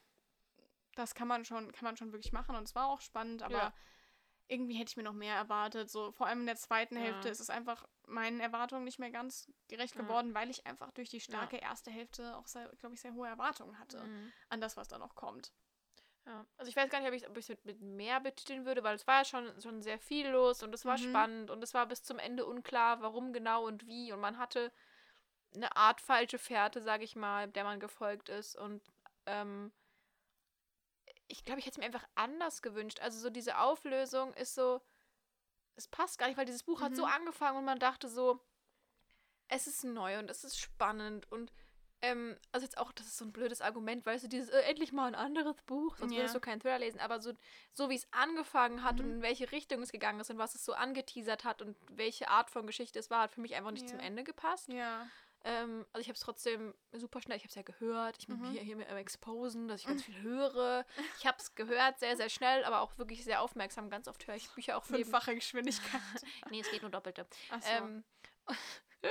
das 0.96 1.16
kann 1.16 1.28
man 1.28 1.44
schon, 1.44 1.72
kann 1.72 1.86
man 1.86 1.98
schon 1.98 2.12
wirklich 2.12 2.34
machen 2.34 2.56
und 2.56 2.64
es 2.64 2.76
war 2.76 2.88
auch 2.90 3.02
spannend, 3.02 3.42
aber 3.42 3.54
Ja. 3.58 3.74
irgendwie 4.50 4.76
hätte 4.76 4.90
ich 4.92 4.98
mir 4.98 5.04
noch 5.04 5.14
mehr 5.14 5.36
erwartet. 5.36 5.90
So, 5.90 6.12
vor 6.12 6.28
allem 6.28 6.42
in 6.42 6.46
der 6.46 6.58
zweiten 6.58 6.96
Ja. 6.96 7.02
Hälfte 7.02 7.30
ist 7.30 7.40
es 7.40 7.50
einfach 7.50 7.88
meinen 8.12 8.40
Erwartungen 8.40 8.84
nicht 8.84 9.00
mehr 9.00 9.12
ganz 9.12 9.52
gerecht 9.68 9.96
Ja. 9.96 10.02
geworden, 10.02 10.34
weil 10.34 10.50
ich 10.50 10.66
einfach 10.68 10.92
durch 10.92 11.10
die 11.10 11.20
starke 11.22 11.58
erste 11.58 11.92
Hälfte 11.92 12.36
auch, 12.38 12.46
glaube 12.46 12.94
ich, 12.94 13.02
sehr 13.02 13.14
hohe 13.14 13.28
Erwartungen 13.28 13.78
hatte 13.80 14.04
Mhm. 14.04 14.32
an 14.50 14.62
das, 14.62 14.78
was 14.78 14.88
da 14.88 14.98
noch 14.98 15.16
kommt. 15.16 15.52
Ja. 16.26 16.46
Also 16.58 16.70
ich 16.70 16.76
weiß 16.76 16.90
gar 16.90 17.00
nicht, 17.00 17.28
ob 17.28 17.38
ich 17.38 17.44
es 17.44 17.50
mit, 17.50 17.66
mit 17.66 17.82
mehr 17.82 18.20
betiteln 18.20 18.66
würde, 18.66 18.84
weil 18.84 18.96
es 18.96 19.08
war 19.08 19.20
ja 19.20 19.26
schon, 19.26 19.60
schon 19.62 19.82
sehr 19.82 19.98
viel 19.98 20.28
los 20.28 20.62
und 20.62 20.74
es 20.76 20.86
war 20.86 20.98
Mhm. 20.98 21.04
spannend 21.04 21.50
und 21.50 21.64
es 21.64 21.74
war 21.74 21.88
bis 21.88 22.04
zum 22.04 22.20
Ende 22.20 22.46
unklar, 22.46 23.02
warum 23.02 23.34
genau 23.34 23.66
und 23.66 23.88
wie. 23.88 24.12
Und 24.14 24.20
man 24.20 24.38
hatte 24.38 24.72
eine 25.56 25.76
Art 25.76 26.00
falsche 26.00 26.38
Fährte, 26.38 26.82
sage 26.82 27.04
ich 27.04 27.16
mal, 27.16 27.48
der 27.48 27.64
man 27.64 27.80
gefolgt 27.80 28.30
ist. 28.30 28.56
Und 28.56 28.84
ähm, 29.26 29.72
ich 31.28 31.44
glaube, 31.44 31.60
ich 31.60 31.66
hätte 31.66 31.76
es 31.76 31.78
mir 31.80 31.86
einfach 31.86 32.08
anders 32.16 32.62
gewünscht. 32.62 33.00
Also 33.00 33.20
so 33.20 33.30
diese 33.30 33.58
Auflösung 33.58 34.34
ist 34.36 34.54
so, 34.54 34.82
es 35.76 35.88
passt 35.88 36.18
gar 36.18 36.28
nicht, 36.28 36.38
weil 36.38 36.46
dieses 36.46 36.64
Buch 36.64 36.82
hat 36.82 36.96
so 36.96 37.06
Mhm. 37.06 37.12
angefangen 37.12 37.58
und 37.58 37.66
man 37.66 37.80
dachte 37.80 38.08
so, 38.08 38.40
es 39.48 39.68
ist 39.68 39.84
neu 39.84 40.20
und 40.20 40.30
es 40.30 40.44
ist 40.44 40.60
spannend 40.60 41.30
und 41.32 41.52
ähm, 42.04 42.36
also 42.52 42.66
jetzt 42.66 42.80
auch, 42.80 42.92
das 42.92 43.06
ist 43.06 43.18
so 43.18 43.26
ein 43.26 43.32
blödes 43.32 43.62
Argument, 43.62 44.04
weißt 44.06 44.24
du, 44.24 44.28
dieses 44.28 44.50
äh, 44.50 44.62
endlich 44.62 44.92
mal 44.92 45.06
ein 45.06 45.14
anderes 45.14 45.62
Buch, 45.64 45.98
sonst 45.98 46.14
Ja. 46.14 46.18
würdest 46.20 46.34
du 46.34 46.40
keinen 46.40 46.60
Thriller 46.60 46.80
lesen, 46.80 47.00
aber 47.00 47.22
so, 47.22 47.34
so 47.74 47.90
wie 47.92 47.96
es 47.96 48.12
angefangen 48.12 48.84
hat 48.84 49.00
Mhm. 49.00 49.06
und 49.06 49.12
in 49.12 49.22
welche 49.22 49.52
Richtung 49.52 49.84
es 49.84 49.92
gegangen 49.92 50.20
ist 50.20 50.32
und 50.32 50.40
was 50.40 50.56
es 50.56 50.66
so 50.66 50.74
angeteasert 50.74 51.44
hat 51.44 51.62
und 51.62 51.78
welche 51.92 52.28
Art 52.30 52.50
von 52.50 52.66
Geschichte 52.66 52.98
es 52.98 53.12
war, 53.12 53.22
hat 53.24 53.32
für 53.34 53.42
mich 53.42 53.54
einfach 53.54 53.70
nicht 53.72 53.84
Ja. 53.86 53.92
zum 53.92 54.00
Ende 54.00 54.24
gepasst. 54.24 54.70
Ja. 54.70 55.06
Ähm, 55.44 55.86
also 55.92 56.02
ich 56.02 56.08
habe 56.08 56.16
es 56.16 56.20
trotzdem 56.22 56.74
super 56.92 57.20
schnell, 57.22 57.36
ich 57.38 57.44
habe 57.44 57.50
es 57.50 57.56
ja 57.56 57.64
gehört, 57.64 58.18
ich 58.20 58.28
bin 58.28 58.38
Mhm. 58.40 58.52
hier, 58.52 58.62
hier 58.62 58.76
mit 58.76 58.88
am 58.90 58.98
Exposen, 58.98 59.68
dass 59.68 59.82
ich 59.82 59.88
ganz 59.88 60.04
viel 60.06 60.22
höre. 60.22 60.86
Ich 61.18 61.26
habe 61.26 61.38
es 61.40 61.56
gehört, 61.56 62.00
sehr, 62.00 62.16
sehr 62.16 62.30
schnell, 62.30 62.64
aber 62.64 62.82
auch 62.82 62.98
wirklich 62.98 63.24
sehr 63.24 63.42
aufmerksam. 63.42 63.90
Ganz 63.90 64.08
oft 64.08 64.28
höre 64.28 64.36
ich 64.36 64.50
Bücher 64.52 64.78
auch 64.78 64.88
neben. 64.90 65.04
Fünffache 65.04 65.34
Geschwindigkeit. 65.36 66.02
Nee, 66.52 66.60
es 66.62 66.70
geht 66.70 66.82
nur 66.84 66.92
doppelte. 66.92 67.26
Achso. 67.50 67.70
Ähm, 67.72 68.04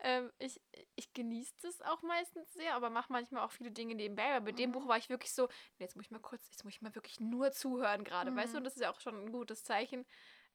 ähm, 0.00 0.32
ich 0.38 0.60
ich 0.96 1.12
genieße 1.12 1.54
das 1.62 1.80
auch 1.82 2.02
meistens 2.02 2.52
sehr, 2.52 2.74
aber 2.74 2.90
mache 2.90 3.12
manchmal 3.12 3.44
auch 3.44 3.50
viele 3.52 3.70
Dinge 3.70 3.94
nebenbei. 3.94 4.34
Aber 4.36 4.46
bei 4.46 4.52
dem 4.52 4.70
Mhm. 4.70 4.74
Buch 4.74 4.88
war 4.88 4.98
ich 4.98 5.08
wirklich 5.08 5.32
so, 5.32 5.46
nee, 5.78 5.84
jetzt 5.84 5.96
muss 5.96 6.04
ich 6.06 6.10
mal 6.10 6.18
kurz, 6.20 6.48
jetzt 6.50 6.64
muss 6.64 6.74
ich 6.74 6.82
mal 6.82 6.94
wirklich 6.94 7.18
nur 7.20 7.50
zuhören 7.52 8.04
gerade, 8.04 8.34
weißt 8.34 8.48
du? 8.48 8.56
Mhm. 8.56 8.56
Und 8.58 8.64
das 8.64 8.74
ist 8.76 8.82
ja 8.82 8.90
auch 8.92 9.00
schon 9.00 9.16
ein 9.26 9.32
gutes 9.32 9.64
Zeichen. 9.64 10.06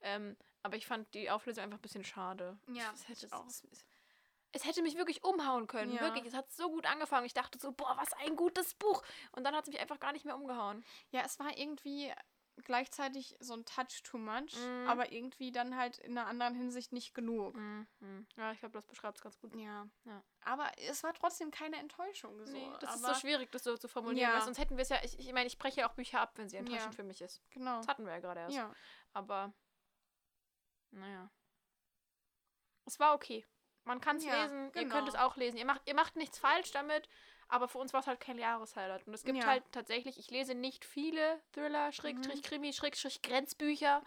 Ähm, 0.01 0.37
aber 0.63 0.75
ich 0.77 0.85
fand 0.85 1.13
die 1.13 1.29
Auflösung 1.29 1.63
einfach 1.63 1.77
ein 1.77 1.81
bisschen 1.81 2.03
schade. 2.03 2.57
Ja, 2.67 2.91
es 2.93 3.07
hätte, 3.07 3.25
ich 3.25 3.33
auch. 3.33 3.45
es, 3.47 3.63
es, 4.53 4.65
hätte 4.65 4.81
mich 4.81 4.95
wirklich 4.97 5.23
umhauen 5.23 5.67
können. 5.67 5.93
Ja. 5.93 6.01
Wirklich. 6.01 6.25
Es 6.25 6.33
hat 6.33 6.51
so 6.51 6.69
gut 6.69 6.85
angefangen. 6.85 7.25
Ich 7.25 7.33
dachte 7.33 7.59
so, 7.59 7.71
boah, 7.71 7.97
was 7.97 8.13
ein 8.13 8.35
gutes 8.35 8.73
Buch. 8.75 9.03
Und 9.33 9.43
dann 9.43 9.55
hat 9.55 9.63
es 9.65 9.69
mich 9.71 9.79
einfach 9.81 9.99
gar 9.99 10.11
nicht 10.13 10.25
mehr 10.25 10.35
umgehauen. 10.35 10.83
ja, 11.11 11.21
es 11.25 11.39
war 11.39 11.57
irgendwie 11.57 12.13
gleichzeitig 12.65 13.35
so 13.39 13.55
ein 13.55 13.65
Touch 13.65 14.03
too 14.03 14.19
much, 14.19 14.55
Mhm. 14.55 14.87
aber 14.87 15.11
irgendwie 15.11 15.51
dann 15.51 15.75
halt 15.75 15.97
in 15.97 16.15
einer 16.15 16.27
anderen 16.27 16.53
Hinsicht 16.53 16.93
nicht 16.93 17.15
genug. 17.15 17.55
Mhm. 17.55 17.87
Ja, 18.37 18.51
ich 18.51 18.59
glaube, 18.59 18.73
das 18.73 18.85
beschreibt 18.85 19.17
es 19.17 19.23
ganz 19.23 19.39
gut. 19.39 19.55
Ja. 19.55 19.87
Ja. 20.05 20.23
Aber 20.41 20.69
es 20.77 21.01
war 21.01 21.15
trotzdem 21.15 21.49
keine 21.49 21.77
Enttäuschung. 21.77 22.45
So. 22.45 22.53
Nee, 22.53 22.69
das 22.79 22.91
aber, 23.03 23.11
ist 23.11 23.15
so 23.15 23.21
schwierig, 23.21 23.51
das 23.51 23.63
so 23.63 23.75
zu 23.75 23.87
formulieren, 23.87 24.29
Ja. 24.29 24.35
weil 24.35 24.43
sonst 24.43 24.59
hätten 24.59 24.77
wir 24.77 24.83
es 24.83 24.89
ja, 24.89 24.97
ich, 25.03 25.17
ich 25.17 25.33
meine, 25.33 25.47
ich 25.47 25.57
breche 25.57 25.81
ja 25.81 25.89
auch 25.89 25.93
Bücher 25.95 26.21
ab, 26.21 26.33
wenn 26.35 26.47
sie 26.47 26.57
enttäuschend 26.57 26.93
Ja. 26.93 26.95
für 26.95 27.03
mich 27.03 27.21
ist. 27.21 27.41
Genau. 27.49 27.77
Das 27.77 27.87
hatten 27.87 28.05
wir 28.05 28.13
ja 28.13 28.19
gerade 28.19 28.41
erst. 28.41 28.55
Ja. 28.55 28.71
Aber, 29.13 29.51
naja. 30.91 31.31
Es 32.85 32.99
war 32.99 33.15
okay. 33.15 33.45
Man 33.85 33.99
kann 34.01 34.17
es 34.17 34.25
Ja, 34.25 34.43
lesen, 34.43 34.65
ihr 34.67 34.71
genau. 34.71 34.95
könnt 34.95 35.07
es 35.09 35.15
auch 35.15 35.35
lesen. 35.35 35.57
Ihr 35.57 35.65
macht, 35.65 35.81
ihr 35.85 35.95
macht 35.95 36.15
nichts 36.15 36.37
falsch 36.39 36.71
damit, 36.71 37.09
aber 37.49 37.67
für 37.67 37.77
uns 37.79 37.91
war 37.93 37.99
es 37.99 38.07
halt 38.07 38.19
kein 38.19 38.37
Jahreshighlight. 38.37 39.05
Und 39.07 39.13
es 39.13 39.23
gibt 39.23 39.37
Ja. 39.39 39.45
halt 39.45 39.63
tatsächlich, 39.71 40.17
ich 40.17 40.31
lese 40.31 40.55
nicht 40.55 40.85
viele 40.85 41.41
Thriller, 41.51 41.91
Schrägstrich, 41.91 42.37
Mhm. 42.37 42.41
Krimi, 42.43 42.73
Schrägstrich, 42.73 43.21
Grenzbücher. 43.21 44.01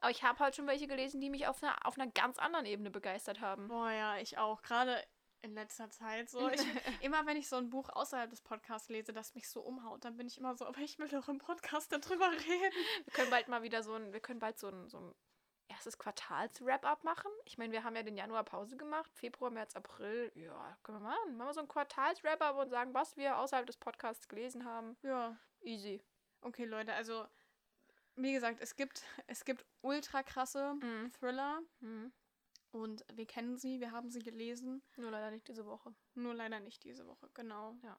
Aber 0.00 0.10
ich 0.10 0.22
habe 0.22 0.38
halt 0.38 0.54
schon 0.54 0.66
welche 0.66 0.86
gelesen, 0.86 1.20
die 1.20 1.30
mich 1.30 1.46
auf 1.46 1.62
einer, 1.62 1.74
auf 1.84 1.98
einer 1.98 2.10
ganz 2.10 2.38
anderen 2.38 2.66
Ebene 2.66 2.90
begeistert 2.90 3.40
haben. 3.40 3.66
Boah, 3.68 3.90
ja, 3.90 4.16
ich 4.18 4.38
auch. 4.38 4.62
Gerade 4.62 5.02
in 5.42 5.54
letzter 5.54 5.90
Zeit 5.90 6.28
so. 6.30 6.48
Ich, 6.50 6.60
immer 7.02 7.24
wenn 7.26 7.36
ich 7.36 7.48
so 7.48 7.56
ein 7.56 7.70
Buch 7.70 7.88
außerhalb 7.88 8.30
des 8.30 8.42
Podcasts 8.42 8.88
lese, 8.88 9.12
das 9.12 9.34
mich 9.34 9.48
so 9.48 9.60
umhaut, 9.62 10.04
dann 10.04 10.16
bin 10.16 10.26
ich 10.26 10.38
immer 10.38 10.54
so, 10.56 10.66
aber 10.66 10.78
ich 10.80 10.98
will 10.98 11.08
doch 11.08 11.28
im 11.28 11.38
Podcast 11.38 11.92
darüber 11.92 12.30
reden. 12.30 12.72
Wir 13.04 13.12
können 13.12 13.30
bald 13.30 13.48
mal 13.48 13.62
wieder 13.62 13.82
so 13.82 13.94
ein, 13.94 14.12
wir 14.12 14.20
können 14.20 14.38
bald 14.40 14.58
so 14.58 14.68
ein, 14.68 14.88
so 14.88 14.98
ein 14.98 15.14
erstes 15.76 15.98
Quartals-Wrap-up 15.98 17.04
machen. 17.04 17.30
Ich 17.44 17.58
meine, 17.58 17.72
wir 17.72 17.84
haben 17.84 17.94
ja 17.96 18.02
den 18.02 18.16
Januar 18.16 18.44
Pause 18.44 18.76
gemacht, 18.76 19.10
Februar, 19.14 19.50
März, 19.50 19.76
April. 19.76 20.32
Ja, 20.34 20.76
können 20.82 20.98
wir 21.02 21.08
machen. 21.10 21.36
Machen 21.36 21.48
wir 21.48 21.54
so 21.54 21.60
ein 21.60 21.68
Quartals-Wrap-up 21.68 22.56
und 22.56 22.70
sagen, 22.70 22.94
was 22.94 23.16
wir 23.16 23.38
außerhalb 23.38 23.66
des 23.66 23.76
Podcasts 23.76 24.26
gelesen 24.28 24.64
haben. 24.64 24.96
Ja. 25.02 25.36
Easy. 25.62 26.02
Okay, 26.40 26.64
Leute, 26.64 26.94
also 26.94 27.26
wie 28.16 28.32
gesagt, 28.32 28.60
es 28.60 28.76
gibt, 28.76 29.02
es 29.26 29.44
gibt 29.44 29.64
ultra 29.82 30.22
krasse 30.22 30.74
Mhm. 30.80 31.12
Thriller 31.12 31.60
Mhm. 31.80 32.12
und 32.72 33.04
wir 33.12 33.26
kennen 33.26 33.58
sie, 33.58 33.80
wir 33.80 33.92
haben 33.92 34.10
sie 34.10 34.20
gelesen, 34.22 34.82
Nur 34.96 35.10
leider 35.10 35.30
nicht 35.30 35.46
diese 35.48 35.66
Woche. 35.66 35.94
nur 36.14 36.32
leider 36.34 36.60
nicht 36.60 36.82
diese 36.84 37.06
Woche, 37.06 37.28
genau. 37.34 37.76
Ja. 37.82 37.98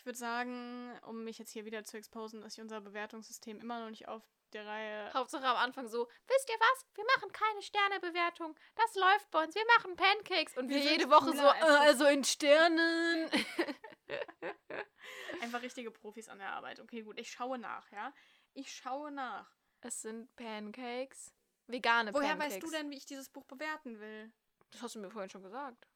Ich, 0.00 0.06
würde 0.06 0.18
sagen, 0.18 0.98
um 1.02 1.24
mich 1.24 1.38
jetzt 1.38 1.50
hier 1.50 1.66
wieder 1.66 1.84
zu 1.84 1.98
exposen, 1.98 2.40
dass 2.40 2.54
ich 2.54 2.60
unser 2.62 2.80
Bewertungssystem 2.80 3.60
immer 3.60 3.80
noch 3.80 3.90
nicht 3.90 4.08
auf 4.08 4.22
der 4.54 4.64
Reihe. 4.64 5.12
Hauptsache 5.12 5.44
am 5.44 5.58
Anfang 5.58 5.88
so, 5.88 6.08
wisst 6.26 6.48
ihr 6.48 6.56
was? 6.58 6.86
Wir 6.94 7.04
machen 7.14 7.30
keine 7.32 7.60
Sternebewertung. 7.60 8.56
Das 8.76 8.94
läuft 8.94 9.30
bei 9.30 9.44
uns. 9.44 9.54
Wir 9.54 9.66
machen 9.76 9.96
Pancakes. 9.96 10.56
Und 10.56 10.70
Wir 10.70 10.76
wir 10.76 10.92
jede 10.92 11.10
Woche 11.10 11.36
so, 11.36 11.42
äh, 11.42 11.48
als 11.48 11.60
das. 11.60 11.80
also 11.80 12.06
in 12.06 12.24
Sternen. 12.24 13.30
Einfach 15.42 15.60
richtige 15.60 15.90
Profis 15.90 16.30
an 16.30 16.38
der 16.38 16.54
Arbeit. 16.54 16.80
Okay, 16.80 17.02
gut, 17.02 17.20
ich 17.20 17.30
schaue 17.30 17.58
nach, 17.58 17.92
ja? 17.92 18.14
Ich 18.54 18.74
schaue 18.74 19.12
nach. 19.12 19.54
es 19.82 20.00
sind 20.00 20.34
Pancakes. 20.34 21.34
Vegane 21.66 22.14
Woher 22.14 22.36
Pancakes. 22.36 22.54
weißt 22.54 22.62
du 22.62 22.70
denn, 22.70 22.90
wie 22.90 22.96
ich 22.96 23.04
dieses 23.04 23.28
Buch 23.28 23.44
bewerten 23.44 24.00
will? 24.00 24.32
Das 24.70 24.80
hast 24.80 24.94
du 24.94 25.00
mir 25.00 25.10
vorhin 25.10 25.28
schon 25.28 25.42
gesagt. 25.42 25.89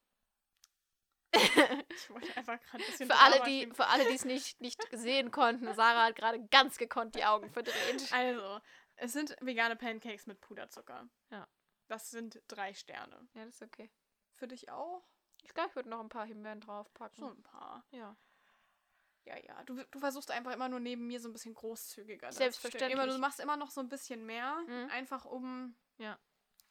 Ich 1.95 2.09
wollte 2.09 2.35
einfach 2.37 2.59
gerade 2.61 2.83
ein 2.83 2.89
bisschen 2.91 3.07
Für 3.07 3.15
alle, 3.17 3.41
die 3.43 3.69
für 3.73 3.87
alle, 3.87 4.05
die 4.09 4.15
es 4.15 4.25
nicht, 4.25 4.59
nicht 4.61 4.79
sehen 4.91 5.31
konnten, 5.31 5.73
Sarah 5.73 6.05
hat 6.07 6.15
gerade 6.15 6.45
ganz 6.47 6.77
gekonnt 6.77 7.15
die 7.15 7.25
Augen 7.25 7.49
verdreht. 7.49 8.11
Also, 8.11 8.59
es 8.95 9.13
sind 9.13 9.35
vegane 9.41 9.75
Pancakes 9.75 10.25
mit 10.27 10.41
Puderzucker. 10.41 11.07
Ja. 11.29 11.47
Das 11.87 12.09
sind 12.09 12.41
drei 12.47 12.73
Sterne. 12.73 13.27
Ja, 13.33 13.45
das 13.45 13.55
ist 13.55 13.61
okay. 13.61 13.89
Für 14.35 14.47
dich 14.47 14.69
auch? 14.71 15.03
Ich 15.43 15.53
glaube, 15.53 15.69
ich 15.69 15.75
würde 15.75 15.89
noch 15.89 15.99
ein 15.99 16.09
paar 16.09 16.25
Himbeeren 16.25 16.59
draufpacken. 16.61 17.17
So 17.17 17.29
ein 17.29 17.43
paar. 17.43 17.85
Ja. 17.91 18.15
Ja, 19.25 19.37
ja. 19.37 19.63
Du, 19.63 19.75
du 19.83 19.99
versuchst 19.99 20.31
einfach 20.31 20.51
immer 20.53 20.69
nur 20.69 20.79
neben 20.79 21.07
mir 21.07 21.19
so 21.19 21.29
ein 21.29 21.33
bisschen 21.33 21.53
großzügiger. 21.53 22.31
Selbstverständlich. 22.31 22.91
Immer, 22.93 23.07
du 23.07 23.17
machst 23.17 23.39
immer 23.39 23.57
noch 23.57 23.71
so 23.71 23.81
ein 23.81 23.89
bisschen 23.89 24.25
mehr, 24.25 24.55
Mhm. 24.67 24.89
einfach 24.91 25.25
um 25.25 25.75
Ja. 25.97 26.17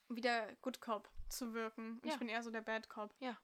wieder 0.09 0.53
Good 0.61 0.79
Cop 0.81 1.09
zu 1.29 1.53
wirken. 1.53 1.99
Und 1.99 2.05
Ja. 2.05 2.13
Ich 2.13 2.19
bin 2.19 2.29
eher 2.29 2.43
so 2.43 2.51
der 2.51 2.61
Bad 2.61 2.87
Cop. 2.89 3.13
Ja. 3.19 3.37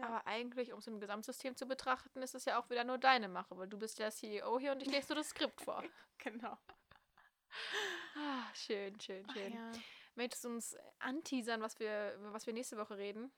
Aber 0.00 0.26
eigentlich, 0.26 0.72
um 0.72 0.78
es 0.80 0.86
im 0.86 0.98
Gesamtsystem 1.00 1.54
zu 1.56 1.66
betrachten, 1.66 2.20
ist 2.22 2.34
es 2.34 2.44
ja 2.46 2.58
auch 2.60 2.68
wieder 2.70 2.82
nur 2.84 2.98
deine 2.98 3.28
Mache, 3.28 3.56
weil 3.56 3.68
du 3.68 3.78
bist 3.78 3.98
der 3.98 4.10
CEO 4.10 4.58
hier 4.58 4.72
und 4.72 4.82
ich 4.82 4.88
lese 4.90 5.08
nur 5.12 5.16
das 5.16 5.28
Skript 5.30 5.60
vor. 5.60 5.82
Genau. 6.18 6.56
Ah, 8.16 8.44
schön, 8.54 8.98
schön, 9.00 9.24
Ach 9.28 9.32
schön. 9.34 9.52
ja. 9.54 9.72
Möchtest 10.14 10.44
du 10.44 10.48
uns 10.48 10.76
anteasern, 11.00 11.60
was 11.60 11.78
wir, 11.78 12.14
über 12.14 12.32
was 12.32 12.46
wir 12.46 12.52
nächste 12.52 12.76
Woche 12.76 12.96
reden? 12.96 13.32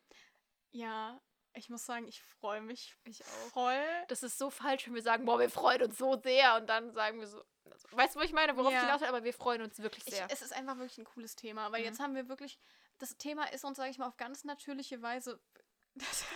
ja, 0.72 1.20
ich 1.54 1.70
muss 1.70 1.86
sagen, 1.86 2.06
ich 2.06 2.22
freue 2.22 2.60
mich 2.60 2.94
Ich 3.04 3.24
auch. 3.24 3.50
voll. 3.52 3.82
Das 4.08 4.22
ist 4.22 4.36
so 4.36 4.50
falsch, 4.50 4.86
wenn 4.86 4.94
wir 4.94 5.00
sagen, 5.00 5.24
boah, 5.24 5.38
wir 5.38 5.48
freuen 5.48 5.82
uns 5.84 5.96
so 5.96 6.20
sehr 6.20 6.56
und 6.56 6.66
dann 6.66 6.92
sagen 6.92 7.18
wir 7.18 7.26
so, 7.26 7.42
also, 7.70 7.88
weißt 7.92 8.14
du, 8.14 8.18
was 8.20 8.26
ich 8.26 8.34
meine, 8.34 8.54
worauf 8.58 8.72
Ja. 8.72 8.78
ich 8.80 8.84
hinaus 8.84 9.00
will, 9.00 9.08
aber 9.08 9.24
wir 9.24 9.32
freuen 9.32 9.62
uns 9.62 9.78
wirklich 9.80 10.06
Ich, 10.06 10.14
sehr. 10.16 10.26
es 10.30 10.42
ist 10.42 10.52
einfach 10.52 10.76
wirklich 10.76 10.98
ein 10.98 11.04
cooles 11.06 11.34
Thema, 11.34 11.72
weil 11.72 11.80
Mhm. 11.80 11.86
jetzt 11.86 12.00
haben 12.00 12.14
wir 12.14 12.28
wirklich, 12.28 12.58
das 12.98 13.16
Thema 13.16 13.44
ist 13.54 13.64
uns, 13.64 13.78
sage 13.78 13.88
ich 13.90 13.96
mal, 13.96 14.06
auf 14.06 14.18
ganz 14.18 14.44
natürliche 14.44 15.00
Weise. 15.00 15.40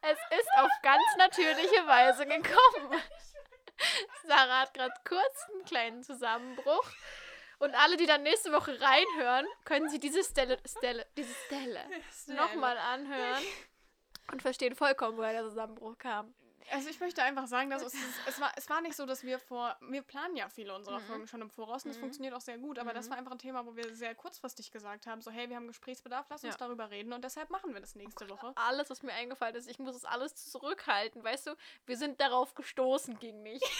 Es 0.00 0.18
ist 0.38 0.48
auf 0.56 0.70
ganz 0.82 1.02
natürliche 1.18 1.86
Weise 1.86 2.24
gekommen. 2.24 3.02
Sarah 4.26 4.60
hat 4.60 4.72
gerade 4.72 4.94
kurz 5.06 5.44
einen 5.52 5.64
kleinen 5.64 6.02
Zusammenbruch. 6.02 6.88
Und 7.58 7.74
alle, 7.74 7.96
die 7.96 8.06
dann 8.06 8.22
nächste 8.22 8.52
Woche 8.52 8.80
reinhören, 8.80 9.46
können 9.64 9.88
sie 9.88 9.98
diese 9.98 10.22
Stelle, 10.22 10.58
Stelle, 10.64 11.06
diese 11.16 11.34
Stelle 11.46 11.80
nochmal 12.28 12.78
anhören 12.78 13.42
und 14.30 14.40
verstehen 14.42 14.76
vollkommen, 14.76 15.18
woher 15.18 15.32
der 15.32 15.42
Zusammenbruch 15.42 15.98
kam. 15.98 16.34
Also 16.70 16.90
ich 16.90 17.00
möchte 17.00 17.22
einfach 17.22 17.46
sagen, 17.46 17.70
dass 17.70 17.82
es, 17.82 17.94
es, 18.26 18.40
war, 18.40 18.52
es 18.56 18.68
war 18.68 18.80
nicht 18.82 18.94
so, 18.94 19.06
dass 19.06 19.24
wir 19.24 19.38
vor, 19.38 19.76
wir 19.80 20.02
planen 20.02 20.36
ja 20.36 20.48
viele 20.50 20.74
unserer 20.74 21.00
Folgen 21.00 21.26
schon 21.26 21.40
im 21.40 21.48
Voraus 21.50 21.84
und 21.84 21.88
das 21.88 21.96
Mhm. 21.96 22.00
funktioniert 22.02 22.34
auch 22.34 22.40
sehr 22.42 22.58
gut, 22.58 22.78
aber 22.78 22.92
das 22.92 23.06
Mhm. 23.06 23.10
war 23.10 23.18
einfach 23.18 23.32
ein 23.32 23.38
Thema, 23.38 23.64
wo 23.64 23.74
wir 23.74 23.94
sehr 23.94 24.14
kurzfristig 24.14 24.70
gesagt 24.70 25.06
haben, 25.06 25.22
so 25.22 25.30
hey, 25.30 25.48
wir 25.48 25.56
haben 25.56 25.66
Gesprächsbedarf, 25.66 26.26
lass 26.28 26.44
uns 26.44 26.54
Ja. 26.54 26.58
darüber 26.58 26.90
reden 26.90 27.12
und 27.14 27.24
deshalb 27.24 27.48
machen 27.50 27.72
wir 27.72 27.80
das 27.80 27.94
nächste 27.94 28.28
Woche. 28.28 28.52
Alles, 28.56 28.90
was 28.90 29.02
mir 29.02 29.12
eingefallen 29.14 29.54
ist, 29.54 29.68
ich 29.68 29.78
muss 29.78 29.96
es 29.96 30.04
alles 30.04 30.34
zurückhalten. 30.50 31.24
Weißt 31.24 31.46
du, 31.46 31.54
wir 31.86 31.96
sind 31.96 32.20
darauf 32.20 32.54
gestoßen, 32.54 33.18
ging 33.18 33.42
nicht. 33.42 33.64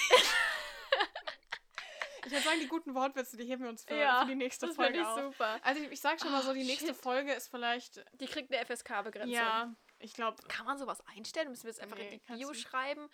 Ich 2.24 2.32
würde 2.32 2.44
sagen, 2.44 2.60
die 2.60 2.66
guten 2.68 2.94
Wortwitze, 2.94 3.38
die 3.38 3.44
heben 3.44 3.62
wir 3.62 3.70
uns 3.70 3.84
für, 3.84 3.94
Ja, 3.96 4.20
für 4.20 4.26
die 4.26 4.34
nächste 4.34 4.66
das 4.66 4.76
Folge 4.76 4.98
finde 4.98 5.02
ich 5.02 5.06
auf. 5.24 5.32
super. 5.32 5.58
Also 5.62 5.80
ich, 5.82 5.92
ich 5.92 6.00
sag 6.00 6.20
schon 6.20 6.30
mal 6.30 6.42
so, 6.42 6.52
die 6.52 6.60
Ah, 6.60 6.64
nächste. 6.64 6.92
Folge 6.92 7.32
ist 7.32 7.48
vielleicht, 7.48 8.04
Die 8.20 8.26
kriegt 8.26 8.52
eine 8.52 8.60
FSK-Begrenzung. 8.66 9.32
ja, 9.32 9.72
ich 9.98 10.14
glaube, 10.14 10.42
Kann 10.48 10.66
man 10.66 10.78
sowas 10.78 11.00
einstellen? 11.06 11.48
Müssen 11.50 11.64
wir 11.64 11.70
es 11.70 11.80
einfach 11.80 11.96
Nee, 11.96 12.14
in 12.14 12.20
die 12.20 12.32
Bio 12.34 12.54
schreiben? 12.54 13.08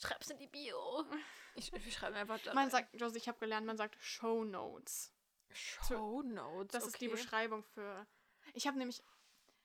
Schreib's 0.00 0.30
in 0.30 0.38
die 0.38 0.46
Bio. 0.46 1.04
Ich, 1.54 1.72
wir 1.72 1.92
schreiben 1.92 2.14
einfach 2.14 2.38
da. 2.44 2.54
man 2.54 2.70
sagt, 2.70 2.94
Josie, 2.94 3.18
ich 3.18 3.28
habe 3.28 3.38
gelernt, 3.38 3.66
man 3.66 3.76
sagt 3.76 3.96
Show 4.00 4.44
Notes. 4.44 5.12
Show 5.52 6.22
Notes. 6.22 6.72
Das 6.72 6.86
ist 6.86 7.00
die 7.00 7.08
Beschreibung 7.08 7.64
für. 7.64 8.06
Ich 8.54 8.66
habe 8.66 8.78
nämlich 8.78 9.02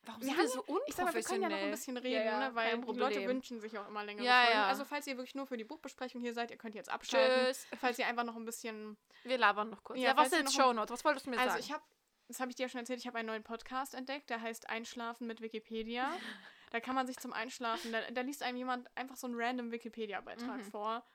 Warum 0.06 0.22
Wir 0.22 0.30
sind 0.30 0.38
wir 0.38 0.48
so 0.50 0.60
unprofessionell? 0.64 0.84
Ich 0.88 0.96
sag 0.96 1.06
mal, 1.06 1.14
wir 1.14 1.24
können 1.24 1.44
ja 1.44 1.50
noch 1.50 1.58
ein 1.58 1.72
bisschen 1.72 1.98
reden, 1.98 2.26
Ja, 2.26 2.40
ja, 2.40 2.50
ne, 2.50 2.56
weil 2.56 2.82
die 2.82 3.00
Leute 3.00 3.26
wünschen 3.26 3.62
sich 3.62 3.78
auch 3.78 3.88
immer 3.88 4.04
längere 4.04 4.26
Ja. 4.26 4.68
Also 4.68 4.84
falls 4.84 5.08
ihr 5.08 5.16
wirklich 5.18 5.36
nur 5.36 5.48
für 5.48 5.56
die 5.56 5.64
Buchbesprechung 5.64 6.22
hier 6.22 6.34
seid, 6.34 6.52
ihr 6.52 6.58
könnt 6.58 6.76
jetzt 6.76 6.90
abschalten. 6.90 7.46
Tschüss. 7.46 7.68
Falls 7.80 8.00
ihr 8.00 8.08
einfach 8.08 8.26
noch 8.26 8.36
ein 8.36 8.44
bisschen... 8.46 8.98
Wir 9.24 9.38
labern 9.38 9.70
noch 9.70 9.84
kurz. 9.84 10.00
Ja, 10.00 10.18
was 10.18 10.32
sind 10.32 10.52
Show 10.52 10.74
Notes? 10.74 10.92
Was 10.92 11.06
wolltest 11.06 11.26
du 11.26 11.30
mir 11.30 11.38
Also 11.38 11.52
sagen? 11.52 11.62
ich 11.62 11.72
habe, 11.72 11.84
das 12.28 12.40
habe 12.40 12.50
ich 12.50 12.56
dir 12.56 12.64
ja 12.64 12.70
schon 12.70 12.80
erzählt, 12.80 13.00
ich 13.00 13.08
habe 13.08 13.18
einen 13.18 13.28
neuen 13.28 13.44
Podcast 13.44 13.94
entdeckt, 13.96 14.30
der 14.30 14.42
heißt 14.42 14.70
Einschlafen 14.70 15.28
mit 15.28 15.42
Wikipedia. 15.42 16.10
da 16.72 16.80
kann 16.80 16.96
man 16.96 17.06
sich 17.08 17.18
zum 17.18 17.34
Einschlafen, 17.34 17.92
da, 17.92 18.00
da 18.12 18.22
liest 18.22 18.44
einem 18.44 18.58
jemand 18.58 18.88
einfach 18.98 19.16
so 19.16 19.28
einen 19.28 19.36
random 19.40 19.72
Wikipedia-Beitrag 19.72 20.58
Mhm. 20.60 20.64
vor. 20.72 21.06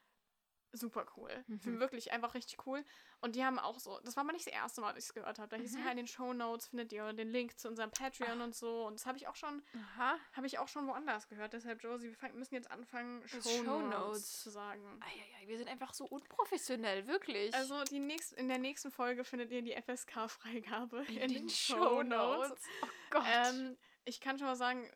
Super 0.72 1.06
cool. 1.16 1.30
Mhm. 1.46 1.80
Wirklich 1.80 2.12
einfach 2.12 2.34
richtig 2.34 2.66
cool. 2.66 2.84
Und 3.20 3.34
die 3.36 3.44
haben 3.44 3.58
auch 3.58 3.78
so, 3.80 3.98
das 4.00 4.16
war 4.16 4.24
aber 4.24 4.34
nicht 4.34 4.46
das 4.46 4.52
erste 4.52 4.82
Mal, 4.82 4.92
dass 4.92 5.04
ich 5.04 5.08
es 5.08 5.14
gehört 5.14 5.38
habe. 5.38 5.48
Da 5.48 5.56
hieß 5.56 5.70
es 5.70 5.78
Mhm. 5.78 5.84
ja 5.84 5.90
in 5.92 5.96
den 5.96 6.06
Show 6.06 6.34
Notes 6.34 6.66
findet 6.68 6.92
ihr 6.92 7.10
den 7.14 7.30
Link 7.30 7.58
zu 7.58 7.68
unserem 7.68 7.90
Patreon 7.90 8.42
und 8.42 8.54
so. 8.54 8.86
Und 8.86 8.94
das 8.94 9.06
habe 9.06 9.16
ich 9.16 9.28
auch 9.28 9.34
schon 9.34 9.62
Aha. 9.96 10.18
habe 10.34 10.46
ich 10.46 10.58
auch 10.58 10.68
schon 10.68 10.86
woanders 10.86 11.26
gehört. 11.26 11.54
Deshalb, 11.54 11.82
Josie, 11.82 12.08
wir 12.10 12.16
fang- 12.16 12.34
müssen 12.38 12.54
jetzt 12.54 12.70
anfangen, 12.70 13.26
Show 13.26 13.40
Shownotes. 13.40 13.90
Notes 13.98 14.42
zu 14.42 14.50
sagen. 14.50 15.00
Eieiei, 15.02 15.48
wir 15.48 15.56
sind 15.56 15.68
einfach 15.68 15.94
so 15.94 16.04
unprofessionell, 16.04 17.06
wirklich. 17.06 17.54
Also 17.54 17.82
die 17.84 17.98
nächst, 17.98 18.34
in 18.34 18.48
der 18.48 18.58
nächsten 18.58 18.90
Folge 18.90 19.24
findet 19.24 19.50
ihr 19.50 19.62
die 19.62 19.72
FSK-Freigabe 19.74 21.02
in, 21.04 21.32
den 21.32 21.48
Show 21.48 22.02
Notes. 22.02 22.62
Oh 22.82 22.86
Gott. 23.10 23.24
Ähm, 23.26 23.78
ich 24.04 24.20
kann 24.20 24.36
schon 24.38 24.46
mal 24.46 24.54
sagen, 24.56 24.88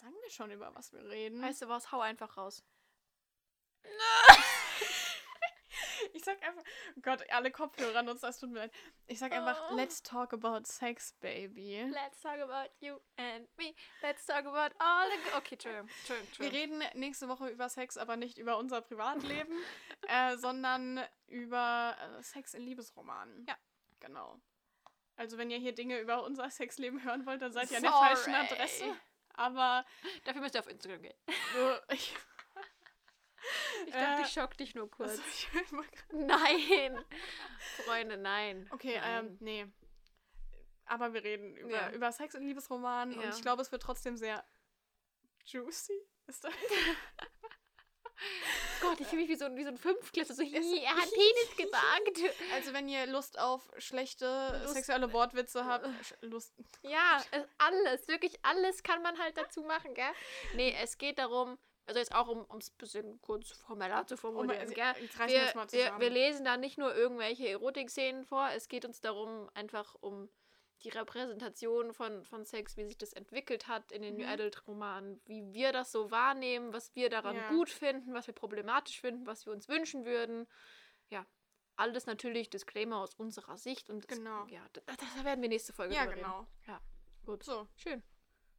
sagen 0.00 0.14
wir 0.22 0.30
schon, 0.30 0.52
über 0.52 0.72
was 0.76 0.92
wir 0.92 1.04
reden. 1.04 1.42
weißt 1.42 1.62
du 1.62 1.68
was? 1.68 1.90
Hau 1.90 2.00
einfach 2.00 2.36
raus. 2.36 2.62
ich 6.14 6.24
sag 6.24 6.42
einfach, 6.42 6.62
oh 6.96 7.00
Gott, 7.02 7.22
alle 7.30 7.50
Kopfhörer 7.50 8.02
nutzen, 8.02 8.22
das 8.26 8.38
tut 8.38 8.50
mir 8.50 8.60
leid. 8.60 8.72
Ich 9.06 9.18
sag 9.18 9.32
einfach, 9.32 9.70
Oh. 9.70 9.74
let's 9.74 10.02
talk 10.02 10.32
about 10.32 10.62
sex, 10.64 11.12
baby. 11.20 11.82
Let's 11.92 12.20
talk 12.20 12.38
about 12.38 12.70
you 12.80 12.98
and 13.16 13.48
me. 13.56 13.74
Let's 14.02 14.24
talk 14.26 14.44
about 14.46 14.74
all 14.78 15.08
the... 15.08 15.36
Okay, 15.36 15.54
Entschuldigung. 15.54 15.88
Entschuldigung, 15.88 16.38
Wir 16.38 16.46
Entschuldigung. 16.46 16.80
reden 16.82 16.98
nächste 17.00 17.28
Woche 17.28 17.48
über 17.48 17.68
Sex, 17.68 17.96
aber 17.96 18.16
nicht 18.16 18.38
über 18.38 18.58
unser 18.58 18.80
Privatleben, 18.80 19.56
äh, 20.08 20.36
sondern 20.36 21.00
über 21.26 21.96
äh, 22.18 22.22
Sex 22.22 22.54
in 22.54 22.62
Liebesromanen. 22.62 23.46
Ja. 23.48 23.56
Genau. 24.00 24.40
Also 25.16 25.36
wenn 25.36 25.50
ihr 25.50 25.58
hier 25.58 25.74
Dinge 25.74 25.98
über 26.00 26.24
unser 26.24 26.48
Sexleben 26.50 27.04
hören 27.04 27.26
wollt, 27.26 27.42
dann 27.42 27.52
seid 27.52 27.70
ihr 27.70 27.76
an 27.76 27.82
der 27.82 27.92
falschen. 27.92 28.34
Adresse. 28.34 28.84
Aber 29.34 29.84
Dafür 30.24 30.40
müsst 30.42 30.54
ihr 30.54 30.60
auf 30.60 30.66
Instagram 30.66 31.02
gehen. 31.02 31.14
so, 31.54 31.94
ich, 31.94 32.14
Ich 33.86 33.92
dachte, 33.92 34.22
Äh, 34.22 34.24
ich 34.26 34.32
schock 34.32 34.56
dich 34.56 34.74
nur 34.74 34.90
kurz. 34.90 35.10
also, 35.10 35.22
wollte 35.76 35.90
grad- 36.08 36.12
Nein. 36.12 37.04
Freunde, 37.84 38.16
nein. 38.16 38.68
okay, 38.72 38.98
nein. 39.00 39.26
ähm, 39.26 39.36
nee. 39.40 39.66
Aber 40.86 41.12
wir 41.14 41.22
reden 41.22 41.56
über, 41.56 41.70
Ja. 41.70 41.90
über 41.92 42.10
Sex 42.12 42.34
in 42.34 42.42
Liebesromanen 42.42 43.16
und 43.16 43.22
Ja. 43.24 43.30
ich 43.30 43.42
glaube, 43.42 43.62
es 43.62 43.70
wird 43.72 43.82
trotzdem 43.82 44.16
sehr 44.16 44.44
juicy. 45.46 45.94
Ist 46.26 46.44
das? 46.44 46.52
Gott, 48.82 49.00
ich 49.00 49.06
fühle 49.06 49.22
mich 49.22 49.30
wie 49.30 49.36
so, 49.36 49.46
ein- 49.46 49.56
wie 49.56 49.62
so 49.62 49.68
ein 49.70 49.78
Fünftklässler. 49.78 50.34
So, 50.34 50.42
"Hi, 50.42 50.78
er 50.84 50.90
hat 50.94 51.10
Penis 51.10 51.56
gesagt. 51.56 52.36
Also 52.52 52.72
wenn 52.74 52.88
ihr 52.88 53.06
Lust 53.06 53.38
auf 53.38 53.70
schlechte 53.78 54.60
Lust- 54.62 54.74
sexuelle 54.74 55.12
Wortwitze 55.12 55.64
habt, 55.64 55.86
Lust, 56.22 56.54
Ja, 56.82 57.22
es- 57.30 57.46
alles, 57.58 58.08
wirklich 58.08 58.38
alles 58.44 58.82
kann 58.82 59.02
man 59.02 59.18
halt 59.18 59.36
dazu 59.38 59.62
machen, 59.62 59.94
gell? 59.94 60.12
Nee, 60.54 60.74
es 60.82 60.98
geht 60.98 61.18
darum, 61.18 61.58
also 61.90 61.98
jetzt 61.98 62.14
auch 62.14 62.28
um 62.28 62.58
es 62.58 62.70
ein 62.70 62.76
bisschen 62.78 63.20
kurz 63.20 63.50
formeller 63.50 64.06
zu 64.06 64.14
um, 64.14 64.18
formulieren, 64.20 64.60
also, 64.60 64.74
gell? 64.74 64.94
jetzt 65.00 65.18
reißen 65.18 65.36
wir 65.56 65.72
Wir, 65.72 65.98
wir, 65.98 66.10
lesen 66.10 66.44
da 66.44 66.56
nicht 66.56 66.78
nur 66.78 66.94
irgendwelche 66.94 67.48
Erotik-Szenen 67.48 68.24
vor, 68.24 68.48
es 68.54 68.68
geht 68.68 68.84
uns 68.84 69.00
darum, 69.00 69.50
einfach 69.54 69.96
um 70.00 70.28
die 70.84 70.88
Repräsentation 70.88 71.92
von, 71.92 72.22
von 72.24 72.44
Sex, 72.44 72.76
wie 72.76 72.84
sich 72.84 72.96
das 72.96 73.12
entwickelt 73.12 73.66
hat 73.66 73.90
in 73.90 74.02
den 74.02 74.14
New 74.16 74.22
Mhm. 74.24 74.30
Adult-Romanen, 74.30 75.20
wie 75.26 75.52
wir 75.52 75.72
das 75.72 75.90
so 75.90 76.12
wahrnehmen, 76.12 76.72
was 76.72 76.94
wir 76.94 77.10
daran 77.10 77.34
Ja. 77.36 77.48
gut 77.48 77.68
finden, 77.70 78.14
was 78.14 78.28
wir 78.28 78.34
problematisch 78.34 79.00
finden, 79.00 79.26
was 79.26 79.44
wir 79.46 79.52
uns 79.52 79.68
wünschen 79.68 80.04
würden. 80.04 80.46
Ja, 81.10 81.26
alles 81.74 82.06
natürlich 82.06 82.50
Disclaimer 82.50 82.98
aus 82.98 83.14
unserer 83.14 83.58
Sicht 83.58 83.90
und 83.90 84.06
Genau. 84.06 84.46
ja, 84.46 84.64
da, 84.72 85.24
werden 85.24 85.42
wir 85.42 85.48
nächste 85.48 85.72
Folge 85.72 85.92
ja, 85.94 86.02
drüber 86.04 86.16
reden. 86.16 86.24
genau. 86.24 86.46
Ja, 86.68 86.80
gut. 87.26 87.42
So, 87.42 87.66
Schön. 87.74 88.02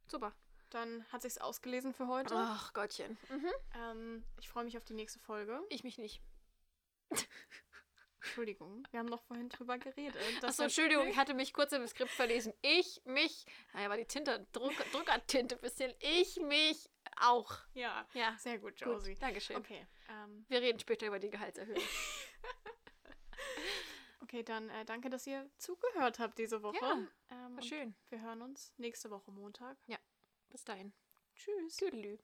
Super. 0.06 0.34
Dann 0.74 1.04
hat 1.12 1.22
sich's 1.22 1.38
ausgelesen 1.38 1.92
für 1.92 2.08
heute. 2.08 2.34
Ach 2.36 2.72
Gottchen. 2.72 3.16
Mhm. 3.28 3.52
Ähm, 3.74 4.24
ich 4.40 4.48
freue 4.48 4.64
mich 4.64 4.76
auf 4.76 4.84
die 4.84 4.94
nächste 4.94 5.18
Folge. 5.20 5.60
Ich 5.68 5.84
mich 5.84 5.98
nicht. 5.98 6.20
Entschuldigung, 8.24 8.86
wir 8.92 9.00
haben 9.00 9.08
noch 9.08 9.22
vorhin 9.24 9.48
drüber 9.48 9.78
geredet. 9.78 10.16
Achso, 10.44 10.62
Entschuldigung, 10.62 11.08
ich 11.08 11.16
hatte 11.16 11.34
mich 11.34 11.52
kurz 11.52 11.72
im 11.72 11.86
Skript 11.88 12.10
verlesen. 12.10 12.54
Ich, 12.62 13.02
mich, 13.04 13.44
naja, 13.72 13.90
war 13.90 13.96
die 13.96 14.04
Tinte, 14.04 14.46
Druck, 14.52 14.72
Druckertinte 14.92 15.56
ein 15.56 15.60
bisschen. 15.60 15.92
Ich, 15.98 16.40
mich 16.40 16.88
auch. 17.20 17.52
Ja, 17.74 18.06
Ja, 18.14 18.36
sehr 18.38 18.58
gut, 18.58 18.78
gut. 18.78 18.86
Josie. 18.86 19.16
Dankeschön. 19.16 19.56
Okay, 19.56 19.86
ähm, 20.08 20.46
Wir 20.48 20.62
reden 20.62 20.78
später 20.78 21.08
über 21.08 21.18
die 21.18 21.30
Gehaltserhöhung. 21.30 21.82
okay, 24.22 24.44
dann 24.44 24.70
äh, 24.70 24.84
danke, 24.84 25.10
dass 25.10 25.26
ihr 25.26 25.50
zugehört 25.58 26.20
habt 26.20 26.38
diese 26.38 26.62
Woche. 26.62 26.78
Ja, 26.80 27.06
ähm, 27.30 27.60
schön. 27.60 27.94
Wir 28.08 28.22
hören 28.22 28.40
uns 28.40 28.72
nächste 28.76 29.10
Woche 29.10 29.32
Montag. 29.32 29.76
Bis 30.52 30.64
dahin. 30.64 30.92
Tschüss. 31.34 31.76
Tüdelü. 31.76 32.18